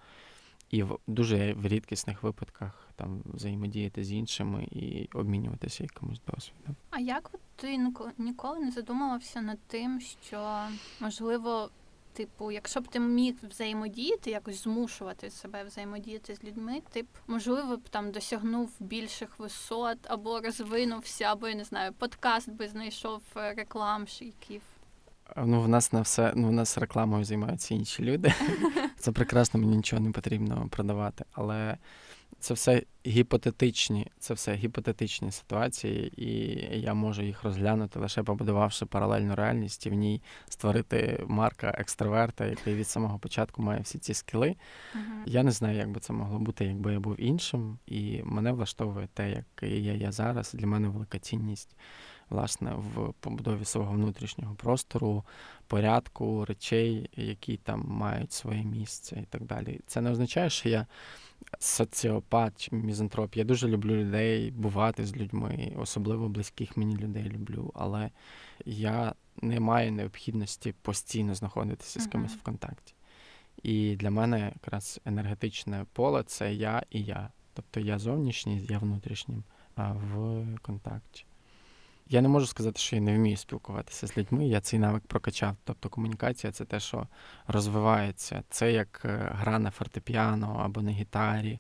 і 0.72 0.84
в 0.84 1.00
дуже 1.08 1.54
в 1.54 1.68
рідкісних 1.68 2.24
випадках 2.24 2.90
там 2.96 3.22
взаємодіяти 3.26 4.04
з 4.04 4.12
іншими 4.12 4.64
і 4.64 5.10
обмінюватися 5.14 5.84
якимось 5.84 6.22
досвідом. 6.28 6.76
А 6.90 7.00
як 7.00 7.32
ти 7.56 7.78
ніколи 8.18 8.60
не 8.60 8.72
задумувався 8.72 9.42
над 9.42 9.60
тим, 9.68 10.02
що 10.02 10.68
можливо 11.00 11.70
Типу, 12.14 12.52
якщо 12.52 12.82
б 12.82 12.88
ти 12.88 13.00
міг 13.00 13.36
взаємодіяти, 13.44 14.32
якось 14.32 14.64
змушувати 14.64 15.30
себе 15.30 15.64
взаємодіяти 15.64 16.36
з 16.36 16.44
людьми, 16.44 16.82
ти 16.92 17.02
б 17.02 17.08
можливо 17.28 17.78
б 17.78 17.90
там 17.90 18.12
досягнув 18.12 18.72
більших 18.80 19.40
висот 19.40 19.98
або 20.04 20.40
розвинувся, 20.40 21.26
або 21.26 21.48
я 21.48 21.56
не 21.56 21.64
знаю, 21.64 21.94
подкаст 21.94 22.50
би 22.50 22.68
знайшов 22.68 23.22
е, 23.38 23.54
рекламщиків. 23.54 24.62
Ну, 25.38 25.62
в 25.62 25.68
нас 25.68 25.94
на 25.94 26.02
все, 26.02 26.34
ну 26.36 26.48
в 26.48 26.52
нас 26.52 26.78
рекламою 26.78 27.24
займаються 27.24 27.76
інші 27.76 28.04
люди. 28.04 28.34
Це 28.98 29.12
прекрасно, 29.12 29.60
мені 29.60 29.76
нічого 29.76 30.02
не 30.02 30.12
потрібно 30.12 30.68
продавати. 30.72 31.26
Але 31.32 31.78
це 32.40 32.54
все 32.54 32.84
гіпотетичні, 33.08 34.08
це 34.20 34.34
все 34.34 34.54
гіпотетичні 34.54 35.32
ситуації, 35.32 36.24
і 36.24 36.82
я 36.82 36.94
можу 36.94 37.22
їх 37.22 37.44
розглянути, 37.44 38.00
лише 38.00 38.24
побудувавши 38.24 38.86
паралельну 38.86 39.36
реальність 39.36 39.86
і 39.86 39.90
в 39.90 39.94
ній 39.94 40.22
створити 40.50 41.24
марка 41.28 41.76
екстраверта, 41.78 42.46
який 42.46 42.76
від 42.76 42.88
самого 42.88 43.20
початку 43.20 43.62
має 43.62 43.82
всі 43.82 43.98
ці 43.98 44.14
скіли. 44.14 44.48
Uh-huh. 44.48 45.00
Я 45.26 45.44
не 45.44 45.52
знаю, 45.52 45.78
як 45.78 45.92
би 45.92 46.00
це 46.00 46.14
могло 46.14 46.40
бути, 46.40 46.66
якби 46.66 46.94
я 46.94 47.00
був 47.00 47.22
іншим, 47.22 47.78
і 47.86 48.22
мене 48.24 48.52
влаштовує 48.52 49.08
те, 49.14 49.30
який 49.30 49.84
я 49.84 49.94
є 49.94 50.12
зараз. 50.12 50.54
Для 50.54 50.68
мене 50.68 50.88
велика 50.88 51.20
цінність 51.20 51.76
власне 52.32 52.74
в 52.76 53.14
побудові 53.20 53.66
свого 53.66 53.94
внутрішнього 53.94 54.56
простору, 54.56 55.24
порядку, 55.68 56.46
речей, 56.46 57.10
які 57.16 57.58
там 57.58 57.86
мають 57.88 58.32
своє 58.32 58.64
місце 58.64 59.20
і 59.24 59.26
так 59.26 59.44
далі. 59.44 59.80
Це 59.88 60.02
не 60.02 60.12
означає, 60.12 60.50
що 60.50 60.70
я 60.70 60.88
соціопат 61.60 62.62
чи 62.62 62.76
мізантроп. 62.76 63.36
Я 63.36 63.44
дуже 63.44 63.68
люблю 63.68 63.96
людей, 63.96 64.52
бувати 64.52 65.06
з 65.06 65.16
людьми, 65.16 65.74
особливо 65.78 66.30
близьких 66.30 66.78
мені 66.78 66.98
людей 66.98 67.24
люблю, 67.24 67.72
але 67.76 68.10
я 68.66 69.14
не 69.42 69.60
маю 69.60 69.92
необхідності 69.92 70.74
постійно 70.82 71.36
знаходитися 71.36 72.00
з 72.00 72.08
кимось 72.08 72.36
в 72.36 72.42
контакті. 72.42 72.94
І 73.64 73.96
для 73.96 74.12
мене 74.12 74.40
якраз 74.40 75.02
енергетичне 75.06 75.86
поле 75.94 76.24
це 76.24 76.54
я 76.54 76.84
і 76.90 77.04
я. 77.04 77.30
Тобто 77.54 77.80
я 77.80 78.00
зовнішній, 78.00 78.66
я 78.70 78.80
внутрішнім 78.80 79.44
в 79.78 80.46
контакті. 80.62 81.26
Я 82.12 82.22
не 82.22 82.28
можу 82.28 82.48
сказати, 82.48 82.80
що 82.80 82.96
я 82.96 83.02
не 83.02 83.16
вмію 83.16 83.38
спілкуватися 83.38 84.08
з 84.08 84.18
людьми. 84.18 84.48
Я 84.48 84.62
цей 84.62 84.80
навик 84.80 85.04
прокачав. 85.08 85.56
Тобто 85.64 85.90
комунікація 85.90 86.54
це 86.54 86.66
те, 86.66 86.80
що 86.80 87.08
розвивається. 87.48 88.44
Це 88.50 88.72
як 88.72 89.02
е, 89.06 89.32
гра 89.36 89.60
на 89.60 89.72
фортепіано 89.72 90.62
або 90.64 90.82
на 90.82 90.92
гітарі, 90.92 91.60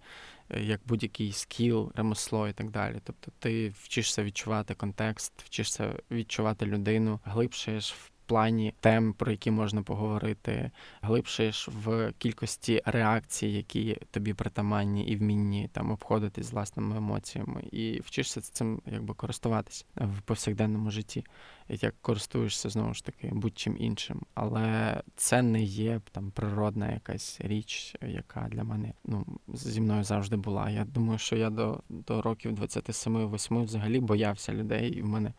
е, 0.49 0.61
як 0.63 0.81
будь-який 0.85 1.31
скіл, 1.31 1.91
ремесло 1.95 2.47
і 2.47 2.53
так 2.53 2.69
далі. 2.69 2.99
Тобто 3.03 3.31
ти 3.39 3.69
вчишся 3.69 4.23
відчувати 4.23 4.73
контекст, 4.73 5.33
вчишся 5.41 5.93
відчувати 6.11 6.65
людину, 6.65 7.19
глибшаєш 7.23 7.93
в 7.93 8.10
плані 8.31 8.73
тем, 8.79 9.13
про 9.13 9.31
які 9.31 9.51
можна 9.51 9.83
поговорити, 9.83 10.71
глибшиш 11.01 11.69
в 11.83 12.13
кількості 12.17 12.81
реакцій, 12.85 13.47
які 13.47 13.97
тобі 14.11 14.33
притаманні 14.33 15.05
і 15.05 15.15
вмінні 15.15 15.69
там 15.73 15.91
обходитись 15.91 16.45
з 16.45 16.51
власними 16.51 16.97
емоціями, 16.97 17.63
і 17.71 17.99
вчишся 17.99 18.41
цим 18.41 18.81
якби 18.85 19.13
користуватися 19.13 19.85
в 19.95 20.21
повсякденному 20.21 20.91
житті 20.91 21.23
як 21.71 21.95
користуєшся 22.01 22.69
знову 22.69 22.93
ж 22.93 23.05
таки 23.05 23.29
будь-чим 23.31 23.75
іншим. 23.79 24.21
Але 24.33 25.01
це 25.15 25.41
не 25.41 25.63
є 25.63 26.01
там 26.11 26.31
природна 26.31 26.91
якась 26.91 27.41
річ, 27.41 27.95
яка 28.01 28.47
для 28.51 28.63
мене 28.63 28.93
ну, 29.05 29.25
зі 29.47 29.81
мною 29.81 30.03
завжди 30.03 30.35
була. 30.35 30.69
Я 30.69 30.85
думаю, 30.85 31.19
що 31.19 31.35
я 31.35 31.49
до 31.49 31.83
до 31.89 32.21
років 32.21 32.51
27-8 32.51 33.63
взагалі 33.63 33.99
боявся 33.99 34.53
людей, 34.53 34.89
і 34.89 35.01
в 35.01 35.05
мене 35.05 35.33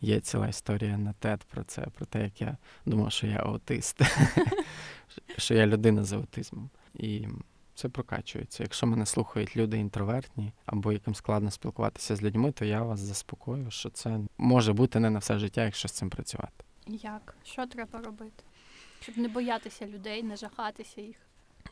є 0.00 0.20
ціла 0.20 0.48
історія 0.48 0.98
на 0.98 1.12
тет 1.12 1.40
про 1.44 1.64
це, 1.64 1.82
про 1.82 2.06
те, 2.06 2.22
як 2.24 2.40
я 2.40 2.56
думав, 2.86 3.12
що 3.12 3.26
я 3.26 3.36
аутист, 3.36 4.00
що 5.36 5.54
я 5.54 5.66
людина 5.66 6.04
з 6.04 6.12
аутизмом. 6.12 6.70
І 6.94 7.28
це 7.74 7.88
прокачується. 7.88 8.62
Якщо 8.62 8.86
мене 8.86 9.06
слухають 9.06 9.56
люди 9.56 9.78
інтровертні 9.78 10.52
або 10.66 10.92
яким 10.92 11.14
складно 11.14 11.50
спілкуватися 11.50 12.16
з 12.16 12.22
людьми, 12.22 12.52
то 12.52 12.64
я 12.64 12.82
вас 12.82 13.00
заспокою, 13.00 13.70
що 13.70 13.90
це 13.90 14.20
може 14.38 14.72
бути 14.72 15.00
не 15.00 15.10
на 15.10 15.18
все 15.18 15.38
життя, 15.38 15.64
якщо 15.64 15.88
з 15.88 15.92
цим 15.92 16.10
працювати. 16.10 16.64
Як? 16.86 17.36
Що 17.44 17.66
треба 17.66 17.98
робити? 17.98 18.44
Щоб 19.00 19.18
не 19.18 19.28
боятися 19.28 19.86
людей, 19.86 20.22
не 20.22 20.36
жахатися 20.36 21.00
їх 21.00 21.16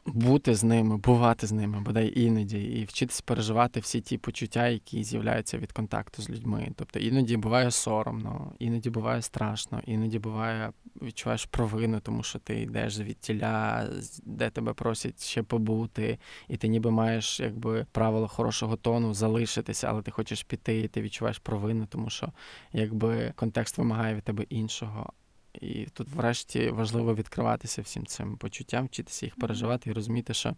бути 0.06 0.54
з 0.54 0.64
ними, 0.64 0.96
бувати 0.96 1.46
з 1.46 1.52
ними, 1.52 1.80
бодай 1.80 2.20
іноді, 2.20 2.62
і 2.62 2.84
вчитись 2.84 3.20
переживати 3.20 3.80
всі 3.80 4.00
ті 4.00 4.18
почуття, 4.18 4.68
які 4.68 5.04
з'являються 5.04 5.58
від 5.58 5.72
контакту 5.72 6.22
з 6.22 6.30
людьми. 6.30 6.72
Тобто 6.76 6.98
іноді 6.98 7.36
буває 7.36 7.70
соромно, 7.70 8.52
іноді 8.58 8.90
буває 8.90 9.22
страшно, 9.22 9.80
іноді 9.86 10.18
буває 10.18 10.72
відчуваєш 11.02 11.44
провину, 11.44 12.00
тому 12.00 12.22
що 12.22 12.38
ти 12.38 12.60
йдеш 12.60 12.94
звідтіля, 12.94 13.88
де 14.22 14.50
тебе 14.50 14.72
просять 14.72 15.24
ще 15.24 15.42
побути, 15.42 16.18
і 16.48 16.56
ти 16.56 16.68
ніби 16.68 16.90
маєш 16.90 17.40
якби 17.40 17.86
правило 17.92 18.28
хорошого 18.28 18.76
тону 18.76 19.14
залишитися, 19.14 19.88
але 19.88 20.02
ти 20.02 20.10
хочеш 20.10 20.42
піти, 20.42 20.80
і 20.80 20.88
ти 20.88 21.02
відчуваєш 21.02 21.38
провину, 21.38 21.86
тому 21.86 22.10
що 22.10 22.32
якби 22.72 23.32
контекст 23.36 23.78
вимагає 23.78 24.14
від 24.14 24.22
тебе 24.22 24.42
іншого. 24.48 25.12
І 25.60 25.86
тут, 25.92 26.08
врешті, 26.08 26.70
важливо 26.70 27.14
відкриватися 27.14 27.82
всім 27.82 28.06
цим 28.06 28.36
почуттям, 28.36 28.86
вчитися 28.86 29.26
їх 29.26 29.36
переживати 29.36 29.90
і 29.90 29.92
розуміти, 29.92 30.34
що 30.34 30.54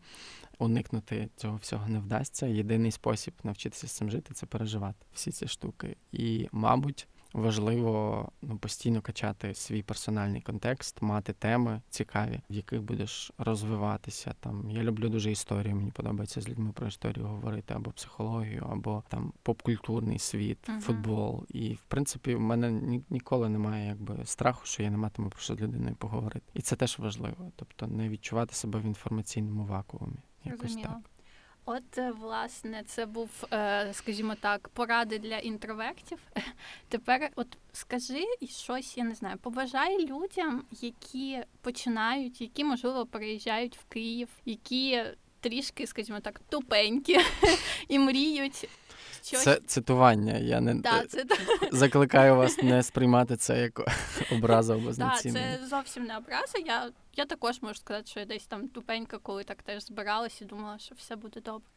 уникнути 0.59 1.28
цього 1.37 1.57
всього 1.57 1.89
не 1.89 1.99
вдасться. 1.99 2.47
Єдиний 2.47 2.91
спосіб 2.91 3.35
навчитися 3.43 3.87
з 3.87 3.93
цим 3.93 4.11
жити 4.11 4.35
це 4.35 4.47
переживати 4.47 5.07
всі 5.12 5.30
ці 5.30 5.49
штуки. 5.49 5.97
І, 6.12 6.49
мабуть, 6.53 7.09
важливо 7.35 8.28
ну, 8.43 8.59
постійно 8.59 9.01
качати 9.01 9.55
свій 9.55 9.82
персональний 9.82 10.41
контекст, 10.41 11.03
мати 11.03 11.32
теми 11.32 11.80
цікаві, 11.91 12.41
в 12.51 12.55
яких 12.55 12.82
будеш 12.82 13.32
розвиватися. 13.39 14.35
Там 14.41 14.70
я 14.70 14.82
люблю 14.82 15.09
дуже 15.09 15.30
історію. 15.30 15.76
Мені 15.76 15.91
подобається 15.91 16.41
з 16.41 16.49
людьми 16.49 16.72
про 16.72 16.87
історію 16.87 17.26
говорити 17.26 17.74
або 17.74 17.91
психологію, 17.91 18.66
або 18.70 19.03
там 19.09 19.32
попкультурний 19.43 20.18
світ, 20.18 20.59
uh-huh. 20.68 20.80
футбол. 20.80 21.45
І 21.49 21.74
в 21.74 21.82
принципі, 21.89 22.35
в 22.35 22.41
мене 22.41 22.70
ні, 22.70 23.03
ніколи 23.11 23.49
немає 23.49 23.87
якби 23.87 24.24
страху, 24.24 24.66
що 24.66 24.82
я 24.82 24.91
не 24.91 24.97
матиму 24.97 25.30
про 25.30 25.41
що 25.41 25.55
з 25.55 25.61
людиною 25.61 25.97
поговорити. 25.97 26.47
І 26.55 26.62
це 26.62 26.76
теж 26.76 26.99
важливо, 26.99 27.53
тобто 27.57 27.87
не 27.87 28.09
відчувати 28.09 28.55
себе 28.55 28.80
в 28.80 28.85
інформаційному 28.85 29.64
вакуумі. 29.64 30.18
Якось 30.45 30.62
Розуміло. 30.62 30.89
так. 30.89 31.14
От, 31.67 31.99
е, 31.99 32.11
власне, 32.11 32.83
це 32.87 33.07
був, 33.07 33.31
е, 33.53 33.89
скажімо 33.93 34.35
так, 34.41 34.69
поради 34.69 35.19
для 35.19 35.39
інтровертів. 35.39 36.19
Тепер, 36.89 37.31
от 37.37 37.59
скажи 37.73 38.25
щось, 38.49 38.97
я 38.97 39.05
не 39.05 39.15
знаю, 39.15 39.39
побажай 39.39 40.07
людям, 40.07 40.65
які 40.71 41.43
починають, 41.61 42.41
які 42.41 42.65
можливо 42.65 43.07
переїжджають 43.07 43.77
в 43.77 43.85
Київ, 43.85 44.29
які 44.45 45.03
трішки, 45.41 45.87
скажімо 45.87 46.21
так, 46.21 46.41
тупенькі 46.49 47.19
і 47.89 47.99
мріють 47.99 48.69
щось. 49.25 49.43
Це 49.43 49.61
цитування. 49.66 50.39
Я 50.39 50.61
не 50.61 50.75
да, 50.75 51.07
це... 51.07 51.25
закликаю 51.72 52.37
вас 52.37 52.59
не 52.62 52.83
сприймати 52.83 53.37
це 53.37 53.61
як 53.61 53.81
образу 54.33 54.72
або 54.72 54.93
знецінення. 54.93 55.51
Так, 55.51 55.61
це 55.61 55.66
зовсім 55.66 56.05
не 56.05 56.16
образа. 56.16 56.59
Я 56.66 56.91
я 57.16 57.25
також 57.25 57.62
можу 57.62 57.75
сказати, 57.75 58.07
що 58.07 58.20
я 58.20 58.27
десь 58.27 58.47
там 58.47 58.68
тупенька, 58.68 59.18
коли 59.18 59.45
так 59.45 59.62
теж 59.62 59.85
збиралась 59.85 60.43
і 60.43 60.45
думала, 60.45 60.79
що 60.79 60.95
все 60.95 61.16
буде 61.16 61.41
добре. 61.41 61.68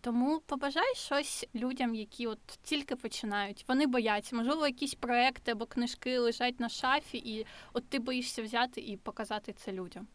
Тому 0.00 0.40
побажай 0.46 0.94
щось 0.94 1.46
людям, 1.54 1.94
які 1.94 2.26
от 2.26 2.38
тільки 2.62 2.96
починають. 2.96 3.64
Вони 3.68 3.86
бояться. 3.86 4.36
Можливо, 4.36 4.66
якісь 4.66 4.94
проекти 4.94 5.52
або 5.52 5.66
книжки 5.66 6.18
лежать 6.18 6.60
на 6.60 6.68
шафі, 6.68 7.18
і 7.18 7.46
от 7.72 7.88
ти 7.88 7.98
боїшся 7.98 8.42
взяти 8.42 8.80
і 8.80 8.96
показати 8.96 9.52
це 9.52 9.72
людям. 9.72 10.06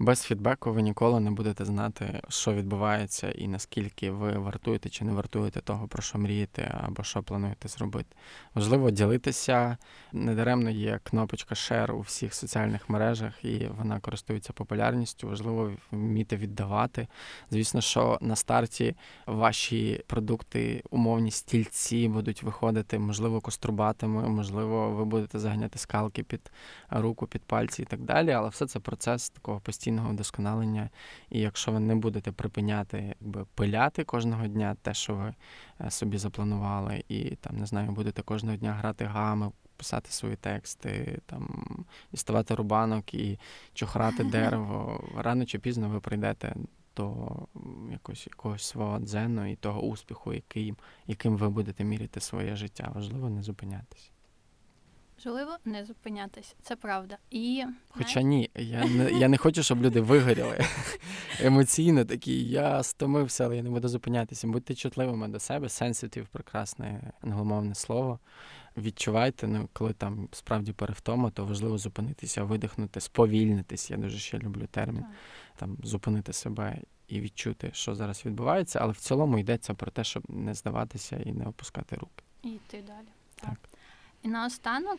Без 0.00 0.22
фідбеку 0.22 0.72
ви 0.72 0.82
ніколи 0.82 1.20
не 1.20 1.30
будете 1.30 1.64
знати, 1.64 2.20
що 2.28 2.54
відбувається, 2.54 3.30
і 3.30 3.48
наскільки 3.48 4.10
ви 4.10 4.32
вартуєте 4.32 4.88
чи 4.88 5.04
не 5.04 5.12
вартуєте 5.12 5.60
того, 5.60 5.88
про 5.88 6.02
що 6.02 6.18
мрієте 6.18 6.80
або 6.84 7.02
що 7.02 7.22
плануєте 7.22 7.68
зробити. 7.68 8.16
Важливо 8.54 8.90
ділитися. 8.90 9.76
Недаремно 10.12 10.70
є 10.70 11.00
кнопочка 11.02 11.54
Share 11.54 11.92
у 11.92 12.00
всіх 12.00 12.34
соціальних 12.34 12.88
мережах, 12.88 13.44
і 13.44 13.68
вона 13.78 14.00
користується 14.00 14.52
популярністю. 14.52 15.28
Важливо 15.28 15.72
вміти 15.90 16.36
віддавати. 16.36 17.08
Звісно, 17.50 17.80
що 17.80 18.18
на 18.20 18.36
старті 18.36 18.96
ваші 19.26 20.04
продукти, 20.06 20.82
умовні 20.90 21.30
стільці 21.30 22.08
будуть 22.08 22.42
виходити, 22.42 22.98
можливо, 22.98 23.40
кострубатими, 23.40 24.28
можливо, 24.28 24.90
ви 24.90 25.04
будете 25.04 25.38
заганяти 25.38 25.78
скалки 25.78 26.22
під 26.22 26.50
руку, 26.90 27.26
під 27.26 27.42
пальці 27.42 27.82
і 27.82 27.84
так 27.84 28.00
далі. 28.00 28.30
Але 28.30 28.48
все 28.48 28.66
це 28.66 28.80
процес 28.80 29.30
такого 29.30 29.60
постійного 29.60 29.87
постійного 29.88 30.10
вдосконалення. 30.10 30.90
І 31.30 31.40
якщо 31.40 31.72
ви 31.72 31.80
не 31.80 31.94
будете 31.94 32.32
припиняти 32.32 33.14
якби 33.20 33.44
пиляти 33.54 34.04
кожного 34.04 34.46
дня 34.46 34.76
те, 34.82 34.94
що 34.94 35.14
ви 35.14 35.34
е, 35.80 35.90
собі 35.90 36.18
запланували, 36.18 37.04
і 37.08 37.36
там 37.40 37.56
не 37.56 37.66
знаю, 37.66 37.90
будете 37.90 38.22
кожного 38.22 38.56
дня 38.56 38.72
грати 38.72 39.04
гами. 39.04 39.50
Писати 39.76 40.10
свої 40.10 40.36
тексти, 40.36 41.20
там 41.26 41.64
діставати 42.12 42.54
рубанок 42.54 43.14
і 43.14 43.38
чохрати 43.74 44.24
дерево. 44.32 45.04
Рано 45.16 45.44
чи 45.44 45.58
пізно 45.58 45.88
ви 45.88 46.00
прийдете 46.00 46.54
до 46.96 47.28
якогось 47.92 48.26
якогось 48.26 48.62
свого 48.62 48.98
дзену 48.98 49.50
і 49.50 49.56
того 49.56 49.80
успіху, 49.80 50.32
яким, 50.34 50.76
яким 51.06 51.36
ви 51.36 51.48
будете 51.48 51.84
міряти 51.84 52.20
своє 52.20 52.56
життя. 52.56 52.92
Важливо 52.94 53.30
не 53.30 53.42
зупинятися. 53.42 54.10
Важливо 55.24 55.56
не 55.64 55.84
зупинятися, 55.84 56.54
це 56.62 56.76
правда. 56.76 57.18
І 57.30 57.64
Хоча 57.88 58.22
ні, 58.22 58.50
я 58.54 58.84
не 58.84 59.10
я 59.12 59.28
не 59.28 59.36
хочу, 59.36 59.62
щоб 59.62 59.82
люди 59.82 60.00
вигоріли 60.00 60.58
емоційно 61.40 62.04
такі. 62.04 62.44
Я 62.44 62.82
стомився, 62.82 63.44
але 63.44 63.56
я 63.56 63.62
не 63.62 63.70
буду 63.70 63.88
зупинятися. 63.88 64.46
Будьте 64.48 64.74
чутливими 64.74 65.28
до 65.28 65.40
себе. 65.40 65.66
Sensitive– 65.66 66.26
прекрасне 66.32 67.12
англомовне 67.20 67.74
слово. 67.74 68.18
Відчувайте, 68.76 69.46
ну 69.46 69.68
коли 69.72 69.92
там 69.92 70.28
справді 70.32 70.72
перевтома, 70.72 71.30
то 71.30 71.44
важливо 71.44 71.78
зупинитися, 71.78 72.44
видихнути, 72.44 73.00
сповільнитись. 73.00 73.90
Я 73.90 73.96
дуже 73.96 74.18
ще 74.18 74.38
люблю 74.38 74.66
термін. 74.70 75.04
Там 75.56 75.76
зупинити 75.82 76.32
себе 76.32 76.78
і 77.08 77.20
відчути, 77.20 77.70
що 77.72 77.94
зараз 77.94 78.26
відбувається, 78.26 78.78
але 78.82 78.92
в 78.92 78.98
цілому 78.98 79.38
йдеться 79.38 79.74
про 79.74 79.90
те, 79.90 80.04
щоб 80.04 80.22
не 80.28 80.54
здаватися 80.54 81.16
і 81.16 81.32
не 81.32 81.46
опускати 81.46 81.96
руки. 81.96 82.24
І 82.42 82.48
йти 82.48 82.82
далі. 82.86 83.08
Так. 83.36 83.67
Наостанок, 84.28 84.98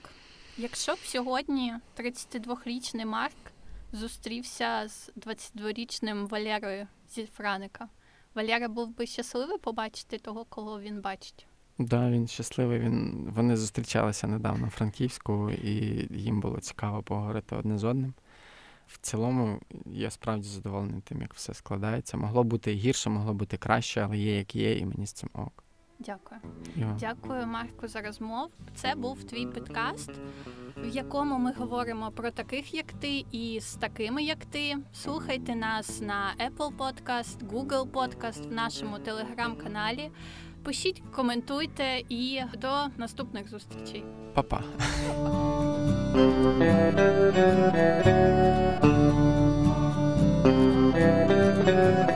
якщо 0.57 0.93
б 0.93 0.97
сьогодні 0.97 1.73
32-річний 1.97 3.05
Марк 3.05 3.51
зустрівся 3.91 4.87
з 4.87 5.11
22-річним 5.17 6.27
Валерою 6.27 6.87
зі 7.09 7.25
Франика, 7.25 7.89
Валера 8.35 8.67
був 8.67 8.97
би 8.97 9.05
щасливий 9.05 9.57
побачити 9.57 10.17
того, 10.17 10.45
кого 10.45 10.79
він 10.79 11.01
бачить. 11.01 11.45
Да, 11.77 12.09
він 12.09 12.27
щасливий. 12.27 12.79
Він 12.79 13.27
вони 13.35 13.57
зустрічалися 13.57 14.27
недавно 14.27 14.67
в 14.67 14.69
Франківську, 14.69 15.49
і 15.51 16.07
їм 16.11 16.41
було 16.41 16.59
цікаво 16.59 17.03
поговорити 17.03 17.55
одне 17.55 17.77
з 17.77 17.83
одним. 17.83 18.13
В 18.87 18.97
цілому 18.97 19.59
я 19.85 20.09
справді 20.09 20.47
задоволений 20.47 21.01
тим, 21.01 21.21
як 21.21 21.33
все 21.33 21.53
складається. 21.53 22.17
Могло 22.17 22.43
бути 22.43 22.71
гірше, 22.71 23.09
могло 23.09 23.33
бути 23.33 23.57
краще, 23.57 24.01
але 24.01 24.17
є 24.17 24.37
як 24.37 24.55
є, 24.55 24.77
і 24.77 24.85
мені 24.85 25.05
з 25.05 25.13
цим 25.13 25.29
ок. 25.33 25.63
Дякую, 25.99 26.41
yeah. 26.77 26.95
дякую, 26.99 27.47
Марку, 27.47 27.87
за 27.87 28.01
розмову. 28.01 28.49
Це 28.75 28.95
був 28.95 29.23
твій 29.23 29.45
подкаст, 29.45 30.11
в 30.77 30.87
якому 30.95 31.39
ми 31.39 31.53
говоримо 31.53 32.11
про 32.11 32.31
таких, 32.31 32.73
як 32.73 32.93
ти, 32.93 33.25
і 33.31 33.59
з 33.61 33.75
такими, 33.75 34.23
як 34.23 34.45
ти. 34.45 34.77
Слухайте 34.93 35.55
нас 35.55 36.01
на 36.01 36.33
Apple 36.49 36.77
Podcast, 36.77 37.49
Google 37.51 37.91
Podcast, 37.91 38.49
в 38.49 38.51
нашому 38.51 38.99
телеграм-каналі. 38.99 40.11
Пишіть, 40.63 41.03
коментуйте 41.15 42.03
і 42.09 42.41
до 42.61 42.85
наступних 42.97 43.49
зустрічей. 43.49 44.03
Па-па. 44.33 44.63
Па-па. 45.23 45.65